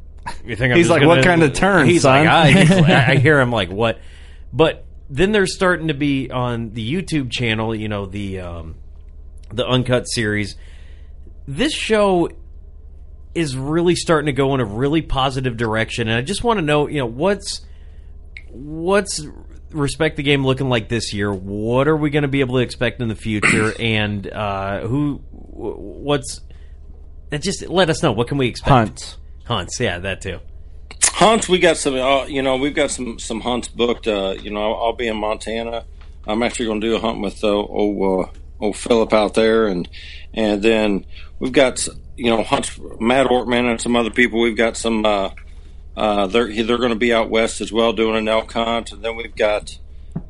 you 0.45 0.57
think 0.57 0.73
I'm 0.73 0.79
He's 0.79 0.91
like, 0.91 1.01
gonna- 1.03 1.09
"What 1.17 1.25
kind 1.25 1.43
of 1.43 1.53
turn, 1.53 1.87
He's 1.87 2.03
son?" 2.03 2.27
like, 2.27 2.57
I, 2.71 3.13
I 3.13 3.17
hear 3.17 3.39
him 3.41 3.53
like, 3.53 3.71
what? 3.71 4.01
But 4.53 4.85
then 5.11 5.33
there's 5.33 5.55
starting 5.55 5.89
to 5.89 5.95
be 5.95 6.31
on 6.31 6.73
the 6.73 6.93
YouTube 6.93 7.31
channel, 7.31 7.75
you 7.75 7.89
know, 7.89 8.07
the 8.07 8.41
um, 8.41 8.75
the 9.53 9.67
uncut 9.67 10.05
series. 10.05 10.57
This 11.47 11.73
show 11.73 12.29
is 13.39 13.57
really 13.57 13.95
starting 13.95 14.27
to 14.27 14.33
go 14.33 14.55
in 14.55 14.61
a 14.61 14.65
really 14.65 15.03
positive 15.03 15.57
direction, 15.57 16.09
and 16.09 16.17
I 16.17 16.23
just 16.23 16.43
want 16.45 16.59
to 16.59 16.65
know, 16.65 16.89
you 16.89 16.99
know, 16.99 17.07
what's 17.07 17.63
what's 18.51 19.25
respect 19.71 20.17
the 20.17 20.23
game 20.23 20.45
looking 20.45 20.69
like 20.69 20.89
this 20.89 21.13
year? 21.13 21.33
What 21.33 21.89
are 21.89 21.97
we 21.97 22.11
going 22.11 22.23
to 22.23 22.29
be 22.29 22.41
able 22.41 22.57
to 22.57 22.63
expect 22.63 23.01
in 23.01 23.09
the 23.09 23.15
future? 23.15 23.73
And 23.81 24.27
uh, 24.27 24.87
who? 24.87 25.23
What's? 25.31 26.41
Just 27.31 27.69
let 27.69 27.91
us 27.91 28.03
know. 28.03 28.13
What 28.13 28.29
can 28.29 28.39
we 28.39 28.49
expect? 28.49 28.71
Hunts. 28.71 29.17
Hunts. 29.45 29.81
Yeah, 29.81 29.99
that 29.99 30.21
too. 30.21 30.41
hunts 31.05 31.49
we 31.49 31.59
got 31.59 31.77
some 31.77 31.95
uh, 31.95 32.25
you 32.27 32.43
know 32.43 32.57
we've 32.57 32.75
got 32.75 32.91
some 32.91 33.19
some 33.19 33.41
hunts 33.41 33.69
booked 33.69 34.07
uh 34.07 34.35
you 34.41 34.51
know 34.51 34.61
i'll, 34.73 34.85
I'll 34.87 34.93
be 34.93 35.09
in 35.09 35.17
montana 35.17 35.85
i'm 36.27 36.43
actually 36.43 36.67
going 36.67 36.81
to 36.81 36.87
do 36.89 36.97
a 36.97 37.01
hunt 37.01 37.21
with 37.21 37.43
uh, 37.43 37.49
old 37.49 38.29
uh, 38.29 38.31
old 38.61 38.77
philip 38.77 39.13
out 39.13 39.35
there 39.35 39.67
and 39.67 39.89
and 40.35 40.63
then 40.63 41.05
we've 41.39 41.53
got 41.53 41.87
you 42.17 42.31
know 42.31 42.43
hunts 42.43 42.79
matt 43.01 43.27
ortman 43.27 43.71
and 43.71 43.81
some 43.81 43.97
other 43.97 44.11
people 44.11 44.41
we've 44.41 44.57
got 44.57 44.77
some 44.77 45.05
uh 45.05 45.31
uh 45.97 46.27
they're 46.27 46.53
they're 46.65 46.79
going 46.79 46.91
to 46.91 46.97
be 46.97 47.13
out 47.13 47.31
west 47.31 47.61
as 47.61 47.73
well 47.73 47.93
doing 47.93 48.17
an 48.17 48.29
elk 48.29 48.53
hunt 48.53 48.93
and 48.93 49.03
then 49.03 49.17
we've 49.17 49.37
got 49.37 49.79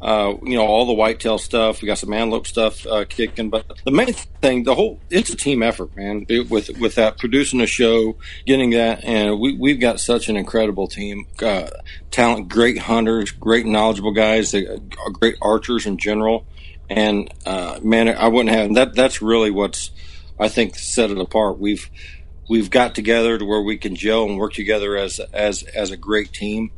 uh, 0.03 0.35
you 0.45 0.55
know 0.55 0.65
all 0.67 0.85
the 0.87 0.93
whitetail 0.93 1.39
stuff. 1.39 1.81
We 1.83 1.87
got 1.87 1.99
some 1.99 2.13
antelope 2.13 2.47
stuff 2.47 2.87
uh, 2.87 3.05
kicking, 3.09 3.49
but 3.51 3.65
the 3.85 3.91
main 3.91 4.13
thing, 4.13 4.63
the 4.63 4.75
whole, 4.75 5.01
it's 5.11 5.31
a 5.31 5.37
team 5.37 5.63
effort, 5.63 5.97
man. 5.97 6.25
It- 6.29 6.49
With 6.51 6.79
with 6.79 6.95
that 6.97 7.19
producing 7.19 7.61
a 7.63 7.67
show, 7.67 8.17
getting 8.47 8.71
that, 8.71 9.03
and 9.03 9.41
we 9.41 9.55
we've 9.55 9.81
got 9.81 9.99
such 9.99 10.29
an 10.29 10.37
incredible 10.37 10.87
team, 10.89 11.27
uh, 11.43 11.69
talent, 12.13 12.49
great 12.49 12.79
hunters, 12.79 13.33
great 13.33 13.67
knowledgeable 13.67 14.13
guys, 14.13 14.53
they, 14.53 14.69
uh, 14.69 14.77
great 15.13 15.37
archers 15.43 15.87
in 15.87 15.97
general, 15.99 16.45
and 16.89 17.33
uh, 17.47 17.81
man, 17.83 18.09
I 18.09 18.29
wouldn't 18.29 18.55
have 18.55 18.75
that. 18.75 18.95
That's 18.95 19.21
really 19.23 19.51
what's 19.51 19.91
I 20.39 20.49
think 20.49 20.77
set 20.77 21.11
it 21.11 21.19
apart. 21.19 21.59
We've 21.59 21.89
we've 22.49 22.71
got 22.71 22.95
together 22.95 23.39
to 23.39 23.45
where 23.45 23.63
we 23.63 23.77
can 23.77 23.95
gel 23.95 24.25
and 24.25 24.39
work 24.39 24.53
together 24.53 24.97
as 24.97 25.21
as 25.33 25.63
as 25.63 25.91
a 25.91 25.97
great 25.97 26.33
team, 26.33 26.73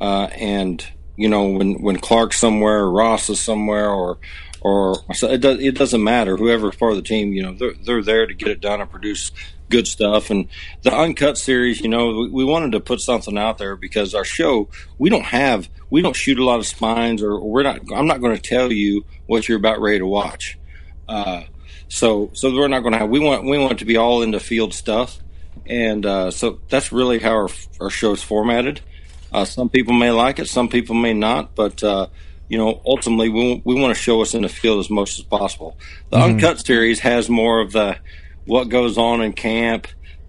uh, 0.00 0.28
and 0.32 0.86
you 1.16 1.28
know 1.28 1.48
when 1.48 1.82
when 1.82 1.98
Clark's 1.98 2.38
somewhere, 2.38 2.80
or 2.80 2.90
Ross 2.90 3.28
is 3.30 3.40
somewhere, 3.40 3.90
or 3.90 4.18
or 4.60 4.96
so 5.14 5.30
it 5.30 5.40
does 5.40 5.60
it 5.60 5.76
doesn't 5.76 6.02
matter. 6.02 6.36
Whoever's 6.36 6.76
part 6.76 6.92
of 6.92 6.96
the 6.96 7.02
team, 7.02 7.32
you 7.32 7.42
know, 7.42 7.54
they're 7.54 7.74
they're 7.84 8.02
there 8.02 8.26
to 8.26 8.34
get 8.34 8.48
it 8.48 8.60
done 8.60 8.80
and 8.80 8.90
produce 8.90 9.30
good 9.68 9.86
stuff. 9.86 10.30
And 10.30 10.48
the 10.82 10.94
uncut 10.94 11.36
series, 11.38 11.80
you 11.80 11.88
know, 11.88 12.08
we, 12.08 12.30
we 12.30 12.44
wanted 12.44 12.72
to 12.72 12.80
put 12.80 13.00
something 13.00 13.36
out 13.36 13.58
there 13.58 13.76
because 13.76 14.14
our 14.14 14.24
show 14.24 14.68
we 14.98 15.10
don't 15.10 15.24
have 15.24 15.68
we 15.90 16.02
don't 16.02 16.16
shoot 16.16 16.38
a 16.38 16.44
lot 16.44 16.58
of 16.58 16.66
spines, 16.66 17.22
or, 17.22 17.38
we're 17.40 17.62
not. 17.62 17.80
I'm 17.94 18.06
not 18.06 18.20
going 18.20 18.36
to 18.36 18.42
tell 18.42 18.72
you 18.72 19.04
what 19.26 19.48
you're 19.48 19.58
about 19.58 19.80
ready 19.80 19.98
to 19.98 20.06
watch. 20.06 20.58
Uh, 21.08 21.42
so 21.94 22.30
so 22.32 22.52
we're 22.52 22.66
not 22.66 22.80
going 22.80 22.92
to 22.92 22.98
have. 22.98 23.08
We 23.08 23.20
want 23.20 23.44
we 23.44 23.56
want 23.56 23.74
it 23.74 23.78
to 23.78 23.84
be 23.84 23.96
all 23.96 24.22
into 24.22 24.40
field 24.40 24.74
stuff, 24.74 25.20
and 25.64 26.04
uh, 26.04 26.32
so 26.32 26.58
that's 26.68 26.90
really 26.90 27.20
how 27.20 27.30
our 27.30 27.48
our 27.80 27.88
show's 27.88 28.20
formatted. 28.20 28.80
Uh, 29.32 29.44
some 29.44 29.68
people 29.68 29.94
may 29.94 30.10
like 30.10 30.40
it, 30.40 30.48
some 30.48 30.68
people 30.68 30.96
may 30.96 31.12
not, 31.12 31.54
but 31.54 31.84
uh, 31.84 32.08
you 32.48 32.58
know, 32.58 32.82
ultimately, 32.84 33.28
we 33.28 33.62
we 33.64 33.80
want 33.80 33.94
to 33.94 34.00
show 34.00 34.20
us 34.22 34.34
in 34.34 34.42
the 34.42 34.48
field 34.48 34.80
as 34.80 34.90
much 34.90 35.20
as 35.20 35.24
possible. 35.24 35.78
The 36.10 36.16
uncut 36.16 36.66
series 36.66 36.98
has 36.98 37.30
more 37.30 37.60
of 37.60 37.70
the 37.70 37.96
what 38.44 38.68
goes 38.68 38.98
on 38.98 39.22
in 39.22 39.32
camp. 39.32 39.86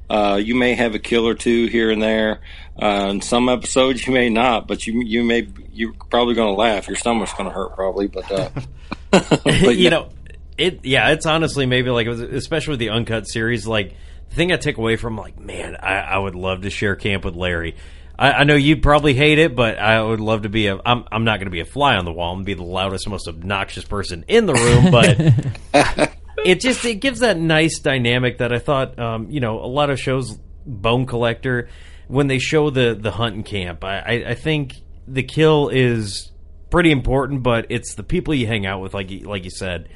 Uh, 0.08 0.40
you 0.42 0.54
may 0.54 0.76
have 0.76 0.94
a 0.94 1.00
kill 1.00 1.28
or 1.28 1.34
two 1.34 1.66
here 1.66 1.90
and 1.90 2.00
there. 2.00 2.42
Uh, 2.80 3.08
in 3.10 3.22
some 3.22 3.50
episodes, 3.50 4.06
you 4.06 4.14
may 4.14 4.30
not, 4.30 4.68
but 4.68 4.86
you 4.86 5.02
you 5.02 5.24
may 5.24 5.48
you're 5.74 5.94
probably 6.12 6.36
going 6.36 6.54
to 6.54 6.62
laugh. 6.62 6.88
Your 6.88 6.96
stomach's 6.96 7.34
going 7.34 7.50
to 7.50 7.56
hurt 7.56 7.74
probably, 7.74 8.06
but, 8.06 8.32
uh, 8.32 8.50
but 9.10 9.78
you 9.78 9.86
yeah. 9.86 9.90
know, 9.90 10.10
it. 10.58 10.86
Yeah, 10.86 11.12
it's 11.12 11.26
honestly 11.26 11.66
maybe 11.66 11.90
like, 11.90 12.08
especially 12.08 12.74
with 12.74 12.80
the 12.80 12.90
uncut 12.90 13.28
series, 13.28 13.68
like 13.68 13.96
the 14.30 14.36
thing 14.36 14.52
I 14.52 14.58
take 14.58 14.78
away 14.78 14.96
from, 14.96 15.18
like, 15.18 15.40
man, 15.40 15.76
I, 15.76 15.96
I 15.96 16.18
would 16.18 16.36
love 16.36 16.62
to 16.62 16.70
share 16.70 16.96
camp 16.96 17.26
with 17.26 17.36
Larry. 17.36 17.76
I, 18.18 18.32
I 18.32 18.44
know 18.44 18.56
you'd 18.56 18.82
probably 18.82 19.14
hate 19.14 19.40
it, 19.40 19.56
but 19.56 19.78
I 19.78 20.02
would 20.02 20.20
love 20.20 20.44
to 20.44 20.50
be 20.50 20.68
a. 20.68 20.80
I'm, 20.86 21.06
I'm 21.12 21.24
not 21.24 21.38
going 21.38 21.48
to 21.48 21.52
be 21.52 21.60
a 21.60 21.66
fly 21.66 21.96
on 21.96 22.06
the 22.06 22.14
wall. 22.14 22.38
To 22.38 22.44
be 22.44 22.54
the 22.54 22.64
loudest, 22.64 23.08
most 23.08 23.28
obnoxious 23.28 23.84
person 23.84 24.24
in 24.28 24.46
the 24.46 24.54
room, 24.54 24.92
but 24.92 26.12
it 26.46 26.62
just 26.62 26.84
it 26.86 26.96
gives 26.96 27.20
that 27.20 27.38
nice 27.38 27.80
dynamic 27.80 28.38
that 28.38 28.54
I 28.54 28.60
thought. 28.60 28.98
Um, 28.98 29.30
you 29.30 29.40
know, 29.40 29.60
a 29.60 29.68
lot 29.68 29.90
of 29.90 30.00
shows, 30.00 30.38
Bone 30.66 31.06
Collector, 31.06 31.70
when 32.08 32.28
they 32.28 32.40
show 32.40 32.70
the 32.70 32.98
the 33.00 33.12
hunt 33.12 33.36
and 33.36 33.46
camp, 33.46 33.84
I, 33.84 34.00
I, 34.00 34.12
I 34.30 34.34
think 34.36 34.76
the 35.08 35.24
kill 35.24 35.70
is 35.70 36.32
pretty 36.70 36.92
important, 36.92 37.44
but 37.44 37.68
it's 37.70 37.96
the 37.96 38.04
people 38.04 38.34
you 38.34 38.48
hang 38.48 38.66
out 38.66 38.82
with, 38.82 38.94
like 38.94 39.12
like 39.24 39.44
you 39.44 39.52
said. 39.52 39.90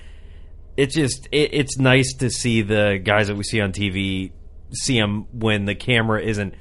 It's 0.79 0.95
just 0.95 1.27
it, 1.31 1.49
it's 1.53 1.77
nice 1.77 2.13
to 2.19 2.29
see 2.29 2.61
the 2.61 2.99
guys 3.03 3.27
that 3.27 3.35
we 3.35 3.43
see 3.43 3.59
on 3.59 3.73
TV 3.73 4.31
see 4.71 4.97
them 4.99 5.27
when 5.33 5.65
the 5.65 5.75
camera 5.75 6.21
isn't, 6.21 6.53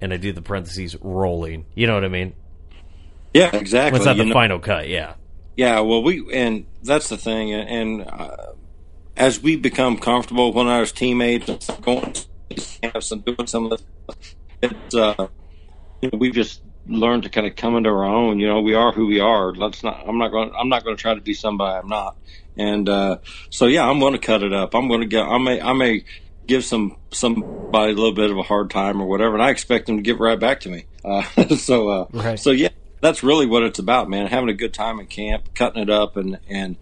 and 0.00 0.12
I 0.12 0.16
do 0.18 0.32
the 0.32 0.42
parentheses 0.42 0.94
rolling. 1.00 1.64
You 1.74 1.86
know 1.86 1.94
what 1.94 2.04
I 2.04 2.08
mean? 2.08 2.34
yeah, 3.32 3.54
exactly. 3.56 3.92
What's 3.98 4.04
not 4.06 4.16
You 4.16 4.24
the 4.24 4.28
know- 4.28 4.34
final 4.34 4.58
cut? 4.58 4.88
Yeah. 4.88 5.14
Yeah, 5.56 5.80
well, 5.80 6.02
we 6.02 6.22
and 6.34 6.66
that's 6.82 7.08
the 7.08 7.16
thing, 7.16 7.54
and 7.54 8.02
uh, 8.02 8.36
as 9.16 9.42
we 9.42 9.56
become 9.56 9.96
comfortable 9.96 10.52
when 10.52 10.66
our 10.66 10.84
teammates 10.84 11.48
and 11.48 11.82
going 11.82 12.14
camps 12.82 13.10
and 13.10 13.24
doing 13.24 13.46
some 13.46 13.64
of 13.72 13.80
this, 14.10 14.34
it's 14.60 14.94
uh, 14.94 15.28
you 16.02 16.10
know, 16.12 16.18
we 16.18 16.30
just 16.30 16.60
learned 16.88 17.24
to 17.24 17.28
kind 17.28 17.46
of 17.46 17.56
come 17.56 17.76
into 17.76 17.90
our 17.90 18.04
own. 18.04 18.38
You 18.38 18.48
know, 18.48 18.60
we 18.60 18.74
are 18.74 18.92
who 18.92 19.06
we 19.06 19.20
are. 19.20 19.52
Let's 19.54 19.82
not. 19.82 20.04
I'm 20.06 20.18
not 20.18 20.28
going. 20.28 20.52
I'm 20.58 20.68
not 20.68 20.84
going 20.84 20.96
to 20.96 21.00
try 21.00 21.14
to 21.14 21.20
be 21.20 21.34
somebody 21.34 21.78
I'm 21.78 21.88
not. 21.88 22.16
And 22.56 22.88
uh, 22.88 23.18
so, 23.50 23.66
yeah, 23.66 23.86
I'm 23.88 23.98
going 24.00 24.14
to 24.14 24.18
cut 24.18 24.42
it 24.42 24.52
up. 24.52 24.74
I'm 24.74 24.88
going 24.88 25.00
to 25.00 25.06
get. 25.06 25.24
I 25.24 25.38
may. 25.38 25.60
I 25.60 25.72
may 25.72 26.04
give 26.46 26.64
some 26.64 26.96
somebody 27.10 27.92
a 27.92 27.94
little 27.94 28.12
bit 28.12 28.30
of 28.30 28.38
a 28.38 28.42
hard 28.42 28.70
time 28.70 29.00
or 29.00 29.06
whatever, 29.06 29.34
and 29.34 29.42
I 29.42 29.50
expect 29.50 29.86
them 29.86 29.96
to 29.96 30.02
get 30.02 30.18
right 30.18 30.38
back 30.38 30.60
to 30.60 30.68
me. 30.68 30.84
Uh, 31.04 31.22
so, 31.56 31.88
uh, 31.88 32.06
Right. 32.12 32.38
so 32.38 32.50
yeah, 32.50 32.68
that's 33.00 33.22
really 33.22 33.46
what 33.46 33.62
it's 33.62 33.78
about, 33.78 34.08
man. 34.08 34.26
Having 34.26 34.50
a 34.50 34.54
good 34.54 34.72
time 34.72 35.00
in 35.00 35.06
camp, 35.06 35.54
cutting 35.54 35.82
it 35.82 35.90
up, 35.90 36.16
and 36.16 36.38
and 36.48 36.76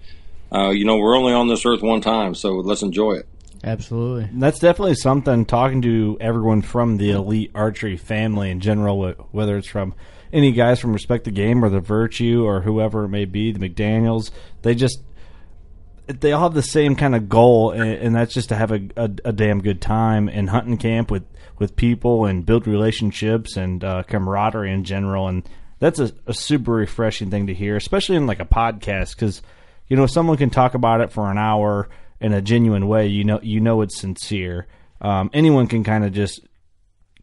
uh, 0.52 0.70
you 0.70 0.84
know 0.84 0.96
we're 0.98 1.16
only 1.16 1.32
on 1.32 1.48
this 1.48 1.64
earth 1.66 1.82
one 1.82 2.00
time, 2.00 2.34
so 2.34 2.56
let's 2.56 2.82
enjoy 2.82 3.14
it. 3.14 3.28
Absolutely. 3.64 4.28
That's 4.34 4.58
definitely 4.58 4.94
something. 4.96 5.46
Talking 5.46 5.80
to 5.82 6.18
everyone 6.20 6.60
from 6.60 6.98
the 6.98 7.12
elite 7.12 7.50
archery 7.54 7.96
family 7.96 8.50
in 8.50 8.60
general, 8.60 9.12
whether 9.32 9.56
it's 9.56 9.68
from 9.68 9.94
any 10.34 10.52
guys 10.52 10.80
from 10.80 10.92
Respect 10.92 11.24
the 11.24 11.30
Game 11.30 11.64
or 11.64 11.70
the 11.70 11.80
Virtue 11.80 12.44
or 12.44 12.60
whoever 12.60 13.04
it 13.04 13.08
may 13.08 13.24
be, 13.24 13.52
the 13.52 13.68
McDaniels, 13.68 14.30
they 14.62 14.74
just 14.74 15.02
they 16.06 16.32
all 16.32 16.42
have 16.42 16.52
the 16.52 16.62
same 16.62 16.94
kind 16.96 17.14
of 17.14 17.30
goal, 17.30 17.70
and, 17.70 18.14
that's 18.14 18.34
just 18.34 18.50
to 18.50 18.56
have 18.56 18.70
a, 18.70 18.80
a, 18.96 19.10
a 19.24 19.32
damn 19.32 19.62
good 19.62 19.80
time 19.80 20.28
in 20.28 20.48
hunting 20.48 20.76
camp 20.76 21.10
with 21.10 21.24
with 21.58 21.76
people 21.76 22.26
and 22.26 22.44
build 22.44 22.66
relationships 22.66 23.56
and 23.56 23.82
uh, 23.82 24.02
camaraderie 24.02 24.72
in 24.72 24.84
general. 24.84 25.28
And 25.28 25.48
that's 25.78 26.00
a, 26.00 26.12
a 26.26 26.34
super 26.34 26.72
refreshing 26.72 27.30
thing 27.30 27.46
to 27.46 27.54
hear, 27.54 27.76
especially 27.76 28.16
in 28.16 28.26
like 28.26 28.40
a 28.40 28.44
podcast, 28.44 29.14
because 29.14 29.40
you 29.88 29.96
know 29.96 30.06
someone 30.06 30.36
can 30.36 30.50
talk 30.50 30.74
about 30.74 31.00
it 31.00 31.10
for 31.10 31.30
an 31.30 31.38
hour 31.38 31.88
in 32.20 32.32
a 32.32 32.42
genuine 32.42 32.88
way. 32.88 33.06
You 33.06 33.24
know, 33.24 33.40
you 33.42 33.60
know 33.60 33.82
it's 33.82 34.00
sincere. 34.00 34.66
um, 35.00 35.30
anyone 35.32 35.66
can 35.66 35.84
kind 35.84 36.04
of 36.04 36.12
just 36.12 36.40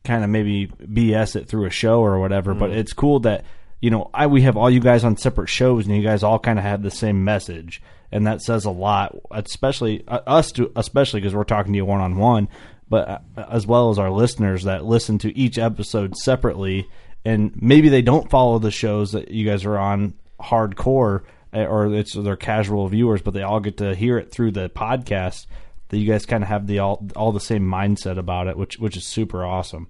kind 0.04 0.24
of 0.24 0.30
maybe 0.30 0.68
BS 0.68 1.36
it 1.36 1.48
through 1.48 1.66
a 1.66 1.70
show 1.70 2.02
or 2.02 2.20
whatever. 2.20 2.54
But 2.54 2.72
it's 2.72 2.94
cool 2.94 3.20
that 3.22 3.46
you 3.80 3.89
know 3.89 4.10
I 4.14 4.28
we 4.28 4.42
have 4.42 4.58
all 4.58 4.70
you 4.70 4.80
guys 4.80 5.04
on 5.04 5.18
separate 5.18 5.50
shows 5.50 5.88
and 5.88 5.96
you 5.96 6.04
guys 6.04 6.24
all 6.24 6.39
kind 6.39 6.60
of 6.60 6.66
have 6.66 6.84
the 6.84 6.92
same 6.92 7.24
message, 7.24 7.82
and 8.12 8.28
that 8.28 8.42
says 8.42 8.66
a 8.66 8.72
lot. 8.72 9.16
Especially 9.32 10.04
uh, 10.08 10.22
us, 10.28 10.52
to, 10.54 10.72
especially 10.76 11.22
because 11.22 11.36
we're 11.36 11.44
talking 11.44 11.74
to 11.74 11.78
you 11.78 11.86
one 11.86 12.02
on 12.02 12.18
one, 12.18 12.50
but 12.89 13.08
uh, 13.10 13.20
as 13.50 13.66
well 13.68 13.89
as 13.89 14.00
our 14.00 14.12
listeners 14.12 14.64
that 14.64 14.86
listen 14.86 15.18
to 15.20 15.38
each 15.38 15.58
episode 15.58 16.16
separately, 16.18 16.88
and 17.26 17.52
maybe 17.62 17.89
they 17.89 18.02
don't 18.02 18.30
follow 18.30 18.60
the 18.60 18.72
shows 18.72 19.12
that 19.14 19.32
you 19.32 19.46
guys 19.46 19.66
are 19.66 19.78
on 19.78 20.14
hardcore 20.39 21.24
or 21.54 21.93
it's 21.93 22.14
their 22.14 22.36
casual 22.36 22.88
viewers, 22.88 23.22
but 23.22 23.34
they 23.34 23.43
all 23.43 23.60
get 23.60 23.78
to 23.78 23.95
hear 23.95 24.18
it 24.18 24.32
through 24.32 24.52
the 24.52 24.70
podcast. 24.70 25.47
That 25.89 25.97
you 25.97 26.08
guys 26.08 26.26
kind 26.26 26.43
of 26.43 26.47
have 26.47 26.68
the 26.68 26.80
all 26.80 27.06
all 27.16 27.32
the 27.32 27.39
same 27.39 27.64
mindset 27.64 28.18
about 28.18 28.47
it, 28.47 28.58
which 28.58 28.80
which 28.80 28.95
is 28.95 29.06
super 29.06 29.43
awesome. 29.43 29.88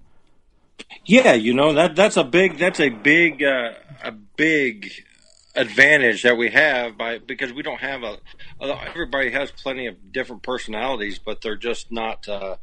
Yeah, 1.04 1.34
you 1.34 1.54
know 1.54 1.72
that 1.74 1.94
that's 1.94 2.16
a 2.16 2.24
big 2.24 2.58
that's 2.58 2.80
a 2.80 2.88
big 2.88 3.42
uh, 3.42 3.72
a 4.02 4.12
big 4.12 4.90
advantage 5.54 6.22
that 6.22 6.36
we 6.36 6.50
have 6.50 6.96
by 6.96 7.18
because 7.18 7.52
we 7.52 7.62
don't 7.62 7.80
have 7.80 8.02
a 8.02 8.18
everybody 8.60 9.30
has 9.30 9.50
plenty 9.50 9.86
of 9.86 10.12
different 10.12 10.42
personalities, 10.42 11.18
but 11.18 11.40
they're 11.40 11.56
just 11.56 11.92
not. 11.92 12.28
Uh, 12.28 12.56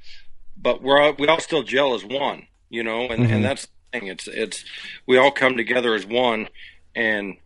but 0.61 0.81
we're 0.81 0.99
all, 0.99 1.13
we 1.13 1.27
all 1.27 1.39
still 1.39 1.63
gel 1.63 1.93
as 1.93 2.03
one, 2.03 2.47
you 2.69 2.83
know, 2.83 3.07
and, 3.07 3.31
and 3.31 3.45
that's 3.45 3.65
the 3.65 3.99
thing. 3.99 4.07
It's 4.07 4.27
it's 4.27 4.63
we 5.05 5.17
all 5.17 5.31
come 5.31 5.55
together 5.55 5.93
as 5.93 6.05
one, 6.05 6.49
and 6.95 7.37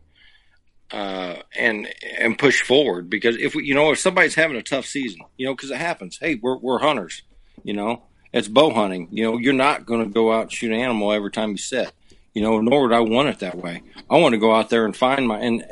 uh, 0.91 1.35
and 1.57 1.87
and 2.19 2.37
push 2.37 2.61
forward 2.61 3.09
because 3.09 3.35
if 3.37 3.55
we, 3.55 3.65
you 3.65 3.73
know 3.73 3.91
if 3.91 3.99
somebody's 3.99 4.35
having 4.35 4.57
a 4.57 4.61
tough 4.63 4.85
season, 4.85 5.21
you 5.37 5.45
know, 5.45 5.55
because 5.55 5.71
it 5.71 5.77
happens. 5.77 6.17
Hey, 6.19 6.35
we're 6.35 6.57
we're 6.57 6.79
hunters, 6.79 7.21
you 7.63 7.73
know. 7.73 8.03
It's 8.31 8.47
bow 8.47 8.71
hunting. 8.73 9.07
You 9.11 9.23
know, 9.25 9.37
you're 9.37 9.53
not 9.53 9.85
going 9.85 10.03
to 10.03 10.09
go 10.11 10.31
out 10.33 10.41
and 10.43 10.51
shoot 10.51 10.71
an 10.71 10.79
animal 10.79 11.11
every 11.11 11.29
time 11.31 11.51
you 11.51 11.57
set. 11.57 11.93
You 12.33 12.41
know, 12.41 12.59
nor 12.61 12.81
would 12.81 12.91
I 12.93 12.99
want 13.01 13.29
it 13.29 13.39
that 13.39 13.55
way. 13.59 13.83
I 14.09 14.17
want 14.17 14.33
to 14.33 14.39
go 14.39 14.55
out 14.55 14.71
there 14.71 14.85
and 14.85 14.97
find 14.97 15.27
my 15.27 15.37
and 15.39 15.63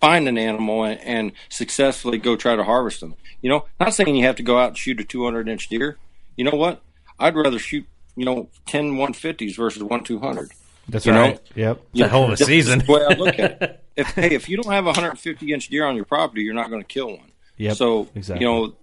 find 0.00 0.26
an 0.26 0.38
animal 0.38 0.84
and, 0.84 0.98
and 1.00 1.32
successfully 1.50 2.16
go 2.16 2.36
try 2.36 2.56
to 2.56 2.64
harvest 2.64 3.00
them. 3.00 3.16
You 3.42 3.50
know, 3.50 3.66
not 3.78 3.92
saying 3.94 4.16
you 4.16 4.24
have 4.24 4.36
to 4.36 4.42
go 4.42 4.58
out 4.58 4.68
and 4.68 4.78
shoot 4.78 4.98
a 4.98 5.04
200 5.04 5.46
inch 5.46 5.68
deer. 5.68 5.98
You 6.36 6.44
know 6.44 6.56
what? 6.56 6.80
I'd 7.18 7.36
rather 7.36 7.58
shoot 7.58 7.86
you 8.16 8.24
know 8.24 8.48
10 8.66 8.92
150s 8.94 9.54
versus 9.56 9.82
one 9.82 10.02
200. 10.02 10.52
That's 10.88 11.04
You 11.04 11.12
right. 11.12 11.34
know? 11.34 11.40
Yep. 11.54 11.82
It's 11.92 12.00
a 12.00 12.08
hell 12.08 12.24
of 12.24 12.30
a 12.30 12.32
That's 12.36 12.46
season. 12.46 12.78
the 12.78 12.90
way 12.92 13.04
I 13.04 13.12
look 13.14 13.38
at 13.38 13.62
it. 13.62 13.84
If 14.00 14.08
hey, 14.14 14.34
if 14.34 14.48
you 14.48 14.56
don't 14.56 14.72
have 14.72 14.84
a 14.84 14.88
150 14.88 15.52
inch 15.52 15.68
deer 15.68 15.84
on 15.86 15.96
your 15.96 16.04
property, 16.04 16.42
you're 16.42 16.54
not 16.54 16.70
going 16.70 16.82
to 16.82 16.86
kill 16.88 17.08
one. 17.08 17.30
Yep, 17.56 17.76
So 17.76 18.08
exactly. 18.14 18.46
you 18.46 18.50
know, 18.50 18.74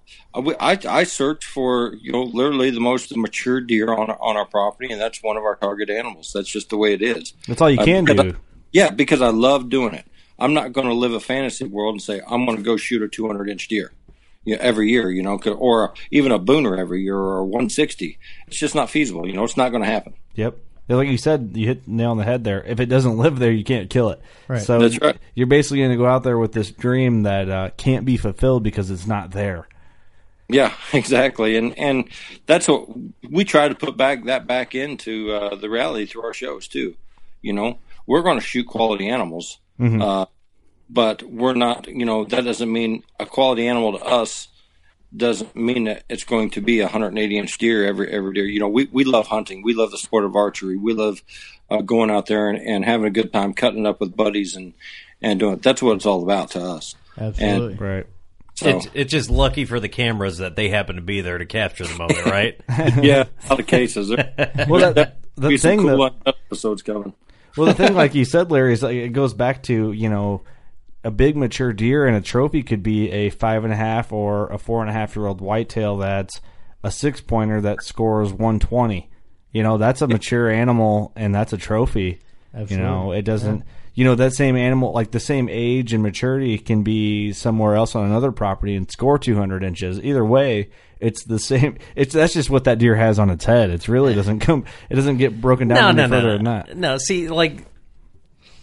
I, 0.60 0.78
I 0.88 1.04
search 1.04 1.46
for 1.46 1.96
you 1.96 2.12
know 2.12 2.24
literally 2.24 2.70
the 2.70 2.80
most 2.80 3.16
mature 3.18 3.60
deer 3.60 3.92
on 3.92 4.12
on 4.12 4.38
our 4.38 4.46
property, 4.46 4.92
and 4.92 5.02
that's 5.02 5.22
one 5.24 5.36
of 5.36 5.44
our 5.44 5.56
target 5.56 5.90
animals. 5.90 6.32
That's 6.34 6.48
just 6.50 6.70
the 6.70 6.78
way 6.78 6.94
it 6.94 7.02
is. 7.02 7.34
That's 7.48 7.60
all 7.62 7.70
you 7.72 7.80
Uh, 7.80 7.86
can 7.86 8.06
do. 8.06 8.22
I- 8.22 8.34
yeah, 8.72 8.92
because 8.92 9.22
I 9.22 9.30
love 9.30 9.70
doing 9.70 9.94
it. 9.96 10.06
I'm 10.38 10.54
not 10.54 10.74
going 10.74 10.86
to 10.88 10.94
live 10.94 11.14
a 11.14 11.20
fantasy 11.20 11.66
world 11.66 11.96
and 11.96 12.02
say 12.02 12.22
I'm 12.30 12.46
going 12.46 12.58
to 12.58 12.64
go 12.64 12.78
shoot 12.78 13.02
a 13.02 13.08
200 13.08 13.50
inch 13.50 13.68
deer, 13.68 13.92
you 14.46 14.56
know, 14.56 14.62
every 14.62 14.92
year, 14.92 15.10
you 15.10 15.24
know, 15.24 15.40
or 15.58 15.94
even 16.12 16.32
a 16.32 16.38
booner 16.40 16.78
every 16.78 17.02
year 17.02 17.18
or 17.18 17.40
a 17.40 17.44
160. 17.46 18.20
It's 18.46 18.58
just 18.58 18.76
not 18.76 18.92
feasible. 18.92 19.26
You 19.26 19.34
know, 19.34 19.44
it's 19.44 19.58
not 19.58 19.70
going 19.70 19.82
to 19.82 19.90
happen. 19.90 20.14
Yep. 20.36 20.56
Yeah, 20.88 20.96
Like 20.96 21.10
you 21.10 21.18
said, 21.18 21.52
you 21.56 21.68
hit 21.68 21.88
nail 21.88 22.12
on 22.12 22.18
the 22.18 22.24
head 22.24 22.44
there. 22.44 22.64
If 22.64 22.80
it 22.80 22.86
doesn't 22.86 23.18
live 23.18 23.40
there, 23.40 23.52
you 23.52 23.64
can't 23.64 23.90
kill 23.90 24.10
it. 24.10 24.22
Right. 24.48 24.62
So 24.62 24.80
That's 24.80 25.00
right. 25.02 25.18
you're 25.36 25.48
basically 25.48 25.80
going 25.80 25.92
to 25.92 25.98
go 25.98 26.06
out 26.06 26.24
there 26.24 26.38
with 26.38 26.54
this 26.54 26.72
dream 26.72 27.24
that 27.24 27.50
uh, 27.50 27.70
can't 27.78 28.06
be 28.06 28.18
fulfilled 28.18 28.64
because 28.64 28.90
it's 28.90 29.08
not 29.08 29.32
there. 29.32 29.68
Yeah, 30.50 30.74
exactly, 30.94 31.58
and 31.58 31.78
and 31.78 32.10
that's 32.46 32.68
what 32.70 32.88
we 33.30 33.44
try 33.44 33.68
to 33.68 33.76
put 33.76 33.98
back 33.98 34.26
that 34.26 34.48
back 34.48 34.76
into 34.76 35.32
uh, 35.34 35.56
the 35.56 35.70
reality 35.70 36.06
through 36.06 36.24
our 36.24 36.34
shows 36.34 36.70
too. 36.70 36.96
You 37.42 37.52
know, 37.52 37.80
we're 38.06 38.22
going 38.22 38.40
to 38.40 38.46
shoot 38.46 38.66
quality 38.66 39.10
animals, 39.10 39.60
uh, 39.78 40.26
but 40.90 41.22
we're 41.24 41.54
not. 41.54 41.88
You 41.88 42.06
know, 42.06 42.24
that 42.24 42.46
doesn't 42.46 42.72
mean 42.72 43.04
a 43.20 43.26
quality 43.26 43.68
animal 43.68 43.98
to 43.98 44.06
us 44.06 44.48
doesn't 45.16 45.56
mean 45.56 45.86
that 45.86 46.04
it's 46.10 46.24
going 46.24 46.50
to 46.52 46.62
be 46.62 46.80
a 46.82 46.84
180 46.84 47.38
inch 47.38 47.58
deer 47.58 47.86
every 47.86 48.12
every 48.12 48.34
deer. 48.34 48.46
You 48.46 48.60
know, 48.60 48.68
we 48.68 48.88
we 48.92 49.04
love 49.04 49.28
hunting, 49.28 49.64
we 49.64 49.74
love 49.74 49.92
the 49.92 49.98
sport 49.98 50.26
of 50.26 50.36
archery, 50.36 50.78
we 50.78 50.94
love 50.94 51.22
uh, 51.70 51.82
going 51.82 52.12
out 52.12 52.26
there 52.26 52.50
and, 52.50 52.60
and 52.60 52.86
having 52.86 53.06
a 53.06 53.12
good 53.12 53.32
time, 53.32 53.54
cutting 53.54 53.86
up 53.86 54.00
with 54.00 54.16
buddies 54.16 54.56
and 54.56 54.74
and 55.22 55.40
doing. 55.40 55.58
That's 55.58 55.82
what 55.82 55.96
it's 55.96 56.06
all 56.06 56.24
about 56.24 56.52
to 56.52 56.62
us. 56.62 56.96
Absolutely. 57.18 57.76
Right. 57.76 58.06
So 58.56 58.70
It's, 58.70 58.88
it's 58.94 59.12
just 59.12 59.30
lucky 59.30 59.66
for 59.66 59.80
the 59.80 59.90
cameras 59.90 60.40
that 60.40 60.56
they 60.56 60.70
happen 60.70 60.96
to 60.96 61.02
be 61.02 61.22
there 61.22 61.38
to 61.38 61.46
capture 61.46 61.86
the 61.86 61.96
moment, 61.96 62.26
right? 62.26 62.60
yeah, 63.04 63.26
a 63.46 63.50
lot 63.50 63.60
of 63.60 63.68
cases. 63.68 64.10
Well, 64.68 64.94
that, 64.94 65.18
the 65.36 65.58
thing 65.58 65.80
cool 65.82 65.98
that, 65.98 66.14
episodes 66.26 66.82
coming. 66.82 67.14
well, 67.56 67.68
the 67.68 67.76
thing, 67.76 67.94
like 67.94 68.16
you 68.16 68.26
said, 68.26 68.50
Larry, 68.50 68.74
is 68.74 68.82
like, 68.82 68.96
it 68.96 69.10
goes 69.10 69.36
back 69.36 69.64
to 69.64 69.92
you 69.92 70.10
know 70.10 70.42
a 71.08 71.12
big 71.12 71.38
mature 71.38 71.72
deer 71.72 72.06
and 72.06 72.18
a 72.18 72.22
trophy 72.22 72.62
could 72.62 72.84
be 72.84 73.10
a 73.12 73.30
five 73.30 73.64
and 73.64 73.72
a 73.72 73.78
half 73.78 74.12
or 74.12 74.48
a 74.48 74.58
four 74.58 74.82
and 74.82 74.90
a 74.90 74.94
half 74.94 75.16
year 75.16 75.26
old 75.26 75.40
whitetail 75.40 75.96
that's 75.96 76.42
a 76.84 76.92
six 76.92 77.22
pointer 77.22 77.62
that 77.62 77.82
scores 77.82 78.34
120. 78.34 79.10
You 79.54 79.64
know, 79.64 79.78
that's 79.78 80.02
a 80.02 80.08
mature 80.08 80.50
animal 80.50 81.14
and 81.16 81.34
that's 81.34 81.54
a 81.54 81.58
trophy. 81.58 82.20
You 82.68 82.78
know, 82.78 83.14
it 83.14 83.22
doesn't. 83.22 83.64
You 83.94 84.04
know, 84.04 84.16
that 84.16 84.34
same 84.34 84.58
animal, 84.58 84.92
like 84.92 85.12
the 85.12 85.20
same 85.20 85.48
age 85.50 85.94
and 85.94 86.04
maturity, 86.04 86.58
can 86.58 86.84
be 86.84 87.32
somewhere 87.34 87.76
else 87.76 87.96
on 87.96 88.06
another 88.06 88.32
property 88.32 88.76
and 88.76 88.92
score 88.92 89.18
200 89.18 89.64
inches. 89.64 90.00
Either 90.04 90.26
way, 90.26 90.70
it's 91.00 91.24
the 91.24 91.40
same. 91.40 91.78
It's 91.96 92.14
that's 92.14 92.34
just 92.34 92.50
what 92.50 92.66
that 92.66 92.80
deer 92.80 92.96
has 92.96 93.18
on 93.18 93.30
its 93.30 93.46
head. 93.46 93.70
It 93.70 93.88
really 93.88 94.14
doesn't 94.22 94.40
come. 94.40 94.66
It 94.90 94.96
doesn't 94.96 95.18
get 95.18 95.40
broken 95.40 95.70
down 95.70 95.96
no, 95.96 96.04
any 96.04 96.12
no, 96.12 96.18
further 96.18 96.28
no, 96.28 96.36
than 96.36 96.44
no. 96.44 96.52
that. 96.52 96.78
No, 96.78 96.98
see, 96.98 97.30
like, 97.30 97.66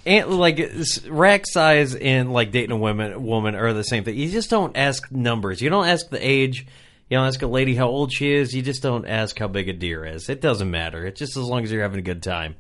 ant, 0.07 0.31
like 0.31 0.61
rack 1.09 1.45
size 1.47 1.95
and 1.95 2.33
like 2.33 2.51
dating 2.53 2.73
a 2.73 2.77
woman 2.77 3.25
woman 3.25 3.55
are 3.55 3.73
the 3.73 3.85
same 3.85 4.05
thing. 4.05 4.17
You 4.17 4.29
just 4.29 4.51
don't 4.51 4.77
ask 4.77 5.11
numbers. 5.11 5.61
You 5.61 5.71
don't 5.71 5.87
ask 5.87 6.09
the 6.09 6.27
age. 6.27 6.67
You 7.11 7.19
don't 7.19 7.27
ask 7.27 7.43
a 7.43 7.47
lady 7.47 7.75
how 7.75 7.89
old 7.89 8.13
she 8.13 8.33
is. 8.33 8.55
You 8.55 8.63
just 8.63 8.83
don't 8.83 9.07
ask 9.07 9.39
how 9.39 9.49
big 9.49 9.69
a 9.69 9.73
deer 9.73 10.05
is. 10.07 10.29
It 10.29 10.41
doesn't 10.41 10.71
matter. 10.71 11.07
It's 11.07 11.19
just 11.19 11.37
as 11.37 11.45
long 11.45 11.63
as 11.63 11.71
you're 11.71 11.83
having 11.83 11.99
a 11.99 12.03
good 12.03 12.23
time. 12.23 12.57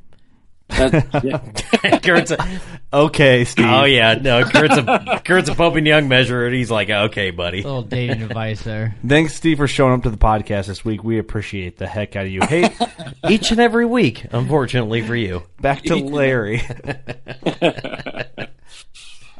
Kurt's 0.74 2.30
a, 2.32 2.60
Okay, 2.92 3.44
Steve. 3.44 3.66
oh 3.68 3.84
yeah, 3.84 4.14
no, 4.14 4.44
Kurt's 4.44 4.76
a 4.76 5.20
Kurt's 5.24 5.48
a 5.48 5.54
Pope 5.54 5.74
and 5.76 5.86
Young 5.86 6.08
measure, 6.08 6.46
and 6.46 6.54
he's 6.54 6.70
like, 6.70 6.90
okay, 6.90 7.30
buddy. 7.30 7.62
little 7.62 7.82
dating 7.82 8.22
advice 8.22 8.62
there. 8.62 8.94
Thanks, 9.06 9.34
Steve, 9.34 9.56
for 9.58 9.66
showing 9.66 9.94
up 9.94 10.02
to 10.04 10.10
the 10.10 10.16
podcast 10.16 10.66
this 10.66 10.84
week. 10.84 11.02
We 11.02 11.18
appreciate 11.18 11.76
the 11.78 11.86
heck 11.86 12.14
out 12.16 12.26
of 12.26 12.30
you. 12.32 12.42
Hey, 12.42 12.70
Each 13.28 13.50
and 13.50 13.60
every 13.60 13.86
week, 13.86 14.26
unfortunately 14.32 15.02
for 15.02 15.16
you. 15.16 15.42
back 15.60 15.82
to 15.84 15.96
Larry. 16.04 16.62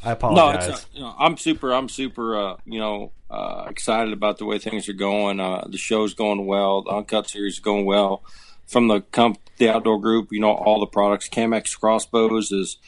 I 0.02 0.08
No, 0.08 0.12
apologize. 0.12 0.68
it's, 0.68 0.84
uh, 0.84 0.86
you 0.92 1.00
know, 1.00 1.14
I'm 1.18 1.36
super. 1.36 1.72
I'm 1.72 1.88
super. 1.88 2.36
Uh, 2.38 2.56
you 2.66 2.78
know, 2.78 3.12
uh, 3.30 3.66
excited 3.70 4.12
about 4.12 4.38
the 4.38 4.44
way 4.44 4.58
things 4.58 4.88
are 4.88 4.92
going. 4.94 5.40
Uh, 5.40 5.64
the 5.68 5.78
show's 5.78 6.14
going 6.14 6.44
well. 6.46 6.82
The 6.82 6.90
uncut 6.90 7.28
series 7.30 7.54
is 7.54 7.60
going 7.60 7.84
well. 7.86 8.22
From 8.66 8.88
the 8.88 9.00
comp, 9.00 9.38
the 9.58 9.68
outdoor 9.68 10.00
group, 10.00 10.28
you 10.32 10.40
know, 10.40 10.52
all 10.52 10.80
the 10.80 10.86
products. 10.86 11.28
CAMX 11.28 11.78
crossbows 11.78 12.50
is 12.50 12.78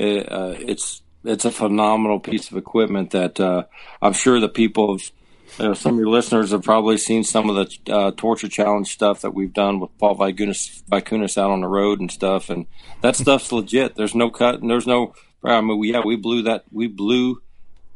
uh, 0.00 0.54
it's 0.58 1.02
it's 1.24 1.44
a 1.44 1.50
phenomenal 1.50 2.20
piece 2.20 2.50
of 2.50 2.56
equipment 2.56 3.10
that 3.10 3.40
uh, 3.40 3.64
I'm 4.00 4.12
sure 4.12 4.40
the 4.40 4.48
people. 4.48 4.98
Uh, 5.58 5.74
some 5.74 5.94
of 5.94 5.98
your 5.98 6.10
listeners 6.10 6.50
have 6.50 6.62
probably 6.62 6.98
seen 6.98 7.24
some 7.24 7.48
of 7.48 7.56
the 7.56 7.92
uh, 7.92 8.10
torture 8.16 8.48
challenge 8.48 8.92
stuff 8.92 9.22
that 9.22 9.32
we've 9.32 9.52
done 9.52 9.80
with 9.80 9.96
Paul 9.98 10.16
Vikunis 10.16 11.38
out 11.38 11.50
on 11.50 11.62
the 11.62 11.66
road 11.66 12.00
and 12.00 12.12
stuff, 12.12 12.50
and 12.50 12.66
that 13.00 13.16
stuff's 13.16 13.50
legit. 13.50 13.96
There's 13.96 14.14
no 14.14 14.30
cut, 14.30 14.60
and 14.60 14.70
there's 14.70 14.86
no. 14.86 15.14
I 15.42 15.60
mean, 15.60 15.78
we, 15.78 15.92
yeah, 15.92 16.02
we 16.04 16.16
blew 16.16 16.42
that. 16.42 16.64
We 16.70 16.86
blew 16.86 17.42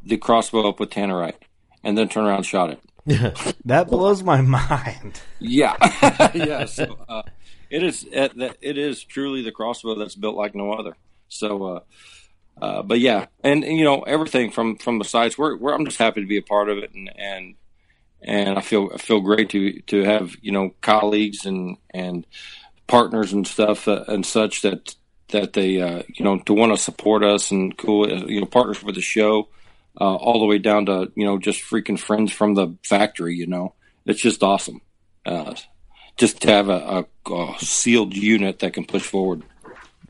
the 0.03 0.17
crossbow 0.17 0.69
up 0.69 0.81
with 0.81 0.91
tannerite, 0.91 1.35
and 1.85 1.97
then 1.97 2.09
turned 2.09 2.27
around 2.27 2.39
and 2.39 2.47
shot 2.47 2.71
it. 2.71 2.81
that 3.65 3.89
blows 3.89 4.23
my 4.23 4.41
mind. 4.41 5.21
Yeah, 5.41 5.77
yeah. 6.35 6.67
So 6.67 6.99
uh, 7.09 7.23
it 7.69 7.83
is 7.83 8.07
it 8.11 8.79
is 8.79 9.03
truly 9.03 9.43
the 9.43 9.51
crossbow 9.51 9.97
that's 9.97 10.15
built 10.15 10.37
like 10.37 10.55
no 10.55 10.73
other. 10.73 10.97
So, 11.29 11.65
uh, 11.65 11.81
uh, 12.61 12.83
but 12.83 13.01
yeah, 13.01 13.27
and, 13.43 13.65
and, 13.65 13.79
you 13.79 13.85
know 13.85 14.03
everything 14.03 14.51
from 14.51 14.77
from 14.77 14.99
the 14.99 15.05
sites. 15.05 15.37
We're, 15.37 15.57
we're 15.57 15.75
I'm 15.75 15.85
just 15.85 15.99
happy 15.99 16.21
to 16.21 16.27
be 16.27 16.37
a 16.37 16.43
part 16.43 16.69
of 16.69 16.79
it, 16.79 16.93
and 16.95 17.11
and 17.17 17.55
and 18.23 18.57
I 18.57 18.61
feel 18.61 18.91
I 18.95 18.99
feel 18.99 19.21
great 19.21 19.51
to 19.51 19.81
to 19.81 20.05
have 20.05 20.37
you 20.41 20.53
know 20.53 20.75
colleagues 20.81 21.45
and 21.45 21.79
and 21.91 22.27
partners 22.87 23.33
and 23.33 23.47
stuff 23.47 23.89
uh, 23.89 24.05
and 24.07 24.25
such 24.25 24.63
that 24.63 24.95
that 25.29 25.55
they 25.55 25.81
uh, 25.81 26.03
you 26.09 26.25
know 26.25 26.39
to 26.41 26.53
want 26.53 26.77
to 26.77 26.83
support 26.83 27.25
us 27.25 27.51
and 27.51 27.77
cool 27.77 28.05
uh, 28.05 28.27
you 28.27 28.41
know 28.41 28.47
partners 28.47 28.77
for 28.77 28.93
the 28.93 29.01
show 29.01 29.49
uh, 30.01 30.15
all 30.15 30.41
the 30.41 30.47
way 30.47 30.59
down 30.59 30.87
to 30.87 31.13
you 31.15 31.25
know 31.25 31.39
just 31.39 31.61
freaking 31.63 31.99
friends 31.99 32.33
from 32.33 32.55
the 32.55 32.77
factory. 32.85 33.35
You 33.35 33.47
know, 33.47 33.75
it's 34.07 34.21
just 34.21 34.43
awesome. 34.43 34.81
Uh, 35.25 35.55
just 36.17 36.43
to 36.43 36.49
have 36.49 36.69
a, 36.69 37.07
a, 37.27 37.33
a 37.33 37.55
sealed 37.59 38.15
unit 38.15 38.59
that 38.59 38.75
can 38.75 38.85
push 38.85 39.03
forward. 39.03 39.43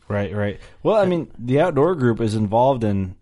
Right, 0.09 0.35
right. 0.35 0.61
Well, 0.83 0.97
I 0.97 1.07
mean, 1.07 1.31
the 1.39 1.61
outdoor 1.61 1.95
group 1.95 2.21
is 2.21 2.35
involved 2.35 2.85
in 2.85 3.17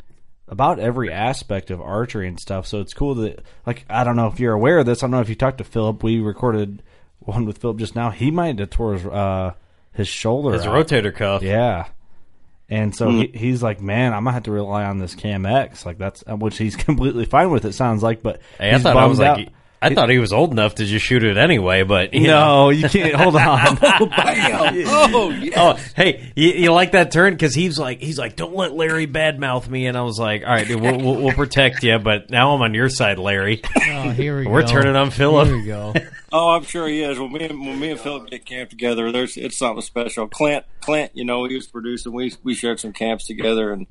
about 0.49 0.81
every 0.81 1.13
aspect 1.13 1.71
of 1.71 1.81
archery 1.81 2.27
and 2.27 2.41
stuff. 2.41 2.67
So 2.67 2.81
it's 2.81 2.95
cool 2.95 3.15
that, 3.17 3.45
like, 3.67 3.85
I 3.89 4.03
don't 4.03 4.17
know 4.17 4.27
if 4.27 4.41
you're 4.41 4.55
aware 4.55 4.79
of 4.79 4.87
this. 4.87 5.03
I 5.03 5.07
don't 5.07 5.13
know 5.13 5.21
if 5.21 5.29
you 5.29 5.37
talked 5.37 5.59
to 5.59 5.65
Philip. 5.65 6.03
We 6.03 6.21
recorded 6.21 6.83
one 7.21 7.45
with 7.45 7.59
Philip 7.59 7.79
just 7.79 7.95
now. 7.95 8.11
He 8.11 8.31
might 8.31 8.59
have 8.59 8.71
tore 8.71 8.95
his, 8.95 9.07
uh, 9.07 9.53
his 9.93 10.09
shoulder. 10.09 10.53
His 10.53 10.67
out. 10.67 10.75
rotator 10.75 11.15
cuff. 11.15 11.43
Yeah. 11.43 11.87
And 12.71 12.95
so 12.95 13.11
Hmm. 13.11 13.19
he, 13.19 13.27
he's 13.35 13.63
like, 13.63 13.81
man, 13.81 14.13
I'm 14.15 14.25
gonna 14.25 14.33
have 14.35 14.45
to 14.45 14.53
rely 14.53 14.85
on 14.85 14.99
this 14.99 15.15
Cam 15.17 15.45
X, 15.45 15.85
like 15.85 15.99
that's 15.99 16.23
which 16.27 16.57
he's 16.57 16.77
completely 16.87 17.25
fine 17.25 17.51
with. 17.51 17.65
It 17.65 17.73
sounds 17.75 18.03
like, 18.03 18.23
but 18.23 18.41
Hey, 18.59 18.73
I 18.73 18.75
he's 18.75 18.83
thought 18.83 18.97
I 18.97 19.07
was 19.07 19.19
bummed 19.19 19.19
like, 19.19 19.35
out. 19.83 19.93
I 19.93 19.95
thought 19.95 20.11
he 20.11 20.19
was 20.19 20.33
old 20.33 20.51
enough 20.53 20.77
to 20.77 20.85
just 20.85 21.05
shoot 21.05 21.23
it 21.25 21.37
anyway, 21.37 21.83
but 21.83 22.15
you 22.15 22.27
know. 22.27 22.71
you 22.71 22.89
can't. 22.89 23.15
Hold 23.15 23.37
on. 23.37 23.79
Oh, 24.03 24.09
oh 24.13 25.31
yeah. 25.31 25.53
Oh, 25.57 25.79
hey, 25.97 26.33
you, 26.37 26.51
you 26.51 26.73
like 26.73 26.93
that 26.93 27.11
turn? 27.11 27.33
Because 27.35 27.55
he's 27.55 27.79
like, 27.79 28.01
he's 28.01 28.19
like, 28.19 28.37
don't 28.37 28.55
let 28.55 28.73
Larry 28.73 29.07
badmouth 29.07 29.69
me. 29.69 29.87
And 29.87 29.97
I 29.97 30.03
was 30.03 30.19
like, 30.19 30.43
all 30.43 30.49
right, 30.49 30.67
dude, 30.67 30.81
we'll, 30.81 30.99
we'll, 30.99 31.17
we'll 31.23 31.33
protect 31.33 31.83
you. 31.83 31.99
But 31.99 32.31
now 32.31 32.55
I'm 32.55 32.63
on 32.63 32.75
your 32.75 32.89
side, 32.89 33.19
Larry. 33.19 33.63
Oh, 33.77 34.11
here 34.11 34.39
we 34.39 34.47
We're 34.51 34.63
go. 34.63 34.69
turning 34.69 34.97
on 34.97 35.11
Philip. 35.11 35.49
Here 35.49 35.57
we 35.57 35.65
go. 35.65 35.95
Oh, 36.33 36.51
I'm 36.51 36.65
sure 36.65 36.87
he 36.87 37.03
is. 37.03 37.19
When 37.19 37.33
me 37.33 37.45
and 37.45 37.61
when 37.61 37.79
me 37.81 37.91
and 37.91 38.01
Philip 38.01 38.31
get 38.31 38.47
camp 38.47 38.71
together, 38.71 39.11
there's 39.11 39.37
it's 39.37 39.57
something 39.57 39.83
special. 39.83 40.29
Clint, 40.29 40.65
Clint, 40.81 41.11
you 41.15 41.25
know, 41.25 41.45
he 41.45 41.55
was 41.57 41.67
producing. 41.67 42.13
We 42.13 42.35
we 42.43 42.55
shared 42.55 42.81
some 42.81 42.93
camps 42.93 43.27
together, 43.27 43.73
and 43.73 43.87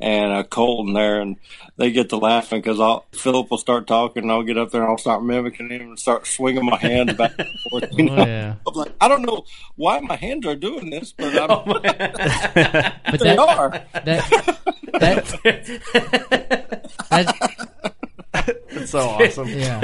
and 0.00 0.32
uh, 0.32 0.42
Colton 0.44 0.92
there, 0.94 1.20
and 1.20 1.36
they 1.76 1.90
get 1.90 2.08
to 2.10 2.16
laughing 2.16 2.60
because 2.60 2.80
I'll 2.80 3.04
Philip 3.12 3.50
will 3.50 3.58
start 3.58 3.86
talking, 3.86 4.22
and 4.24 4.32
I'll 4.32 4.42
get 4.42 4.58
up 4.58 4.70
there 4.70 4.82
and 4.82 4.90
I'll 4.90 4.98
start 4.98 5.22
mimicking 5.22 5.70
him 5.70 5.80
and 5.82 5.98
start 5.98 6.26
swinging 6.26 6.64
my 6.64 6.76
hands 6.78 7.14
back 7.14 7.32
and 7.38 7.48
forth. 7.70 7.84
You 7.96 8.04
know? 8.04 8.16
Oh, 8.16 8.26
yeah. 8.26 8.54
I'm 8.66 8.74
like, 8.74 8.92
I 9.00 9.08
don't 9.08 9.22
know 9.22 9.44
why 9.76 10.00
my 10.00 10.16
hands 10.16 10.46
are 10.46 10.56
doing 10.56 10.90
this, 10.90 11.12
but 11.12 11.34
I'm, 11.36 11.50
Oh, 11.50 11.80
But 11.82 13.20
they 13.20 13.36
that, 13.36 13.38
are. 13.38 13.70
that, 14.04 14.30
that, 15.00 16.90
It's 18.70 18.90
so 18.92 19.00
awesome. 19.00 19.48
yeah. 19.48 19.80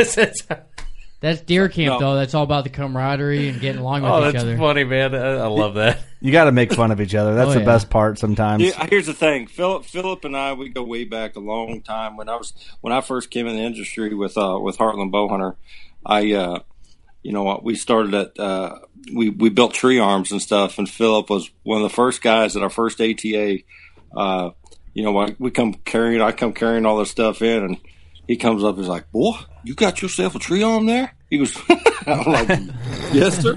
That's 1.20 1.40
deer 1.40 1.68
camp, 1.68 1.94
No. 1.94 2.10
though. 2.10 2.14
That's 2.16 2.34
all 2.34 2.44
about 2.44 2.64
the 2.64 2.70
camaraderie 2.70 3.48
and 3.48 3.60
getting 3.60 3.80
along 3.80 4.02
with 4.02 4.10
Oh, 4.12 4.26
each 4.28 4.32
that's 4.34 4.44
other. 4.44 4.56
funny, 4.58 4.84
man. 4.84 5.14
I, 5.14 5.18
I 5.36 5.46
love 5.46 5.74
that. 5.74 6.00
You 6.18 6.32
got 6.32 6.44
to 6.44 6.52
make 6.52 6.72
fun 6.72 6.90
of 6.90 7.00
each 7.00 7.14
other. 7.14 7.34
That's 7.34 7.50
Oh, 7.50 7.52
the 7.52 7.60
yeah. 7.60 7.66
best 7.66 7.88
part 7.90 8.18
sometimes. 8.18 8.62
Yeah, 8.62 8.86
here's 8.90 9.06
the 9.06 9.12
thing, 9.12 9.46
Philip. 9.46 9.84
Philip 9.84 10.24
and 10.24 10.34
I 10.36 10.54
we 10.54 10.70
go 10.70 10.82
way 10.82 11.04
back 11.04 11.36
a 11.36 11.40
long 11.40 11.82
time. 11.82 12.16
When 12.16 12.28
I 12.28 12.36
was 12.36 12.52
when 12.80 12.92
I 12.92 13.00
first 13.02 13.30
came 13.30 13.46
in 13.46 13.54
the 13.54 13.62
industry 13.62 14.12
with 14.14 14.36
uh, 14.36 14.58
with 14.60 14.78
Heartland 14.78 15.12
Bowhunter, 15.12 15.56
I 16.04 16.32
uh, 16.32 16.60
you 17.22 17.32
know 17.32 17.44
what 17.44 17.62
we 17.62 17.76
started 17.76 18.14
at 18.14 18.40
uh, 18.40 18.78
we 19.14 19.28
we 19.28 19.50
built 19.50 19.74
tree 19.74 19.98
arms 20.00 20.32
and 20.32 20.40
stuff, 20.42 20.78
and 20.78 20.88
Philip 20.88 21.28
was 21.30 21.50
one 21.64 21.82
of 21.82 21.88
the 21.88 21.94
first 21.94 22.22
guys 22.22 22.56
at 22.56 22.62
our 22.62 22.70
first 22.70 23.00
ATA. 23.00 23.58
Uh, 24.16 24.50
you 24.94 25.04
know, 25.04 25.16
I, 25.18 25.36
we 25.38 25.50
come 25.50 25.74
carrying 25.74 26.22
I 26.22 26.32
come 26.32 26.54
carrying 26.54 26.86
all 26.86 26.96
this 26.96 27.10
stuff 27.10 27.42
in, 27.42 27.62
and 27.62 27.76
he 28.26 28.36
comes 28.36 28.62
up. 28.64 28.74
And 28.76 28.78
he's 28.84 28.88
like, 28.88 29.10
"Boy, 29.12 29.36
you 29.64 29.74
got 29.74 30.02
yourself 30.02 30.34
a 30.34 30.38
tree 30.38 30.62
arm 30.62 30.86
there?" 30.86 31.14
He 31.30 31.38
was, 31.40 31.56
I'm 32.06 32.24
like, 32.32 32.48
"Yes, 33.12 33.38
sir." 33.42 33.56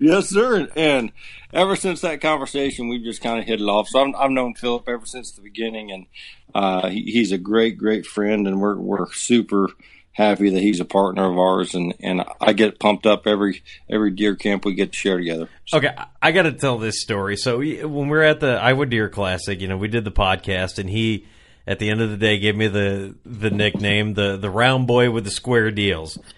Yes, 0.00 0.28
sir. 0.30 0.56
And, 0.56 0.68
and 0.76 1.12
ever 1.52 1.76
since 1.76 2.00
that 2.00 2.20
conversation, 2.20 2.88
we've 2.88 3.04
just 3.04 3.22
kind 3.22 3.38
of 3.38 3.44
hit 3.46 3.60
it 3.60 3.64
off. 3.68 3.88
So 3.88 4.00
I've, 4.00 4.14
I've 4.16 4.30
known 4.32 4.54
Philip 4.54 4.88
ever 4.88 5.06
since 5.06 5.30
the 5.32 5.42
beginning, 5.42 5.92
and 5.92 6.06
uh, 6.54 6.88
he, 6.88 7.02
he's 7.02 7.30
a 7.32 7.38
great, 7.38 7.78
great 7.78 8.04
friend, 8.04 8.46
and 8.48 8.60
we're 8.60 8.76
we're 8.76 9.10
super 9.12 9.68
happy 10.10 10.48
that 10.50 10.60
he's 10.62 10.80
a 10.80 10.84
partner 10.84 11.30
of 11.30 11.38
ours. 11.38 11.74
And, 11.74 11.94
and 12.00 12.24
I 12.40 12.52
get 12.54 12.80
pumped 12.80 13.06
up 13.06 13.26
every 13.28 13.62
every 13.88 14.10
deer 14.10 14.34
camp 14.34 14.64
we 14.64 14.74
get 14.74 14.90
to 14.92 14.98
share 14.98 15.18
together. 15.18 15.48
Okay, 15.72 15.90
I- 15.96 16.06
I 16.20 16.32
got 16.32 16.42
to 16.42 16.52
tell 16.52 16.78
this 16.78 17.00
story. 17.00 17.36
So 17.36 17.58
we- 17.58 17.84
when 17.84 18.08
we 18.08 18.16
were 18.16 18.22
at 18.24 18.40
the 18.40 18.54
Iowa 18.60 18.86
Deer 18.86 19.08
Classic, 19.08 19.60
you 19.60 19.68
know, 19.68 19.76
we 19.76 19.86
did 19.88 20.04
the 20.04 20.10
podcast, 20.10 20.78
and 20.80 20.90
he, 20.90 21.26
at 21.66 21.78
the 21.78 21.90
end 21.90 22.00
of 22.00 22.10
the 22.10 22.16
day, 22.16 22.38
gave 22.38 22.56
me 22.56 22.68
the 22.68 23.14
the 23.24 23.50
nickname 23.50 24.14
the 24.14 24.36
the 24.36 24.50
round 24.50 24.86
boy 24.86 25.10
with 25.10 25.24
the 25.24 25.30
square 25.30 25.70
deals. 25.70 26.18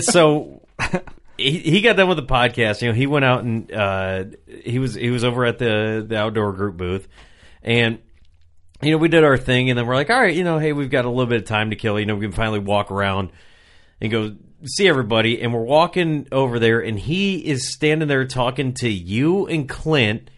So 0.00 0.62
he, 1.36 1.58
he 1.58 1.80
got 1.80 1.96
done 1.96 2.08
with 2.08 2.16
the 2.16 2.24
podcast. 2.24 2.82
You 2.82 2.88
know, 2.88 2.94
he 2.94 3.06
went 3.06 3.24
out 3.24 3.44
and 3.44 3.72
uh, 3.72 4.24
he 4.46 4.78
was 4.78 4.94
he 4.94 5.10
was 5.10 5.24
over 5.24 5.44
at 5.44 5.58
the 5.58 6.04
the 6.06 6.16
outdoor 6.16 6.52
group 6.52 6.76
booth, 6.76 7.08
and 7.62 7.98
you 8.82 8.90
know 8.90 8.98
we 8.98 9.08
did 9.08 9.24
our 9.24 9.36
thing, 9.36 9.70
and 9.70 9.78
then 9.78 9.86
we're 9.86 9.94
like, 9.94 10.10
all 10.10 10.20
right, 10.20 10.34
you 10.34 10.44
know, 10.44 10.58
hey, 10.58 10.72
we've 10.72 10.90
got 10.90 11.04
a 11.04 11.08
little 11.08 11.26
bit 11.26 11.42
of 11.42 11.46
time 11.46 11.70
to 11.70 11.76
kill. 11.76 11.98
You 11.98 12.06
know, 12.06 12.14
we 12.14 12.26
can 12.26 12.32
finally 12.32 12.60
walk 12.60 12.90
around 12.90 13.30
and 14.00 14.10
go 14.10 14.36
see 14.64 14.88
everybody. 14.88 15.40
And 15.40 15.52
we're 15.52 15.62
walking 15.62 16.28
over 16.32 16.58
there, 16.58 16.80
and 16.80 16.98
he 16.98 17.38
is 17.38 17.72
standing 17.72 18.08
there 18.08 18.26
talking 18.26 18.74
to 18.74 18.88
you 18.88 19.46
and 19.46 19.68
Clint, 19.68 20.30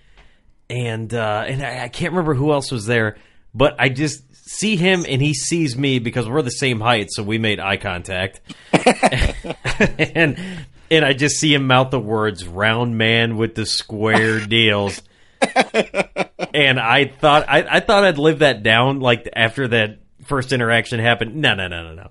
and 0.69 1.13
uh, 1.13 1.45
and 1.47 1.63
I, 1.63 1.85
I 1.85 1.89
can't 1.89 2.13
remember 2.13 2.35
who 2.35 2.53
else 2.53 2.71
was 2.71 2.87
there, 2.87 3.17
but 3.55 3.77
I 3.79 3.89
just 3.89 4.23
see 4.49 4.77
him 4.77 5.05
and 5.09 5.21
he 5.21 5.35
sees 5.35 5.77
me 5.77 5.99
because 5.99 6.29
we're 6.29 6.43
the 6.43 6.51
same 6.51 6.81
height, 6.81 7.09
so 7.11 7.23
we 7.23 7.39
made 7.39 7.61
eye 7.61 7.77
contact, 7.77 8.41
and 9.99 10.39
and 10.91 11.05
I 11.05 11.13
just 11.13 11.37
see 11.37 11.55
him 11.55 11.67
mouth 11.67 11.91
the 11.91 12.01
words 12.01 12.47
"round 12.47 12.97
man 12.99 13.37
with 13.37 13.55
the 13.55 13.67
square 13.67 14.41
deals." 14.47 15.03
and 16.55 16.81
I 16.81 17.07
thought 17.07 17.45
I, 17.49 17.67
I 17.77 17.81
thought 17.81 18.05
I'd 18.05 18.19
live 18.19 18.41
that 18.41 18.63
down 18.63 19.01
like 19.01 19.29
after 19.35 19.69
that 19.69 20.01
first 20.25 20.53
interaction 20.53 20.99
happened. 21.01 21.37
No, 21.37 21.55
no, 21.55 21.69
no, 21.69 21.83
no, 21.83 21.95
no. 21.95 22.11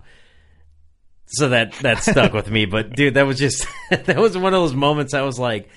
So 1.27 1.49
that 1.49 1.73
that 1.81 2.03
stuck 2.03 2.33
with 2.33 2.49
me. 2.49 2.65
But 2.65 2.95
dude, 2.95 3.15
that 3.15 3.25
was 3.25 3.39
just 3.39 3.67
that 3.89 4.17
was 4.17 4.37
one 4.37 4.53
of 4.53 4.61
those 4.61 4.75
moments 4.75 5.13
I 5.13 5.21
was 5.21 5.39
like, 5.39 5.69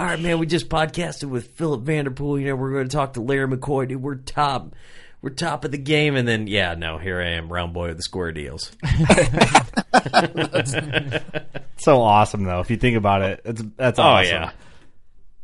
all 0.00 0.06
right, 0.06 0.18
man, 0.18 0.38
we 0.38 0.46
just 0.46 0.70
podcasted 0.70 1.28
with 1.28 1.48
Philip 1.48 1.82
Vanderpool. 1.82 2.40
You 2.40 2.46
know, 2.46 2.56
we're 2.56 2.72
going 2.72 2.88
to 2.88 2.96
talk 2.96 3.12
to 3.12 3.20
Larry 3.20 3.46
McCoy. 3.46 3.86
Dude, 3.86 4.00
we're 4.02 4.14
top. 4.14 4.74
We're 5.20 5.28
top 5.28 5.66
of 5.66 5.72
the 5.72 5.76
game, 5.76 6.16
and 6.16 6.26
then 6.26 6.46
yeah, 6.46 6.74
no, 6.74 6.96
here 6.96 7.20
I 7.20 7.32
am, 7.32 7.52
round 7.52 7.74
boy 7.74 7.88
with 7.88 7.98
the 7.98 8.02
square 8.02 8.32
deals. 8.32 8.72
so 11.76 12.00
awesome 12.00 12.44
though. 12.44 12.60
If 12.60 12.70
you 12.70 12.78
think 12.78 12.96
about 12.96 13.20
it, 13.20 13.42
it's 13.44 13.62
that's 13.76 13.98
Oh 13.98 14.02
awesome. 14.04 14.32
yeah, 14.32 14.50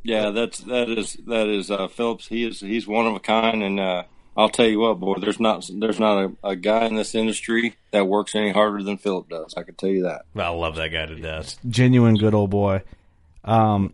Yeah, 0.03 0.31
that's 0.31 0.61
that 0.61 0.89
is 0.89 1.19
that 1.27 1.49
is 1.49 1.71
uh, 1.71 1.89
Phillips. 1.89 2.27
He 2.27 2.47
is 2.47 2.61
he's 2.61 2.87
one 2.87 3.07
of 3.07 3.15
a 3.15 3.21
kind, 3.21 3.63
and 3.63 3.79
uh, 3.79 4.05
I'll 4.35 4.49
tell 4.49 4.65
you 4.65 4.81
what, 4.81 4.99
boy, 4.99 5.17
there's 5.21 5.39
not 5.39 5.69
there's 5.79 6.01
not 6.01 6.25
a, 6.25 6.33
a 6.43 6.57
guy 6.57 6.87
in 6.87 6.97
this 6.97 7.15
industry 7.15 7.77
that 7.91 8.07
works 8.07 8.35
any 8.35 8.53
harder 8.53 8.83
than 8.83 8.97
Philip 8.97 9.29
does. 9.29 9.53
I 9.59 9.65
can 9.65 9.75
tell 9.75 9.91
you 9.91 10.05
that. 10.05 10.23
I 10.35 10.49
love 10.49 10.77
that 10.77 10.89
guy 10.89 11.05
to 11.05 11.17
death. 11.17 11.59
genuine 11.69 12.15
good 12.15 12.33
old 12.33 12.49
boy. 12.49 12.81
Um, 13.45 13.93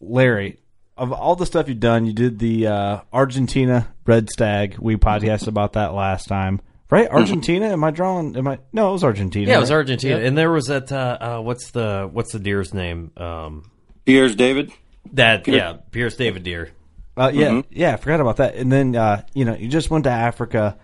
Larry, 0.00 0.58
of 0.96 1.12
all 1.12 1.36
the 1.36 1.46
stuff 1.46 1.68
you've 1.68 1.80
done, 1.80 2.06
you 2.06 2.12
did 2.12 2.38
the 2.38 2.66
uh, 2.66 3.00
Argentina 3.12 3.92
Red 4.06 4.30
Stag. 4.30 4.76
We 4.78 4.96
podcasted 4.96 5.48
about 5.48 5.72
that 5.74 5.92
last 5.94 6.26
time, 6.28 6.60
right? 6.90 7.08
Argentina? 7.10 7.66
Am 7.68 7.82
I 7.84 7.90
drawing? 7.90 8.36
Am 8.36 8.46
I? 8.48 8.58
No, 8.72 8.90
it 8.90 8.92
was 8.92 9.04
Argentina. 9.04 9.48
Yeah, 9.50 9.56
it 9.56 9.60
was 9.60 9.70
right? 9.70 9.76
Argentina, 9.76 10.18
Yeah. 10.20 10.26
and 10.26 10.38
there 10.38 10.50
was 10.52 10.66
that. 10.66 10.90
Uh, 10.92 11.18
uh, 11.20 11.40
what's 11.40 11.70
the 11.72 12.08
what's 12.12 12.32
the 12.32 12.38
deer's 12.38 12.72
name? 12.74 13.10
Um, 13.16 13.70
Piers 14.04 14.36
David. 14.36 14.72
that 15.12 15.46
yeah, 15.48 15.78
Pierce 15.90 16.16
David 16.16 16.42
deer. 16.44 16.70
Uh, 17.16 17.30
yeah, 17.32 17.48
Mm-hmm. 17.50 17.72
yeah, 17.72 17.94
I 17.94 17.96
forgot 17.96 18.20
about 18.20 18.36
that. 18.38 18.56
And 18.56 18.70
then 18.72 18.94
uh, 18.96 19.22
you 19.34 19.44
know, 19.44 19.54
you 19.54 19.68
just 19.68 19.90
went 19.90 20.04
to 20.04 20.10
Africa. 20.10 20.78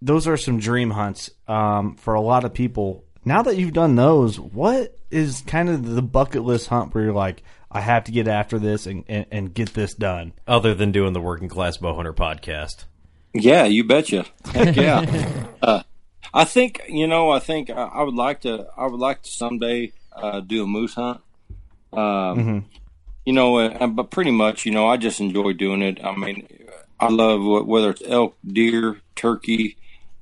Those 0.00 0.26
are 0.26 0.36
some 0.36 0.58
dream 0.58 0.90
hunts 0.90 1.30
um, 1.46 1.94
for 1.96 2.14
a 2.14 2.20
lot 2.20 2.44
of 2.44 2.52
people. 2.52 3.04
Now 3.24 3.42
that 3.42 3.56
you've 3.56 3.72
done 3.72 3.94
those, 3.94 4.38
what 4.40 4.98
is 5.12 5.42
kind 5.46 5.68
of 5.68 5.84
the 5.94 6.02
bucket 6.02 6.42
list 6.42 6.66
hunt 6.66 6.92
where 6.92 7.04
you're 7.04 7.12
like, 7.12 7.44
I 7.72 7.80
have 7.80 8.04
to 8.04 8.12
get 8.12 8.28
after 8.28 8.58
this 8.58 8.86
and, 8.86 9.04
and, 9.08 9.26
and 9.30 9.54
get 9.54 9.72
this 9.74 9.94
done? 9.94 10.32
Other 10.46 10.74
than 10.74 10.92
doing 10.92 11.12
the 11.14 11.20
Working 11.20 11.48
Class 11.48 11.78
Bowhunter 11.78 12.14
podcast. 12.14 12.84
Yeah, 13.34 13.64
you 13.64 13.84
betcha. 13.84 14.26
Heck 14.52 14.76
yeah. 14.76 15.46
uh, 15.62 15.82
I 16.34 16.44
think 16.44 16.82
you 16.88 17.06
know. 17.06 17.30
I 17.30 17.38
think 17.38 17.70
I, 17.70 17.84
I 17.84 18.02
would 18.02 18.14
like 18.14 18.42
to. 18.42 18.66
I 18.76 18.86
would 18.86 19.00
like 19.00 19.22
to 19.22 19.30
someday 19.30 19.92
uh, 20.14 20.40
do 20.40 20.62
a 20.62 20.66
moose 20.66 20.94
hunt. 20.94 21.20
Um, 21.92 22.66
You 23.24 23.32
know, 23.32 23.58
uh, 23.58 23.86
but 23.86 24.10
pretty 24.10 24.32
much, 24.32 24.66
you 24.66 24.72
know, 24.72 24.86
I 24.88 24.96
just 24.96 25.20
enjoy 25.20 25.52
doing 25.52 25.80
it. 25.80 26.04
I 26.04 26.16
mean, 26.16 26.48
I 26.98 27.08
love 27.08 27.40
wh- 27.40 27.68
whether 27.68 27.90
it's 27.90 28.02
elk, 28.04 28.36
deer, 28.44 29.00
turkey, 29.14 29.76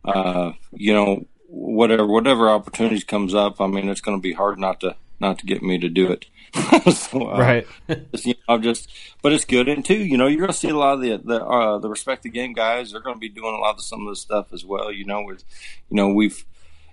uh, 0.04 0.52
you 0.72 0.92
know, 0.92 1.24
whatever 1.46 2.06
whatever 2.06 2.50
opportunities 2.50 3.04
comes 3.04 3.34
up. 3.34 3.60
I 3.60 3.66
mean, 3.68 3.88
it's 3.88 4.02
going 4.02 4.18
to 4.18 4.22
be 4.22 4.34
hard 4.34 4.58
not 4.58 4.80
to 4.80 4.96
not 5.18 5.38
to 5.38 5.46
get 5.46 5.62
me 5.62 5.78
to 5.78 5.88
do 5.88 6.12
it. 6.12 6.26
so, 6.92 7.30
uh, 7.30 7.38
Right. 7.38 7.66
just, 8.12 8.26
you 8.26 8.34
know, 8.48 8.54
I'm 8.54 8.62
just, 8.62 8.88
but 9.22 9.32
it's 9.32 9.44
good. 9.44 9.68
And 9.68 9.84
too, 9.84 9.96
you 9.98 10.16
know, 10.16 10.26
you're 10.26 10.40
going 10.40 10.50
to 10.50 10.56
see 10.56 10.68
a 10.68 10.76
lot 10.76 10.94
of 10.94 11.00
the 11.00 11.16
the 11.18 11.44
uh, 11.44 11.78
the 11.78 11.88
respect 11.88 12.22
the 12.22 12.30
game 12.30 12.52
guys. 12.52 12.92
They're 12.92 13.00
going 13.00 13.16
to 13.16 13.20
be 13.20 13.28
doing 13.28 13.54
a 13.54 13.58
lot 13.58 13.74
of 13.76 13.82
some 13.82 14.06
of 14.06 14.12
this 14.12 14.20
stuff 14.20 14.52
as 14.52 14.64
well. 14.64 14.90
You 14.92 15.04
know, 15.04 15.22
with, 15.22 15.44
you 15.90 15.96
know, 15.96 16.08
we've 16.12 16.44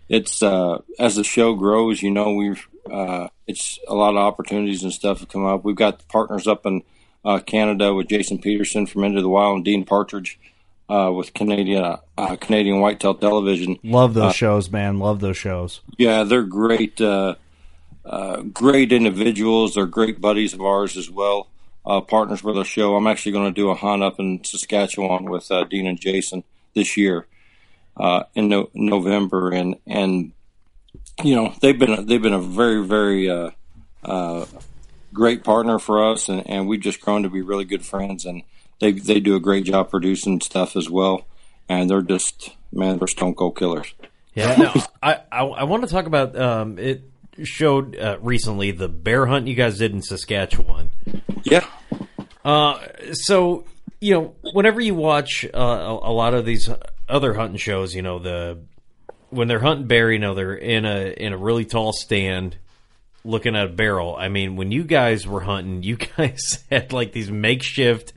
it's 0.09 0.41
uh, 0.41 0.79
as 0.99 1.15
the 1.15 1.23
show 1.23 1.53
grows. 1.55 2.01
You 2.01 2.11
know, 2.11 2.33
we've 2.33 2.67
uh, 2.91 3.27
it's 3.47 3.79
a 3.87 3.95
lot 3.95 4.11
of 4.11 4.17
opportunities 4.17 4.83
and 4.83 4.93
stuff 4.93 5.19
have 5.19 5.29
come 5.29 5.45
up. 5.45 5.63
We've 5.63 5.75
got 5.75 6.07
partners 6.07 6.47
up 6.47 6.65
in 6.65 6.83
uh, 7.25 7.39
Canada 7.39 7.93
with 7.93 8.07
Jason 8.07 8.39
Peterson 8.39 8.85
from 8.85 9.03
Into 9.03 9.21
the 9.21 9.29
Wild 9.29 9.57
and 9.57 9.65
Dean 9.65 9.83
Partridge 9.83 10.39
uh, 10.87 11.11
with 11.13 11.33
Canadian 11.33 11.83
uh, 11.83 11.97
uh, 12.17 12.35
Canadian 12.37 12.79
Whitetail 12.79 13.15
Television. 13.15 13.77
Love 13.83 14.13
those 14.13 14.29
Uh, 14.29 14.33
shows, 14.33 14.71
man. 14.71 14.99
Love 14.99 15.19
those 15.19 15.35
shows. 15.37 15.81
Yeah, 15.97 16.23
they're 16.23 16.43
great, 16.43 17.01
uh, 17.01 17.35
uh, 18.07 18.41
great 18.41 18.91
individuals. 18.91 19.75
They're 19.75 19.85
great 19.85 20.21
buddies 20.21 20.53
of 20.53 20.61
ours 20.61 20.97
as 20.97 21.09
well. 21.09 21.47
Uh, 21.85 22.01
partners 22.01 22.43
with 22.43 22.57
our 22.57 22.65
show. 22.65 22.95
I'm 22.95 23.07
actually 23.07 23.31
going 23.31 23.53
to 23.53 23.61
do 23.61 23.69
a 23.69 23.75
hunt 23.75 24.03
up 24.03 24.19
in 24.19 24.43
Saskatchewan 24.43 25.29
with 25.29 25.49
uh, 25.51 25.63
Dean 25.63 25.87
and 25.87 25.99
Jason 25.99 26.43
this 26.73 26.97
year 26.97 27.27
uh, 27.95 28.23
in 28.35 28.49
no- 28.49 28.69
November, 28.73 29.51
and 29.51 29.75
and 29.85 30.31
you 31.23 31.35
know, 31.35 31.53
they've 31.61 31.77
been 31.77 32.05
they've 32.05 32.21
been 32.21 32.33
a 32.33 32.41
very 32.41 32.85
very 32.85 33.29
uh, 33.29 34.45
great 35.13 35.43
partner 35.43 35.79
for 35.79 36.11
us, 36.11 36.29
and, 36.29 36.47
and 36.49 36.67
we've 36.67 36.81
just 36.81 37.01
grown 37.01 37.23
to 37.23 37.29
be 37.29 37.41
really 37.41 37.65
good 37.65 37.85
friends. 37.85 38.25
And 38.25 38.43
they 38.79 38.91
they 38.91 39.19
do 39.19 39.35
a 39.35 39.39
great 39.39 39.65
job 39.65 39.89
producing 39.89 40.41
stuff 40.41 40.75
as 40.75 40.89
well, 40.89 41.25
and 41.67 41.89
they're 41.89 42.01
just 42.01 42.55
man, 42.71 42.97
they're 42.97 43.07
stone 43.07 43.33
cold 43.33 43.57
killers. 43.57 43.93
Yeah, 44.33 44.55
no, 44.55 44.73
I, 45.01 45.21
I 45.31 45.43
I 45.43 45.63
want 45.63 45.83
to 45.83 45.89
talk 45.89 46.05
about 46.05 46.37
um, 46.37 46.77
it 46.77 47.01
showed 47.43 47.97
uh, 47.97 48.17
recently 48.21 48.71
the 48.71 48.87
bear 48.87 49.25
hunt 49.25 49.47
you 49.47 49.55
guys 49.55 49.77
did 49.77 49.93
in 49.93 50.01
Saskatchewan. 50.01 50.89
Yeah, 51.43 51.65
Uh, 52.43 52.79
so 53.13 53.65
you 53.99 54.13
know, 54.13 54.35
whenever 54.53 54.79
you 54.79 54.93
watch 54.95 55.45
uh, 55.53 55.57
a, 55.57 56.09
a 56.09 56.13
lot 56.13 56.33
of 56.33 56.45
these 56.45 56.69
other 57.09 57.33
hunting 57.33 57.57
shows, 57.57 57.95
you 57.95 58.01
know 58.01 58.19
the 58.19 58.59
when 59.29 59.47
they're 59.47 59.59
hunting 59.59 59.87
bear, 59.87 60.11
you 60.11 60.19
know 60.19 60.33
they're 60.33 60.55
in 60.55 60.85
a 60.85 61.09
in 61.09 61.33
a 61.33 61.37
really 61.37 61.65
tall 61.65 61.93
stand 61.93 62.57
looking 63.25 63.55
at 63.55 63.65
a 63.65 63.69
barrel. 63.69 64.15
I 64.15 64.29
mean, 64.29 64.55
when 64.55 64.71
you 64.71 64.83
guys 64.83 65.27
were 65.27 65.41
hunting, 65.41 65.83
you 65.83 65.97
guys 66.17 66.41
had 66.69 66.93
like 66.93 67.11
these 67.11 67.29
makeshift 67.29 68.13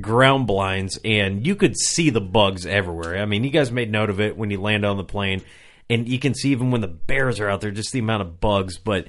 ground 0.00 0.46
blinds, 0.46 0.98
and 1.04 1.46
you 1.46 1.56
could 1.56 1.76
see 1.76 2.10
the 2.10 2.20
bugs 2.20 2.66
everywhere. 2.66 3.18
I 3.20 3.24
mean, 3.26 3.44
you 3.44 3.50
guys 3.50 3.70
made 3.72 3.90
note 3.90 4.10
of 4.10 4.20
it 4.20 4.36
when 4.36 4.50
you 4.50 4.60
land 4.60 4.84
on 4.84 4.96
the 4.96 5.04
plane, 5.04 5.42
and 5.90 6.08
you 6.08 6.18
can 6.18 6.34
see 6.34 6.50
even 6.50 6.70
when 6.70 6.80
the 6.80 6.88
bears 6.88 7.40
are 7.40 7.48
out 7.48 7.60
there, 7.60 7.70
just 7.70 7.92
the 7.92 7.98
amount 7.98 8.22
of 8.22 8.40
bugs. 8.40 8.78
But 8.78 9.06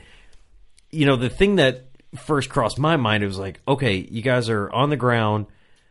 you 0.91 1.05
know, 1.05 1.15
the 1.15 1.29
thing 1.29 1.55
that 1.55 1.87
first 2.15 2.49
crossed 2.49 2.79
my 2.79 2.97
mind 2.97 3.23
it 3.23 3.27
was 3.27 3.39
like, 3.39 3.59
okay, 3.67 3.95
you 3.97 4.21
guys 4.21 4.49
are 4.49 4.71
on 4.71 4.89
the 4.89 4.97
ground 4.97 5.47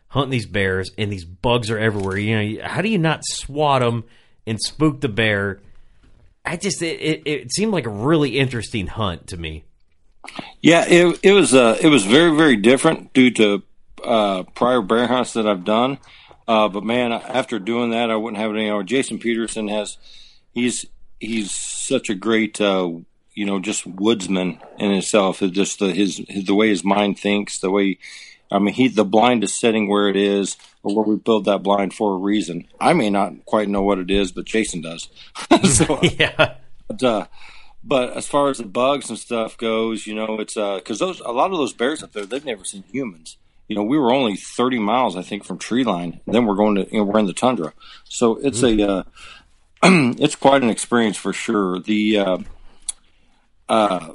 hunting 0.08 0.30
these 0.30 0.46
bears, 0.46 0.92
and 0.96 1.12
these 1.12 1.24
bugs 1.24 1.70
are 1.70 1.78
everywhere. 1.78 2.16
You 2.16 2.56
know, 2.58 2.64
how 2.64 2.82
do 2.82 2.88
you 2.88 2.98
not 2.98 3.24
swat 3.24 3.82
them 3.82 4.04
and 4.46 4.60
spook 4.60 5.00
the 5.00 5.08
bear? 5.08 5.60
I 6.44 6.56
just 6.56 6.82
it, 6.82 7.00
it, 7.00 7.22
it 7.26 7.52
seemed 7.52 7.72
like 7.72 7.86
a 7.86 7.90
really 7.90 8.38
interesting 8.38 8.86
hunt 8.86 9.28
to 9.28 9.36
me. 9.36 9.64
Yeah, 10.60 10.84
it 10.86 11.18
it 11.22 11.32
was 11.32 11.54
uh 11.54 11.76
it 11.80 11.88
was 11.88 12.04
very 12.06 12.34
very 12.36 12.56
different 12.56 13.12
due 13.12 13.30
to 13.32 13.62
uh, 14.04 14.42
prior 14.54 14.82
bear 14.82 15.06
hunts 15.06 15.32
that 15.32 15.46
I've 15.46 15.64
done. 15.64 15.98
Uh, 16.46 16.68
but 16.68 16.84
man, 16.84 17.12
after 17.12 17.58
doing 17.58 17.90
that, 17.90 18.10
I 18.10 18.16
wouldn't 18.16 18.40
have 18.40 18.50
it 18.50 18.58
anymore. 18.58 18.82
Jason 18.82 19.18
Peterson 19.18 19.68
has 19.68 19.96
he's 20.54 20.86
he's 21.20 21.50
such 21.50 22.08
a 22.08 22.14
great 22.14 22.60
uh, 22.60 22.90
you 23.34 23.44
know 23.44 23.60
just 23.60 23.86
woodsman 23.86 24.60
in 24.78 24.90
himself. 24.90 25.42
It's 25.42 25.54
just 25.54 25.78
the, 25.78 25.92
his, 25.92 26.22
his 26.28 26.44
the 26.44 26.54
way 26.54 26.68
his 26.68 26.84
mind 26.84 27.18
thinks, 27.18 27.58
the 27.58 27.70
way 27.70 27.98
I 28.50 28.58
mean 28.58 28.74
he 28.74 28.88
the 28.88 29.04
blind 29.04 29.44
is 29.44 29.58
sitting 29.58 29.88
where 29.88 30.08
it 30.08 30.16
is 30.16 30.56
or 30.82 30.94
where 30.94 31.04
we 31.04 31.16
build 31.16 31.46
that 31.46 31.62
blind 31.62 31.94
for 31.94 32.14
a 32.14 32.18
reason. 32.18 32.66
I 32.80 32.92
may 32.92 33.10
not 33.10 33.44
quite 33.44 33.68
know 33.68 33.82
what 33.82 33.98
it 33.98 34.10
is, 34.10 34.32
but 34.32 34.44
Jason 34.44 34.82
does. 34.82 35.08
so, 35.64 36.00
yeah. 36.02 36.54
But, 36.86 37.02
uh, 37.02 37.26
but 37.82 38.16
as 38.16 38.26
far 38.26 38.50
as 38.50 38.58
the 38.58 38.64
bugs 38.64 39.10
and 39.10 39.18
stuff 39.18 39.56
goes, 39.56 40.06
you 40.06 40.14
know, 40.14 40.38
it's 40.38 40.54
because 40.54 40.98
those 40.98 41.20
a 41.20 41.32
lot 41.32 41.50
of 41.50 41.58
those 41.58 41.72
bears 41.72 42.02
up 42.02 42.12
there, 42.12 42.24
they've 42.24 42.44
never 42.44 42.64
seen 42.64 42.84
humans. 42.90 43.36
You 43.68 43.76
know, 43.76 43.82
we 43.82 43.98
were 43.98 44.12
only 44.12 44.36
thirty 44.36 44.78
miles, 44.78 45.16
I 45.16 45.22
think, 45.22 45.44
from 45.44 45.58
tree 45.58 45.84
line. 45.84 46.20
Then 46.26 46.44
we're 46.46 46.54
going 46.54 46.74
to, 46.76 46.86
you 46.90 46.98
know, 46.98 47.04
we're 47.04 47.18
in 47.18 47.26
the 47.26 47.32
tundra, 47.32 47.72
so 48.04 48.36
it's 48.36 48.62
a, 48.62 48.88
uh, 48.88 49.02
it's 50.18 50.34
quite 50.34 50.62
an 50.62 50.70
experience 50.70 51.18
for 51.18 51.34
sure. 51.34 51.78
The, 51.78 52.18
uh, 52.18 52.38
uh, 53.68 54.14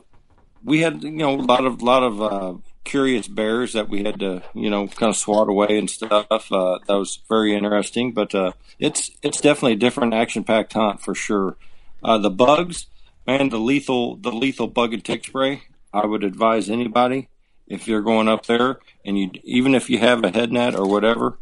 we 0.64 0.82
had, 0.82 1.04
you 1.04 1.12
know, 1.12 1.36
a 1.36 1.42
lot 1.42 1.64
of, 1.64 1.84
lot 1.84 2.02
of 2.02 2.22
uh, 2.22 2.54
curious 2.84 3.28
bears 3.28 3.74
that 3.74 3.88
we 3.88 4.04
had 4.04 4.20
to, 4.20 4.42
you 4.56 4.72
know, 4.72 4.88
kind 4.88 5.12
of 5.12 5.16
swat 5.16 5.48
away 5.48 5.78
and 5.78 5.88
stuff. 5.88 6.52
Uh, 6.52 6.80
that 6.88 6.96
was 6.96 7.20
very 7.30 7.54
interesting, 7.54 8.14
but 8.14 8.34
uh, 8.34 8.54
it's, 8.80 9.12
it's 9.22 9.42
definitely 9.42 9.74
a 9.74 9.78
different 9.78 10.16
action-packed 10.16 10.74
hunt 10.74 11.02
for 11.02 11.14
sure. 11.14 11.56
Uh, 12.04 12.18
the 12.18 12.32
bugs, 12.32 12.88
man, 13.28 13.50
the 13.50 13.60
lethal, 13.60 14.16
the 14.16 14.32
lethal 14.32 14.68
bug 14.68 14.94
and 14.94 15.06
tick 15.06 15.24
spray. 15.24 15.64
I 15.94 16.08
would 16.08 16.24
advise 16.24 16.70
anybody 16.70 17.30
if 17.68 17.88
you're 17.88 18.02
going 18.02 18.28
up 18.28 18.48
there 18.48 18.80
and 19.06 19.20
you, 19.20 19.30
even 19.44 19.76
if 19.76 19.88
you 19.88 20.00
have 20.00 20.24
a 20.24 20.32
head 20.32 20.52
net 20.52 20.74
or 20.74 20.88
whatever, 20.88 21.38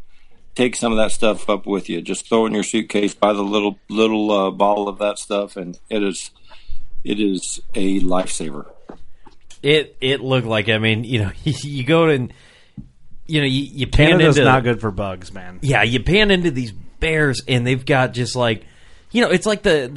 take 0.58 0.74
some 0.74 0.90
of 0.90 0.98
that 0.98 1.12
stuff 1.12 1.48
up 1.48 1.66
with 1.66 1.88
you. 1.88 2.02
Just 2.02 2.28
throw 2.28 2.44
it 2.44 2.48
in 2.48 2.54
your 2.54 2.64
suitcase, 2.64 3.14
buy 3.14 3.32
the 3.32 3.42
little 3.42 3.78
little 3.88 4.30
uh, 4.30 4.50
bottle 4.50 4.88
of 4.88 4.98
that 4.98 5.18
stuff, 5.18 5.56
and 5.56 5.78
it 5.88 6.02
is 6.02 6.30
it 7.04 7.20
is 7.20 7.60
a 7.74 8.00
lifesaver. 8.00 8.66
It 9.62 9.96
it 10.00 10.20
looked 10.20 10.46
like 10.46 10.68
I 10.68 10.78
mean 10.78 11.04
you 11.04 11.20
know 11.20 11.32
you 11.44 11.84
go 11.84 12.08
and 12.08 12.32
you 13.26 13.40
know 13.40 13.46
you, 13.46 13.62
you 13.62 13.86
pan 13.86 14.10
Canada's 14.10 14.36
into 14.36 14.50
not 14.50 14.64
good 14.64 14.80
for 14.80 14.90
bugs, 14.90 15.32
man. 15.32 15.60
yeah 15.62 15.82
you 15.82 16.02
pan 16.02 16.30
into 16.30 16.50
these 16.50 16.72
bears 16.72 17.42
and 17.46 17.64
they've 17.64 17.86
got 17.86 18.12
just 18.12 18.34
like 18.34 18.64
you 19.12 19.22
know 19.22 19.30
it's 19.30 19.46
like 19.46 19.62
the 19.62 19.88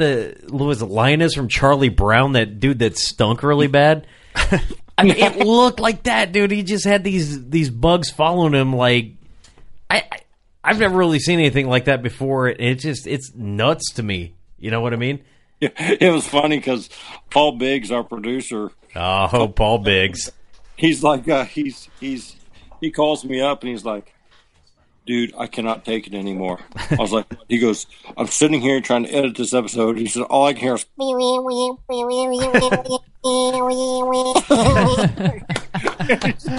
the 0.45 0.55
was 0.55 0.81
it 0.81 0.85
Linus 0.85 1.33
from 1.33 1.47
Charlie 1.47 1.89
Brown 1.89 2.33
that 2.33 2.59
dude 2.59 2.79
that 2.79 2.97
stunk 2.97 3.43
really 3.43 3.67
bad. 3.81 4.05
I 4.97 5.03
mean, 5.03 5.15
it 5.17 5.37
looked 5.37 5.79
like 5.79 6.03
that 6.03 6.31
dude. 6.31 6.51
He 6.51 6.61
just 6.61 6.85
had 6.85 7.03
these 7.03 7.49
these 7.49 7.71
bugs 7.71 8.11
following 8.11 8.53
him. 8.53 8.73
Like 8.75 9.13
I, 9.89 10.03
I 10.11 10.20
I've 10.63 10.79
never 10.79 10.95
really 10.97 11.19
seen 11.19 11.39
anything 11.39 11.67
like 11.67 11.85
that 11.85 12.01
before. 12.03 12.47
It 12.49 12.75
just 12.79 13.07
it's 13.07 13.33
nuts 13.35 13.93
to 13.93 14.03
me. 14.03 14.33
You 14.59 14.71
know 14.71 14.81
what 14.81 14.93
I 14.93 14.97
mean? 14.97 15.19
It 15.61 16.11
was 16.11 16.27
funny 16.27 16.57
because 16.57 16.89
Paul 17.29 17.51
Biggs, 17.57 17.91
our 17.91 18.03
producer, 18.03 18.71
Oh, 18.95 19.51
Paul 19.55 19.77
Biggs. 19.77 20.31
he's 20.75 21.03
like 21.03 21.27
uh, 21.29 21.45
he's 21.45 21.87
he's 21.99 22.35
he 22.79 22.89
calls 22.89 23.23
me 23.23 23.41
up 23.41 23.61
and 23.61 23.69
he's 23.69 23.85
like 23.85 24.11
dude 25.05 25.33
i 25.37 25.47
cannot 25.47 25.83
take 25.85 26.07
it 26.07 26.13
anymore 26.13 26.59
i 26.91 26.95
was 26.95 27.11
like 27.11 27.25
he 27.49 27.57
goes 27.57 27.87
i'm 28.17 28.27
sitting 28.27 28.61
here 28.61 28.79
trying 28.81 29.03
to 29.03 29.11
edit 29.11 29.35
this 29.35 29.53
episode 29.53 29.97
he 29.97 30.07
said 30.07 30.23
all 30.23 30.45
i 30.45 30.53
can 30.53 30.61
hear 30.61 30.75
is 30.75 30.85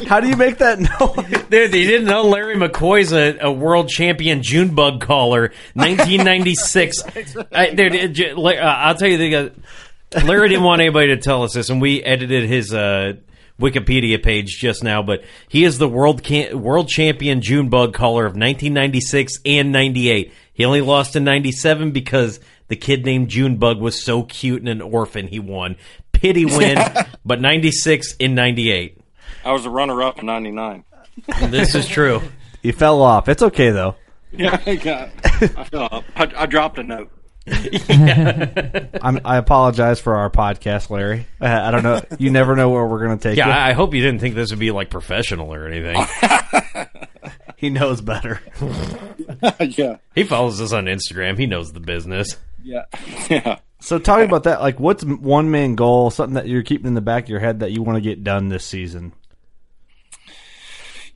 How 0.06 0.20
do 0.20 0.28
you 0.28 0.36
make 0.36 0.58
that 0.58 0.78
noise? 0.78 1.44
Dude, 1.50 1.74
you 1.74 1.86
didn't 1.86 2.06
know 2.06 2.22
Larry 2.22 2.54
McCoy's 2.54 3.12
a, 3.12 3.36
a 3.40 3.52
world 3.52 3.88
champion 3.88 4.42
June 4.42 4.74
bug 4.74 5.00
caller, 5.00 5.52
1996. 5.74 7.02
I, 7.52 7.70
dude, 7.70 7.94
it, 7.94 8.38
uh, 8.38 8.60
I'll 8.60 8.94
tell 8.94 9.08
you, 9.08 9.18
the, 9.18 9.36
uh, 9.36 10.24
Larry 10.24 10.50
didn't 10.50 10.64
want 10.64 10.80
anybody 10.80 11.08
to 11.08 11.16
tell 11.16 11.42
us 11.42 11.52
this, 11.54 11.68
and 11.68 11.80
we 11.80 12.02
edited 12.02 12.48
his 12.48 12.72
uh, 12.72 13.14
Wikipedia 13.62 14.22
page 14.22 14.58
just 14.58 14.84
now. 14.84 15.02
But 15.02 15.24
he 15.48 15.64
is 15.64 15.78
the 15.78 15.88
world 15.88 16.22
can- 16.22 16.60
world 16.60 16.88
champion 16.88 17.40
June 17.40 17.68
bug 17.68 17.94
caller 17.94 18.26
of 18.26 18.32
1996 18.32 19.38
and 19.46 19.72
98. 19.72 20.32
He 20.52 20.64
only 20.64 20.80
lost 20.82 21.16
in 21.16 21.24
97 21.24 21.92
because 21.92 22.40
the 22.68 22.76
kid 22.76 23.04
named 23.06 23.28
Junebug 23.28 23.80
was 23.80 24.04
so 24.04 24.22
cute 24.22 24.60
and 24.60 24.68
an 24.68 24.82
orphan. 24.82 25.28
He 25.28 25.38
won. 25.38 25.76
Pity 26.12 26.44
win, 26.44 26.78
but 27.24 27.40
96 27.40 28.16
in 28.16 28.34
98. 28.34 29.00
i 29.44 29.52
was 29.52 29.64
a 29.64 29.70
runner-up 29.70 30.18
in 30.20 30.26
99 30.26 30.84
This 31.48 31.74
is 31.74 31.88
true. 31.88 32.20
You 32.62 32.72
fell 32.72 33.00
off. 33.02 33.28
It's 33.28 33.42
okay 33.42 33.70
though. 33.70 33.96
yeah 34.34 34.58
i 34.64 34.76
got 34.76 35.10
i 35.58 35.64
fell 35.64 35.88
up 35.92 36.04
I, 36.16 36.32
I 36.36 36.46
dropped 36.46 36.78
a 36.78 36.82
note 36.82 37.10
I'm, 37.10 37.21
I 37.48 39.36
apologize 39.36 40.00
for 40.00 40.14
our 40.16 40.30
podcast, 40.30 40.90
Larry. 40.90 41.26
Uh, 41.40 41.46
I 41.46 41.70
don't 41.70 41.82
know. 41.82 42.00
You 42.18 42.30
never 42.30 42.54
know 42.56 42.70
where 42.70 42.86
we're 42.86 43.04
going 43.04 43.18
to 43.18 43.28
take 43.28 43.36
Yeah, 43.36 43.46
you. 43.46 43.52
I 43.52 43.68
I 43.70 43.72
hope 43.72 43.94
you 43.94 44.00
didn't 44.02 44.20
think 44.20 44.34
this 44.34 44.50
would 44.50 44.58
be 44.60 44.70
like 44.70 44.90
professional 44.90 45.52
or 45.52 45.66
anything. 45.66 45.96
he 47.56 47.70
knows 47.70 48.00
better. 48.00 48.40
yeah 49.60 49.96
he 50.14 50.24
follows 50.24 50.60
us 50.60 50.72
on 50.72 50.84
Instagram. 50.86 51.38
He 51.38 51.46
knows 51.46 51.72
the 51.72 51.80
business. 51.80 52.36
yeah 52.62 52.84
yeah 53.30 53.58
So 53.80 53.98
talking 53.98 54.26
about 54.26 54.44
that, 54.44 54.60
like, 54.60 54.78
what's 54.78 55.04
one 55.04 55.50
main 55.50 55.74
goal? 55.74 56.10
Something 56.10 56.34
that 56.34 56.46
you're 56.46 56.62
keeping 56.62 56.86
in 56.86 56.94
the 56.94 57.00
back 57.00 57.24
of 57.24 57.28
your 57.30 57.40
head 57.40 57.60
that 57.60 57.72
you 57.72 57.82
want 57.82 57.96
to 57.96 58.00
get 58.00 58.22
done 58.22 58.48
this 58.48 58.64
season? 58.64 59.12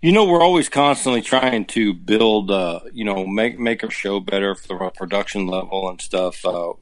You 0.03 0.13
know, 0.13 0.27
we're 0.27 0.43
always 0.43 0.69
constantly 0.69 1.23
trying 1.23 1.65
to 1.67 1.95
build, 1.95 2.51
uh, 2.51 2.81
you 2.93 3.05
know, 3.05 3.27
make 3.27 3.59
make 3.59 3.83
our 3.83 3.91
show 3.91 4.21
better 4.21 4.55
for 4.55 4.79
the 4.79 4.91
production 4.91 5.47
level 5.47 5.89
and 5.89 6.01
stuff. 6.01 6.45
Uh, 6.45 6.75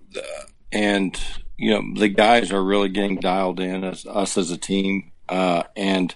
and 0.72 1.18
you 1.56 1.70
know, 1.70 2.00
the 2.00 2.08
guys 2.08 2.50
are 2.50 2.62
really 2.62 2.88
getting 2.88 3.20
dialed 3.20 3.60
in 3.60 3.84
as 3.84 4.04
us 4.04 4.36
as 4.36 4.50
a 4.50 4.56
team. 4.56 5.12
Uh, 5.28 5.62
and 5.76 6.14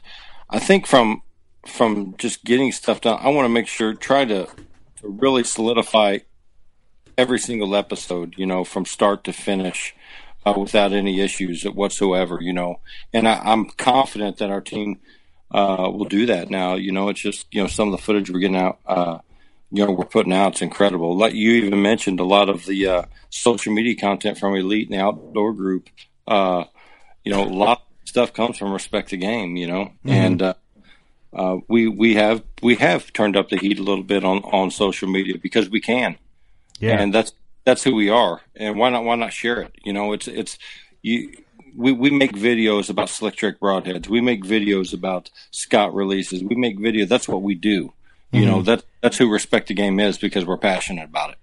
I 0.51 0.59
think 0.59 0.86
from 0.88 1.22
from 1.64 2.16
just 2.18 2.44
getting 2.44 2.72
stuff 2.72 3.01
done, 3.01 3.18
I 3.22 3.28
want 3.28 3.44
to 3.44 3.51
make 3.51 3.68
sure 3.68 3.94
try 3.94 4.24
to 4.24 4.46
to 4.96 5.09
really 5.09 5.44
solidify 5.44 6.18
every 7.16 7.38
single 7.38 7.76
episode. 7.76 8.34
You 8.36 8.46
know, 8.46 8.64
from 8.64 8.84
start 8.84 9.22
to 9.24 9.32
finish. 9.32 9.94
Uh, 10.46 10.55
without 10.57 10.92
any 10.92 11.20
issues 11.20 11.64
whatsoever, 11.64 12.38
you 12.40 12.53
know, 12.53 12.80
and 13.12 13.28
I, 13.28 13.40
I'm 13.44 13.66
confident 13.70 14.38
that 14.38 14.51
our 14.51 14.61
team 14.61 14.99
uh, 15.51 15.90
we'll 15.92 16.05
do 16.09 16.26
that 16.26 16.51
now. 16.51 16.74
You 16.74 16.92
know, 16.92 17.09
it's 17.09 17.20
just 17.20 17.46
you 17.51 17.62
know 17.62 17.68
some 17.68 17.88
of 17.88 17.92
the 17.92 18.03
footage 18.05 18.30
we're 18.30 18.40
getting 18.40 18.57
out. 18.57 18.78
Uh, 18.86 19.18
you 19.70 19.84
know, 19.84 19.92
we're 19.92 20.05
putting 20.07 20.32
out. 20.32 20.53
It's 20.53 20.62
incredible. 20.62 21.16
Like 21.16 21.34
you 21.34 21.53
even 21.53 21.82
mentioned, 21.82 22.20
a 22.20 22.24
lot 22.24 22.49
of 22.49 22.64
the 22.66 22.86
uh, 22.86 23.03
social 23.30 23.72
media 23.72 23.94
content 23.96 24.38
from 24.38 24.55
Elite 24.55 24.88
and 24.88 24.99
the 24.99 25.03
outdoor 25.03 25.53
group. 25.53 25.88
Uh, 26.26 26.64
you 27.24 27.32
know, 27.32 27.44
a 27.44 27.49
lot 27.49 27.78
of 27.78 28.09
stuff 28.09 28.32
comes 28.32 28.57
from 28.59 28.72
Respect 28.72 29.11
the 29.11 29.16
Game. 29.16 29.57
You 29.57 29.66
know, 29.66 29.92
and 30.05 30.40
uh, 30.42 30.55
uh, 31.32 31.59
we 31.68 31.88
we 31.88 32.14
have 32.14 32.42
we 32.62 32.76
have 32.76 33.12
turned 33.12 33.36
up 33.36 33.49
the 33.51 33.59
heat 33.59 33.78
a 33.78 33.82
little 33.82 34.05
bit 34.05 34.24
on 34.24 34.38
on 34.44 34.70
social 34.70 35.09
media 35.09 35.36
because 35.38 35.68
we 35.68 35.80
can 35.80 36.16
Yeah. 36.80 37.01
and 37.01 37.12
that's 37.12 37.32
that's 37.64 37.84
who 37.84 37.94
we 37.94 38.09
are 38.09 38.40
and 38.57 38.78
why 38.78 38.88
not 38.88 39.05
why 39.05 39.14
not 39.16 39.32
share 39.34 39.61
it 39.61 39.74
you 39.84 39.92
know 39.92 40.12
it's 40.14 40.26
it's 40.26 40.59
you 41.03 41.30
we, 41.79 41.93
we 41.93 42.11
make 42.11 42.33
videos 42.33 42.91
about 42.91 43.09
slick 43.09 43.37
trick 43.37 43.61
broadheads. 43.61 44.09
We 44.09 44.20
make 44.20 44.43
videos 44.43 44.93
about 44.93 45.31
Scott 45.53 45.95
releases. 45.95 46.43
We 46.43 46.57
make 46.57 46.79
video. 46.79 47.07
That's 47.07 47.29
what 47.29 47.43
we 47.43 47.55
do. 47.55 47.93
You 48.31 48.45
know 48.45 48.61
that 48.62 48.85
that's 49.01 49.16
who 49.16 49.33
respect 49.33 49.68
the 49.68 49.74
game 49.74 49.99
is 49.99 50.18
because 50.18 50.45
we're 50.45 50.59
passionate 50.59 51.05
about 51.05 51.31
it. 51.31 51.39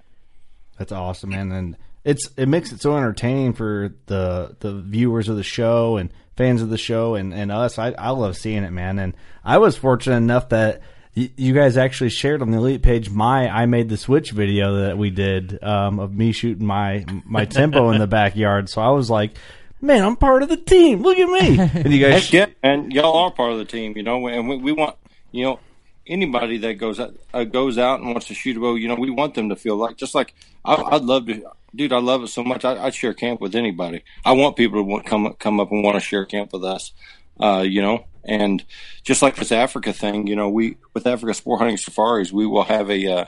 That's 0.77 0.91
awesome, 0.91 1.31
man, 1.31 1.51
and 1.51 1.77
it's 2.03 2.29
it 2.37 2.47
makes 2.47 2.71
it 2.71 2.79
so 2.79 2.95
entertaining 2.95 3.53
for 3.53 3.95
the 4.05 4.55
the 4.59 4.81
viewers 4.81 5.27
of 5.27 5.35
the 5.35 5.43
show 5.43 5.97
and 5.97 6.11
fans 6.35 6.61
of 6.61 6.69
the 6.69 6.77
show 6.77 7.15
and 7.15 7.33
and 7.33 7.51
us. 7.51 7.79
I 7.79 7.93
I 7.93 8.11
love 8.11 8.37
seeing 8.37 8.63
it, 8.63 8.69
man, 8.69 8.99
and 8.99 9.15
I 9.43 9.57
was 9.57 9.75
fortunate 9.75 10.17
enough 10.17 10.49
that. 10.49 10.81
You 11.17 11.53
guys 11.53 11.77
actually 11.77 12.09
shared 12.09 12.41
on 12.41 12.51
the 12.51 12.57
elite 12.57 12.81
page 12.81 13.09
my 13.09 13.47
I 13.47 13.67
made 13.67 13.87
the 13.87 13.95
switch 13.95 14.31
video 14.31 14.81
that 14.81 14.97
we 14.97 15.11
did 15.11 15.63
um, 15.63 15.97
of 15.97 16.13
me 16.13 16.33
shooting 16.33 16.65
my 16.65 17.05
my 17.23 17.45
tempo 17.45 17.91
in 17.91 17.99
the 17.99 18.07
backyard. 18.21 18.67
So 18.67 18.81
I 18.81 18.89
was 18.89 19.09
like, 19.09 19.37
"Man, 19.85 20.03
I'm 20.03 20.15
part 20.15 20.43
of 20.43 20.49
the 20.49 20.57
team. 20.57 21.01
Look 21.01 21.17
at 21.17 21.29
me!" 21.29 21.57
And 21.83 21.93
you 21.93 21.99
guys, 21.99 22.25
Heck 22.25 22.33
yeah, 22.33 22.45
and 22.63 22.91
y'all 22.91 23.15
are 23.17 23.31
part 23.31 23.51
of 23.51 23.57
the 23.57 23.65
team, 23.65 23.95
you 23.95 24.03
know, 24.03 24.27
and 24.27 24.47
we, 24.47 24.57
we 24.57 24.71
want, 24.71 24.95
you 25.31 25.43
know, 25.43 25.59
anybody 26.07 26.57
that 26.59 26.75
goes 26.75 26.99
out, 26.99 27.15
uh, 27.33 27.43
goes 27.43 27.77
out 27.77 27.99
and 27.99 28.09
wants 28.09 28.27
to 28.27 28.33
shoot 28.33 28.57
a 28.57 28.59
bow, 28.59 28.75
you 28.75 28.87
know, 28.87 28.95
we 28.95 29.09
want 29.09 29.33
them 29.33 29.49
to 29.49 29.55
feel 29.55 29.75
like, 29.75 29.97
just 29.97 30.15
like, 30.15 30.33
I, 30.63 30.75
I'd 30.75 31.03
love 31.03 31.25
to, 31.27 31.43
dude, 31.75 31.93
I 31.93 31.99
love 31.99 32.23
it 32.23 32.27
so 32.27 32.43
much. 32.43 32.65
I, 32.65 32.83
I'd 32.83 32.95
share 32.95 33.13
camp 33.13 33.41
with 33.41 33.55
anybody. 33.55 34.03
I 34.23 34.33
want 34.33 34.55
people 34.55 34.79
to 34.79 34.83
want, 34.83 35.05
come, 35.05 35.33
come 35.39 35.59
up 35.59 35.71
and 35.71 35.83
want 35.83 35.95
to 35.95 36.01
share 36.01 36.25
camp 36.25 36.53
with 36.53 36.63
us, 36.63 36.91
uh, 37.39 37.63
you 37.67 37.81
know, 37.81 38.05
and 38.23 38.63
just 39.03 39.21
like 39.21 39.35
this 39.35 39.51
Africa 39.51 39.93
thing, 39.93 40.27
you 40.27 40.35
know, 40.35 40.49
we, 40.49 40.77
with 40.93 41.07
Africa 41.07 41.33
Sport 41.33 41.59
Hunting 41.59 41.77
Safaris, 41.77 42.31
we 42.31 42.45
will 42.45 42.63
have 42.63 42.89
a, 42.89 43.07
uh, 43.07 43.25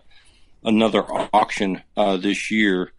another 0.63 1.03
auction, 1.33 1.81
uh, 1.95 2.17
this 2.17 2.51
year, 2.51 2.91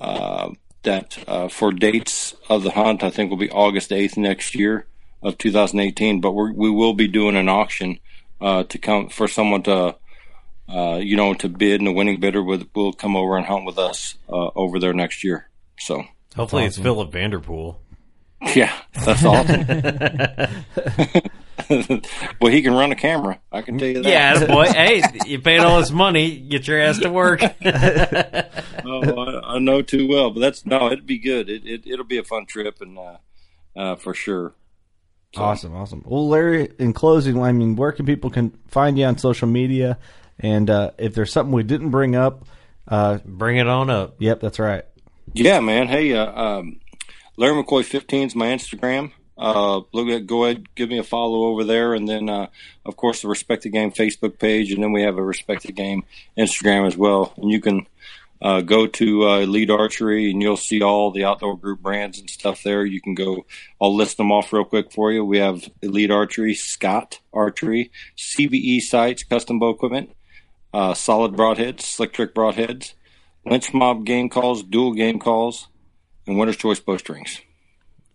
uh, 0.00 0.50
that, 0.86 1.18
uh, 1.28 1.48
for 1.48 1.70
dates 1.70 2.34
of 2.48 2.62
the 2.62 2.70
hunt, 2.70 3.04
I 3.04 3.10
think 3.10 3.30
will 3.30 3.36
be 3.36 3.50
August 3.50 3.90
8th 3.90 4.16
next 4.16 4.54
year 4.54 4.86
of 5.22 5.38
2018, 5.38 6.20
but 6.20 6.32
we're, 6.32 6.52
we 6.52 6.70
will 6.70 6.94
be 6.94 7.06
doing 7.06 7.36
an 7.36 7.48
auction 7.48 7.98
uh, 8.40 8.64
to 8.64 8.78
come 8.78 9.08
for 9.08 9.28
someone 9.28 9.62
to, 9.64 9.96
uh, 10.68 10.98
you 11.02 11.16
know, 11.16 11.34
to 11.34 11.48
bid, 11.48 11.80
and 11.80 11.86
the 11.86 11.92
winning 11.92 12.18
bidder 12.18 12.42
will, 12.42 12.62
will 12.74 12.92
come 12.92 13.14
over 13.16 13.36
and 13.36 13.46
hunt 13.46 13.64
with 13.66 13.78
us 13.78 14.16
uh, 14.28 14.50
over 14.54 14.78
there 14.78 14.94
next 14.94 15.22
year. 15.22 15.48
So, 15.78 16.04
Hopefully, 16.34 16.64
it's 16.64 16.78
Philip 16.78 17.12
Vanderpool. 17.12 17.80
Yeah, 18.54 18.72
that's 19.04 19.24
awesome. 19.24 19.66
well, 22.40 22.52
he 22.52 22.62
can 22.62 22.74
run 22.74 22.92
a 22.92 22.96
camera. 22.96 23.40
I 23.50 23.62
can 23.62 23.78
tell 23.78 23.88
you 23.88 24.02
that. 24.02 24.08
Yeah, 24.08 24.46
boy. 24.46 24.64
hey, 24.68 25.02
you 25.26 25.40
paid 25.40 25.60
all 25.60 25.80
this 25.80 25.90
money, 25.90 26.38
get 26.38 26.68
your 26.68 26.80
ass 26.80 26.98
to 26.98 27.10
work. 27.10 27.40
oh, 27.42 27.54
I, 28.84 29.54
I 29.54 29.58
know 29.58 29.82
too 29.82 30.06
well, 30.06 30.30
but 30.30 30.40
that's 30.40 30.64
no, 30.66 30.86
it'd 30.86 31.06
be 31.06 31.18
good. 31.18 31.48
It, 31.48 31.66
it 31.66 31.86
it'll 31.86 32.04
be 32.04 32.18
a 32.18 32.24
fun 32.24 32.46
trip, 32.46 32.80
and 32.80 32.98
uh, 32.98 33.16
uh, 33.74 33.96
for 33.96 34.14
sure. 34.14 34.54
Awesome, 35.36 35.74
awesome. 35.74 36.02
Well, 36.06 36.28
Larry, 36.28 36.70
in 36.78 36.92
closing, 36.94 37.42
I 37.42 37.52
mean, 37.52 37.76
where 37.76 37.92
can 37.92 38.06
people 38.06 38.30
can 38.30 38.56
find 38.68 38.98
you 38.98 39.04
on 39.04 39.18
social 39.18 39.48
media? 39.48 39.98
And 40.38 40.70
uh, 40.70 40.92
if 40.98 41.14
there's 41.14 41.32
something 41.32 41.52
we 41.52 41.62
didn't 41.62 41.90
bring 41.90 42.14
up, 42.14 42.46
uh, 42.88 43.18
Bring 43.24 43.56
it 43.56 43.66
on 43.66 43.90
up. 43.90 44.16
yep, 44.18 44.40
that's 44.40 44.58
right. 44.58 44.84
Yeah, 45.34 45.60
man. 45.60 45.88
Hey, 45.88 46.12
uh, 46.14 46.40
um, 46.40 46.80
Larry 47.36 47.62
McCoy 47.62 47.84
15 47.84 48.28
is 48.28 48.34
my 48.34 48.46
Instagram. 48.46 49.12
Uh, 49.36 49.82
look 49.92 50.08
at, 50.08 50.26
go 50.26 50.44
ahead, 50.44 50.74
give 50.74 50.88
me 50.88 50.98
a 50.98 51.02
follow 51.02 51.44
over 51.44 51.64
there. 51.64 51.92
And 51.92 52.08
then, 52.08 52.30
uh, 52.30 52.46
of 52.86 52.96
course, 52.96 53.20
the 53.20 53.28
Respect 53.28 53.64
the 53.64 53.68
Game 53.68 53.92
Facebook 53.92 54.38
page. 54.38 54.72
And 54.72 54.82
then 54.82 54.92
we 54.92 55.02
have 55.02 55.18
a 55.18 55.22
Respect 55.22 55.64
the 55.64 55.72
Game 55.72 56.04
Instagram 56.38 56.86
as 56.86 56.96
well. 56.96 57.34
And 57.36 57.50
you 57.50 57.60
can, 57.60 57.86
uh, 58.40 58.62
go 58.62 58.86
to, 58.86 59.28
uh, 59.28 59.40
Elite 59.40 59.70
Archery 59.70 60.30
and 60.30 60.40
you'll 60.40 60.56
see 60.56 60.82
all 60.82 61.10
the 61.10 61.24
outdoor 61.24 61.58
group 61.58 61.82
brands 61.82 62.18
and 62.18 62.30
stuff 62.30 62.62
there. 62.62 62.86
You 62.86 63.02
can 63.02 63.14
go, 63.14 63.44
I'll 63.80 63.94
list 63.94 64.16
them 64.16 64.32
off 64.32 64.52
real 64.52 64.64
quick 64.64 64.90
for 64.90 65.12
you. 65.12 65.22
We 65.22 65.38
have 65.38 65.68
Elite 65.82 66.10
Archery, 66.10 66.54
Scott 66.54 67.20
Archery, 67.34 67.90
CBE 68.16 68.80
Sights, 68.80 69.24
Custom 69.24 69.58
Bow 69.58 69.70
Equipment, 69.70 70.10
uh, 70.72 70.94
Solid 70.94 71.32
Broadheads, 71.32 71.82
Slick 71.82 72.14
Trick 72.14 72.34
Broadheads, 72.34 72.94
Lynch 73.44 73.74
Mob 73.74 74.06
Game 74.06 74.30
Calls, 74.30 74.62
Duel 74.62 74.92
Game 74.92 75.18
Calls, 75.18 75.68
and 76.26 76.38
Winner's 76.38 76.56
Choice 76.56 76.80
Bowstrings. 76.80 77.40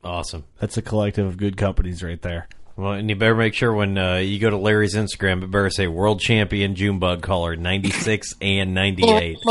Awesome. 0.04 0.46
That's 0.60 0.78
a 0.78 0.82
collective 0.82 1.28
of 1.28 1.38
good 1.38 1.58
companies 1.58 2.02
right 2.04 2.22
there. 2.22 2.48
Well, 2.76 2.94
and 2.94 3.10
you 3.10 3.16
better 3.16 3.36
make 3.36 3.54
sure 3.54 3.74
when 3.74 3.98
uh, 3.98 4.16
you 4.16 4.40
go 4.40 4.50
to 4.50 4.58
Larry's 4.58 4.96
Instagram, 4.96 5.44
it 5.44 5.52
better 5.52 5.70
say 5.70 5.88
World 5.88 6.20
Champion 6.20 6.74
June 6.74 7.00
Bug 7.00 7.22
Caller 7.22 7.56
96 7.56 8.36
and 8.42 8.74
98. 8.74 9.38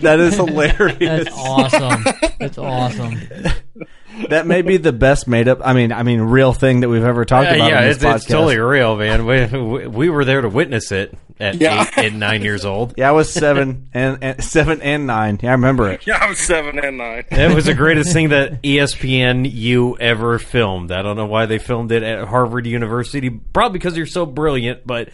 That 0.00 0.20
is 0.20 0.34
hilarious. 0.36 0.98
That's 0.98 1.36
awesome. 1.36 2.04
That's 2.38 2.58
awesome. 2.58 3.18
that 4.30 4.46
may 4.46 4.62
be 4.62 4.76
the 4.76 4.92
best 4.92 5.26
made 5.28 5.48
up. 5.48 5.60
I 5.64 5.72
mean, 5.72 5.92
I 5.92 6.02
mean, 6.02 6.20
real 6.20 6.52
thing 6.52 6.80
that 6.80 6.88
we've 6.88 7.04
ever 7.04 7.22
uh, 7.22 7.24
talked 7.24 7.46
Yeah, 7.50 7.54
about. 7.56 7.70
yeah 7.70 7.78
on 7.78 7.84
this 7.84 7.96
it's, 7.96 8.04
podcast. 8.04 8.14
it's 8.16 8.24
totally 8.26 8.58
real, 8.58 8.96
man. 8.96 9.26
We, 9.26 9.46
we, 9.46 9.86
we 9.86 10.10
were 10.10 10.24
there 10.24 10.40
to 10.40 10.48
witness 10.48 10.92
it 10.92 11.16
at 11.38 11.56
Yeah. 11.56 11.88
eight 11.98 12.12
and 12.12 12.20
nine 12.20 12.42
years 12.42 12.64
old. 12.64 12.94
Yeah, 12.96 13.08
I 13.08 13.12
was 13.12 13.32
seven 13.32 13.88
and, 13.92 14.18
and 14.22 14.42
seven 14.44 14.80
and 14.82 15.06
nine. 15.06 15.38
Yeah, 15.42 15.50
I 15.50 15.52
remember 15.52 15.90
it. 15.90 16.06
Yeah, 16.06 16.18
I 16.20 16.28
was 16.28 16.38
seven 16.38 16.78
and 16.78 16.98
nine. 16.98 17.24
It 17.30 17.54
was 17.54 17.66
the 17.66 17.74
greatest 17.74 18.12
thing 18.12 18.30
that 18.30 18.62
ESPN 18.62 19.50
you 19.50 19.96
ever 19.98 20.38
filmed. 20.38 20.92
I 20.92 21.02
don't 21.02 21.16
know 21.16 21.26
why 21.26 21.46
they 21.46 21.58
filmed 21.58 21.92
it 21.92 22.02
at 22.02 22.26
Harvard 22.26 22.66
University. 22.66 23.28
Probably 23.30 23.78
because 23.78 23.96
you're 23.96 24.06
so 24.06 24.24
brilliant, 24.26 24.86
but 24.86 25.10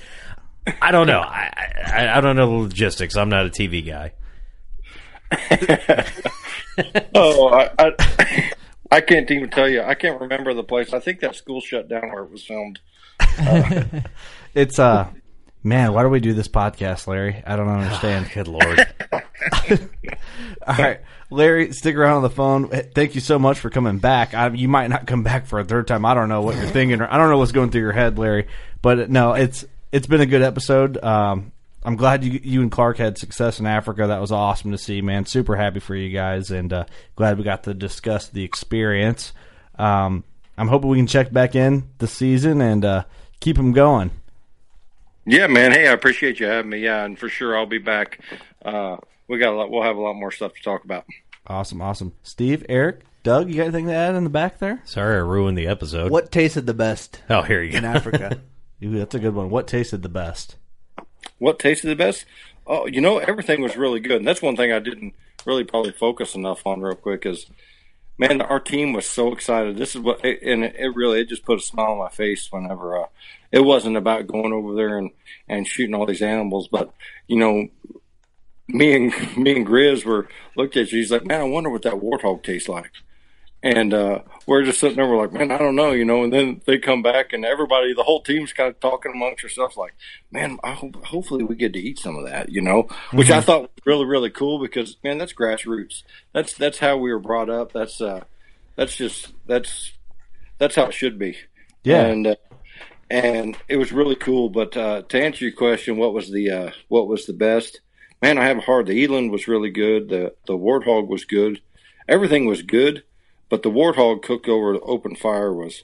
I 0.80 0.92
don't 0.92 1.08
know. 1.08 1.20
I, 1.20 1.72
I, 1.84 2.18
I 2.18 2.20
don't 2.20 2.36
know 2.36 2.46
the 2.46 2.56
logistics. 2.64 3.16
I'm 3.16 3.28
not 3.28 3.46
a 3.46 3.50
TV 3.50 3.84
guy. 3.84 4.12
oh, 7.14 7.48
I, 7.48 7.70
I, 7.78 8.50
I 8.92 9.00
can't 9.00 9.30
even 9.30 9.48
tell 9.48 9.68
you. 9.68 9.82
I 9.82 9.94
can't 9.94 10.20
remember 10.20 10.52
the 10.52 10.62
place. 10.62 10.92
I 10.92 11.00
think 11.00 11.20
that 11.20 11.34
school 11.34 11.62
shut 11.62 11.88
down 11.88 12.10
where 12.12 12.24
it 12.24 12.30
was 12.30 12.44
filmed. 12.44 12.78
It's 14.54 14.78
uh, 14.78 15.08
man, 15.62 15.94
why 15.94 16.02
do 16.02 16.10
we 16.10 16.20
do 16.20 16.34
this 16.34 16.48
podcast, 16.48 17.06
Larry? 17.06 17.42
I 17.46 17.56
don't 17.56 17.68
understand. 17.68 18.30
Good 18.34 18.48
lord. 18.48 18.86
All 20.66 20.76
right, 20.76 21.00
Larry, 21.30 21.72
stick 21.72 21.96
around 21.96 22.16
on 22.16 22.22
the 22.22 22.28
phone. 22.28 22.68
Thank 22.68 23.14
you 23.14 23.22
so 23.22 23.38
much 23.38 23.60
for 23.60 23.70
coming 23.70 23.96
back. 23.96 24.34
I, 24.34 24.48
you 24.48 24.68
might 24.68 24.88
not 24.88 25.06
come 25.06 25.22
back 25.22 25.46
for 25.46 25.58
a 25.58 25.64
third 25.64 25.86
time. 25.86 26.04
I 26.04 26.12
don't 26.12 26.28
know 26.28 26.42
what 26.42 26.56
you're 26.56 26.66
thinking, 26.66 27.00
or 27.00 27.10
I 27.10 27.16
don't 27.16 27.30
know 27.30 27.38
what's 27.38 27.52
going 27.52 27.70
through 27.70 27.80
your 27.80 27.92
head, 27.92 28.18
Larry. 28.18 28.48
But 28.82 29.08
no, 29.08 29.32
it's 29.32 29.64
it's 29.90 30.06
been 30.06 30.20
a 30.20 30.26
good 30.26 30.42
episode. 30.42 31.02
Um, 31.02 31.52
I'm 31.84 31.96
glad 31.96 32.22
you 32.24 32.40
you 32.42 32.62
and 32.62 32.70
Clark 32.70 32.98
had 32.98 33.18
success 33.18 33.58
in 33.58 33.66
Africa. 33.66 34.06
That 34.06 34.20
was 34.20 34.30
awesome 34.32 34.70
to 34.72 34.78
see, 34.78 35.02
man. 35.02 35.26
Super 35.26 35.56
happy 35.56 35.80
for 35.80 35.94
you 35.96 36.10
guys, 36.10 36.50
and 36.50 36.72
uh, 36.72 36.84
glad 37.16 37.38
we 37.38 37.44
got 37.44 37.64
to 37.64 37.74
discuss 37.74 38.28
the 38.28 38.44
experience. 38.44 39.32
Um, 39.78 40.24
I'm 40.56 40.68
hoping 40.68 40.90
we 40.90 40.98
can 40.98 41.06
check 41.06 41.32
back 41.32 41.54
in 41.54 41.88
this 41.98 42.12
season 42.12 42.60
and 42.60 42.84
uh, 42.84 43.04
keep 43.40 43.56
them 43.56 43.72
going. 43.72 44.10
Yeah, 45.24 45.46
man. 45.46 45.72
Hey, 45.72 45.88
I 45.88 45.92
appreciate 45.92 46.40
you 46.40 46.46
having 46.46 46.70
me. 46.70 46.78
Yeah, 46.78 47.04
and 47.04 47.18
for 47.18 47.28
sure 47.28 47.56
I'll 47.56 47.66
be 47.66 47.78
back. 47.78 48.20
Uh, 48.64 48.96
we 49.28 49.38
got 49.38 49.52
a 49.52 49.56
lot. 49.56 49.70
We'll 49.70 49.82
have 49.82 49.96
a 49.96 50.00
lot 50.00 50.14
more 50.14 50.30
stuff 50.30 50.54
to 50.54 50.62
talk 50.62 50.84
about. 50.84 51.04
Awesome, 51.46 51.80
awesome. 51.82 52.12
Steve, 52.22 52.64
Eric, 52.68 53.00
Doug, 53.24 53.48
you 53.48 53.56
got 53.56 53.62
anything 53.64 53.86
to 53.86 53.92
add 53.94 54.14
in 54.14 54.22
the 54.24 54.30
back 54.30 54.58
there? 54.60 54.80
Sorry 54.84 55.16
I 55.16 55.20
ruined 55.20 55.58
the 55.58 55.66
episode. 55.66 56.10
What 56.12 56.30
tasted 56.30 56.66
the 56.66 56.74
best 56.74 57.20
Oh, 57.28 57.42
here 57.42 57.62
you 57.62 57.72
go. 57.72 57.78
in. 57.78 57.84
Africa? 57.84 58.40
Ooh, 58.84 58.98
that's 58.98 59.14
a 59.14 59.18
good 59.20 59.34
one. 59.34 59.50
What 59.50 59.66
tasted 59.66 60.02
the 60.02 60.08
best? 60.08 60.56
What 61.42 61.58
tasted 61.58 61.88
the 61.88 61.96
best? 61.96 62.24
Oh, 62.68 62.86
you 62.86 63.00
know, 63.00 63.18
everything 63.18 63.62
was 63.62 63.76
really 63.76 63.98
good, 63.98 64.18
and 64.18 64.28
that's 64.28 64.40
one 64.40 64.54
thing 64.54 64.70
I 64.70 64.78
didn't 64.78 65.12
really 65.44 65.64
probably 65.64 65.90
focus 65.90 66.36
enough 66.36 66.64
on 66.64 66.82
real 66.82 66.94
quick. 66.94 67.26
Is 67.26 67.50
man, 68.16 68.40
our 68.40 68.60
team 68.60 68.92
was 68.92 69.06
so 69.06 69.32
excited. 69.32 69.76
This 69.76 69.96
is 69.96 70.02
what, 70.02 70.24
and 70.24 70.62
it, 70.62 70.94
really 70.94 71.18
it 71.18 71.28
just 71.28 71.44
put 71.44 71.58
a 71.58 71.60
smile 71.60 71.94
on 71.94 71.98
my 71.98 72.10
face 72.10 72.46
whenever 72.52 72.96
uh, 72.96 73.06
it 73.50 73.64
wasn't 73.64 73.96
about 73.96 74.28
going 74.28 74.52
over 74.52 74.72
there 74.76 74.96
and 74.96 75.10
and 75.48 75.66
shooting 75.66 75.96
all 75.96 76.06
these 76.06 76.22
animals, 76.22 76.68
but 76.68 76.94
you 77.26 77.40
know, 77.40 77.66
me 78.68 78.94
and 78.94 79.36
me 79.36 79.56
and 79.56 79.66
Grizz 79.66 80.04
were 80.04 80.28
looked 80.56 80.76
at 80.76 80.92
you. 80.92 80.98
He's 80.98 81.10
like, 81.10 81.26
man, 81.26 81.40
I 81.40 81.44
wonder 81.44 81.70
what 81.70 81.82
that 81.82 81.94
warthog 81.94 82.44
tastes 82.44 82.68
like. 82.68 82.92
And 83.64 83.94
uh, 83.94 84.22
we're 84.44 84.64
just 84.64 84.80
sitting 84.80 84.96
there, 84.96 85.06
we're 85.06 85.18
like, 85.18 85.32
man, 85.32 85.52
I 85.52 85.58
don't 85.58 85.76
know, 85.76 85.92
you 85.92 86.04
know. 86.04 86.24
And 86.24 86.32
then 86.32 86.60
they 86.66 86.78
come 86.78 87.00
back, 87.00 87.32
and 87.32 87.44
everybody, 87.44 87.94
the 87.94 88.02
whole 88.02 88.20
team's 88.20 88.52
kind 88.52 88.68
of 88.68 88.80
talking 88.80 89.12
amongst 89.14 89.42
themselves, 89.42 89.76
like, 89.76 89.94
man, 90.32 90.58
I 90.64 90.72
hope, 90.72 91.04
hopefully 91.04 91.44
we 91.44 91.54
get 91.54 91.72
to 91.74 91.78
eat 91.78 92.00
some 92.00 92.16
of 92.16 92.26
that, 92.26 92.50
you 92.50 92.60
know, 92.60 92.88
which 93.12 93.30
I 93.30 93.40
thought 93.40 93.62
was 93.62 93.70
really, 93.86 94.04
really 94.04 94.30
cool 94.30 94.58
because, 94.58 94.96
man, 95.04 95.18
that's 95.18 95.32
grassroots. 95.32 96.02
That's 96.32 96.54
that's 96.54 96.78
how 96.78 96.96
we 96.96 97.12
were 97.12 97.20
brought 97.20 97.50
up. 97.50 97.72
That's 97.72 98.00
uh, 98.00 98.24
that's 98.74 98.96
just 98.96 99.32
that's 99.46 99.92
that's 100.58 100.74
how 100.74 100.86
it 100.86 100.94
should 100.94 101.18
be. 101.18 101.36
Yeah. 101.84 102.06
And 102.06 102.26
uh, 102.26 102.36
and 103.10 103.58
it 103.68 103.76
was 103.76 103.92
really 103.92 104.16
cool. 104.16 104.48
But 104.48 104.76
uh, 104.76 105.02
to 105.02 105.22
answer 105.22 105.44
your 105.44 105.54
question, 105.54 105.98
what 105.98 106.14
was 106.14 106.30
the 106.30 106.50
uh, 106.50 106.70
what 106.88 107.06
was 107.06 107.26
the 107.26 107.32
best? 107.32 107.80
Man, 108.22 108.38
I 108.38 108.46
have 108.46 108.58
a 108.58 108.62
hard. 108.62 108.86
The 108.86 109.04
eland 109.04 109.30
was 109.30 109.48
really 109.48 109.70
good. 109.70 110.08
The 110.08 110.34
the 110.46 110.56
warthog 110.56 111.08
was 111.08 111.24
good. 111.24 111.60
Everything 112.08 112.46
was 112.46 112.62
good, 112.62 113.04
but 113.52 113.62
the 113.62 113.70
warthog 113.70 114.22
cooked 114.22 114.48
over 114.48 114.72
the 114.72 114.80
open 114.80 115.14
fire 115.14 115.52
was 115.52 115.82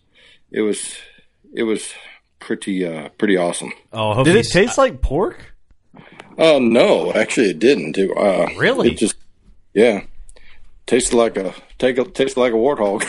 it 0.51 0.63
was 0.63 0.97
it 1.55 1.65
was 1.65 1.93
pretty 2.39 2.83
uh, 2.87 3.11
pretty 3.19 3.37
awesome. 3.37 3.73
Oh, 3.93 4.25
Did 4.25 4.31
it 4.37 4.47
he's- 4.47 4.53
taste 4.53 4.79
like 4.79 5.03
pork? 5.03 5.55
Oh 6.39 6.59
no, 6.59 7.13
actually 7.13 7.51
it 7.51 7.59
didn't. 7.59 7.99
It, 7.99 8.11
uh, 8.17 8.47
Really? 8.57 8.93
It 8.93 8.97
just 8.99 9.17
Yeah, 9.75 10.05
tasted 10.87 11.15
like 11.17 11.37
a 11.37 11.53
take 11.79 11.99
a 11.99 12.05
tasted 12.05 12.41
like 12.41 12.53
a 12.53 12.57
warthog. 12.57 13.03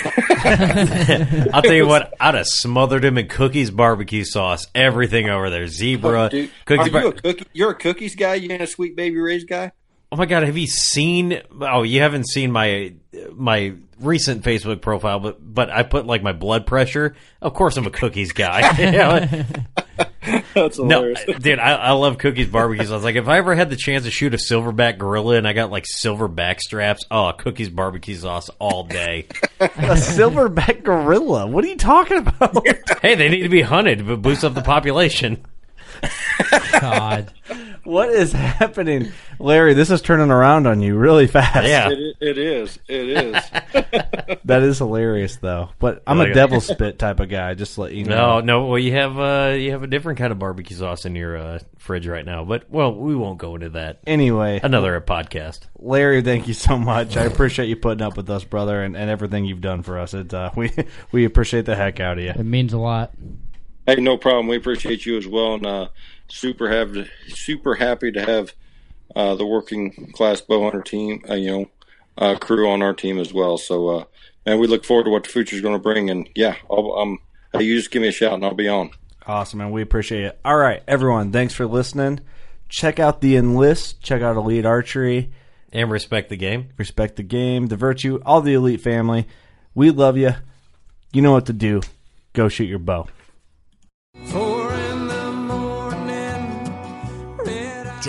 I'll 1.54 1.62
tell 1.62 1.74
you 1.74 1.88
what, 1.88 2.14
I'd 2.20 2.34
have 2.36 2.48
smothered 2.48 3.06
him 3.06 3.18
in 3.18 3.28
cookies, 3.28 3.72
barbecue 3.72 4.24
sauce, 4.26 4.66
everything 4.76 5.30
over 5.30 5.50
there. 5.50 5.68
Zebra, 5.68 6.30
Dude, 6.30 6.50
cookies. 6.66 6.88
are 6.88 6.92
bar- 6.92 7.02
you 7.04 7.08
a 7.10 7.14
cookie? 7.14 7.46
You're 7.54 7.72
a 7.72 7.76
cookies 7.76 8.16
guy. 8.16 8.36
You 8.36 8.52
ain't 8.52 8.62
a 8.62 8.68
Sweet 8.68 8.96
Baby 8.96 9.18
Ray's 9.20 9.46
guy. 9.46 9.72
Oh 10.12 10.16
my 10.16 10.26
god, 10.26 10.44
have 10.44 10.58
you 10.58 10.68
seen? 10.68 11.42
Oh, 11.62 11.84
you 11.84 12.02
haven't 12.02 12.28
seen 12.28 12.52
my 12.52 12.94
my 13.34 13.74
recent 14.00 14.44
Facebook 14.44 14.82
profile, 14.82 15.20
but 15.20 15.38
but 15.42 15.70
I 15.70 15.84
put 15.84 16.06
like 16.06 16.24
my 16.24 16.32
blood 16.34 16.66
pressure. 16.66 17.16
Of 17.42 17.54
course, 17.54 17.78
I'm 17.78 17.86
a 17.88 17.92
cookies 17.92 18.32
guy. 18.32 18.72
You 18.80 18.92
know? 18.92 19.28
That's 20.54 20.80
No, 20.80 21.00
hilarious. 21.04 21.26
dude, 21.42 21.60
I, 21.60 21.74
I 21.74 21.92
love 21.92 22.18
cookies 22.20 22.48
barbecues. 22.48 22.90
I 22.92 22.96
was 22.96 23.04
like, 23.04 23.16
if 23.16 23.28
I 23.28 23.38
ever 23.38 23.54
had 23.56 23.70
the 23.70 23.76
chance 23.76 24.06
to 24.06 24.12
shoot 24.12 24.34
a 24.34 24.38
silverback 24.38 24.98
gorilla 24.98 25.36
and 25.36 25.46
I 25.48 25.52
got 25.54 25.72
like 25.72 25.86
silver 25.86 26.28
back 26.30 26.62
straps, 26.62 27.04
oh, 27.12 27.34
cookies 27.38 27.70
barbecue 27.70 28.16
sauce 28.16 28.50
all 28.60 28.84
day. 28.86 29.28
A 29.60 29.68
silverback 29.96 30.84
gorilla. 30.84 31.48
What 31.48 31.66
are 31.66 31.68
you 31.68 31.76
talking 31.76 32.18
about? 32.20 32.66
hey, 33.02 33.16
they 33.16 33.28
need 33.28 33.42
to 33.44 33.50
be 33.50 33.62
hunted 33.62 34.00
to 34.00 34.16
boost 34.18 34.46
up 34.46 34.54
the 34.54 34.62
population. 34.62 35.46
God. 36.80 37.34
What 37.90 38.10
is 38.10 38.32
happening, 38.34 39.12
Larry? 39.40 39.74
This 39.74 39.90
is 39.92 40.02
turning 40.02 40.32
around 40.32 40.68
on 40.68 40.82
you 40.82 40.96
really 40.96 41.28
fast. 41.28 41.68
Yeah. 41.68 41.90
It, 41.90 42.16
it 42.22 42.38
is. 42.38 42.80
It 42.88 43.10
is. 43.10 43.34
that 44.46 44.64
is 44.64 44.78
hilarious 44.78 45.38
though. 45.38 45.70
But 45.80 46.04
I'm 46.08 46.18
Like 46.18 46.30
a 46.30 46.32
a- 46.32 46.34
devil 46.36 46.62
spit 46.62 47.00
type 47.00 47.20
of 47.20 47.30
guy. 47.30 47.54
Just 47.56 47.76
to 47.76 47.82
let 47.82 47.94
you 47.94 48.06
No, 48.06 48.40
know. 48.40 48.42
no. 48.42 48.66
Well, 48.68 48.80
you 48.80 48.94
have 48.94 49.20
uh, 49.20 49.54
you 49.58 49.72
have 49.72 49.84
a 49.84 49.88
different 49.88 50.20
kind 50.20 50.32
of 50.32 50.40
barbecue 50.40 50.76
sauce 50.78 51.06
in 51.06 51.16
your 51.16 51.38
uh, 51.38 51.60
fridge 51.78 52.08
right 52.08 52.26
now, 52.26 52.44
but 52.46 52.70
well, 52.70 52.94
we 52.96 53.16
won't 53.16 53.38
go 53.40 53.56
into 53.56 53.70
that. 53.72 54.00
Anyway, 54.08 54.60
Another 54.64 55.00
podcast. 55.02 55.62
Larry, 55.78 56.22
thank 56.22 56.48
you 56.48 56.54
so 56.54 56.78
much. 56.78 57.18
I 57.18 57.24
appreciate 57.24 57.68
you 57.70 57.76
putting 57.76 58.02
up 58.02 58.18
with 58.18 58.30
us, 58.30 58.44
brother, 58.44 58.84
and, 58.84 58.96
and 58.96 59.10
everything 59.10 59.46
you've 59.46 59.62
done 59.62 59.82
for 59.84 59.98
us. 60.00 60.14
It, 60.14 60.34
uh, 60.34 60.52
we 60.56 60.72
we 61.12 61.26
appreciate 61.26 61.66
the 61.66 61.76
heck 61.76 62.00
out 62.00 62.18
of 62.18 62.24
you. 62.24 62.32
It 62.32 62.44
means 62.44 62.74
a 62.74 62.78
lot. 62.78 63.14
hey, 63.88 63.96
no 63.96 64.18
problem. 64.18 64.48
We 64.48 64.58
appreciate 64.58 65.06
you 65.06 65.18
as 65.18 65.26
well, 65.28 65.56
and 65.56 65.66
uh, 65.66 65.88
super 66.30 66.70
happy, 66.70 67.10
super 67.28 67.76
happy 67.76 68.12
to 68.12 68.26
have 68.26 68.54
uh, 69.16 69.36
the 69.36 69.46
working 69.46 70.12
class 70.14 70.42
bow 70.42 70.64
hunter 70.64 70.82
team, 70.82 71.24
uh, 71.30 71.36
you 71.36 71.52
know, 71.52 71.70
uh, 72.18 72.36
crew 72.36 72.70
on 72.70 72.82
our 72.82 72.94
team 72.94 73.20
as 73.20 73.34
well. 73.34 73.58
So, 73.58 73.90
uh, 73.90 74.04
man, 74.46 74.60
we 74.60 74.68
look 74.68 74.86
forward 74.86 75.06
to 75.06 75.10
what 75.10 75.24
the 75.24 75.30
future 75.30 75.56
is 75.56 75.62
going 75.62 75.76
to 75.76 75.80
bring. 75.82 76.10
And 76.10 76.30
yeah, 76.36 76.56
I'll, 76.70 76.94
um, 76.94 77.20
you 77.60 77.76
just 77.76 77.92
give 77.92 78.02
me 78.02 78.10
a 78.10 78.12
shout 78.14 78.34
and 78.34 78.46
I'll 78.46 78.54
be 78.54 78.68
on. 78.68 78.92
Awesome, 79.26 79.62
and 79.62 79.72
we 79.72 79.82
appreciate 79.82 80.24
it. 80.24 80.40
All 80.44 80.58
right, 80.58 80.82
everyone, 80.88 81.32
thanks 81.32 81.54
for 81.54 81.68
listening. 81.68 82.22
Check 82.68 83.00
out 83.00 83.22
the 83.22 83.36
enlist. 83.36 84.02
Check 84.02 84.22
out 84.22 84.38
Elite 84.38 84.66
Archery. 84.66 85.32
And 85.72 85.92
respect 85.92 86.30
the 86.30 86.36
game. 86.36 86.70
Respect 86.78 87.16
the 87.16 87.24
game, 87.24 87.68
the 87.68 87.76
virtue, 87.76 88.20
all 88.26 88.42
the 88.42 88.54
elite 88.56 88.82
family. 88.82 89.28
We 89.76 89.92
love 89.92 90.18
you. 90.18 90.34
You 91.14 91.22
know 91.22 91.32
what 91.32 91.46
to 91.46 91.54
do. 91.54 91.82
Go 92.34 92.50
shoot 92.50 92.66
your 92.66 92.80
bow. 92.80 93.08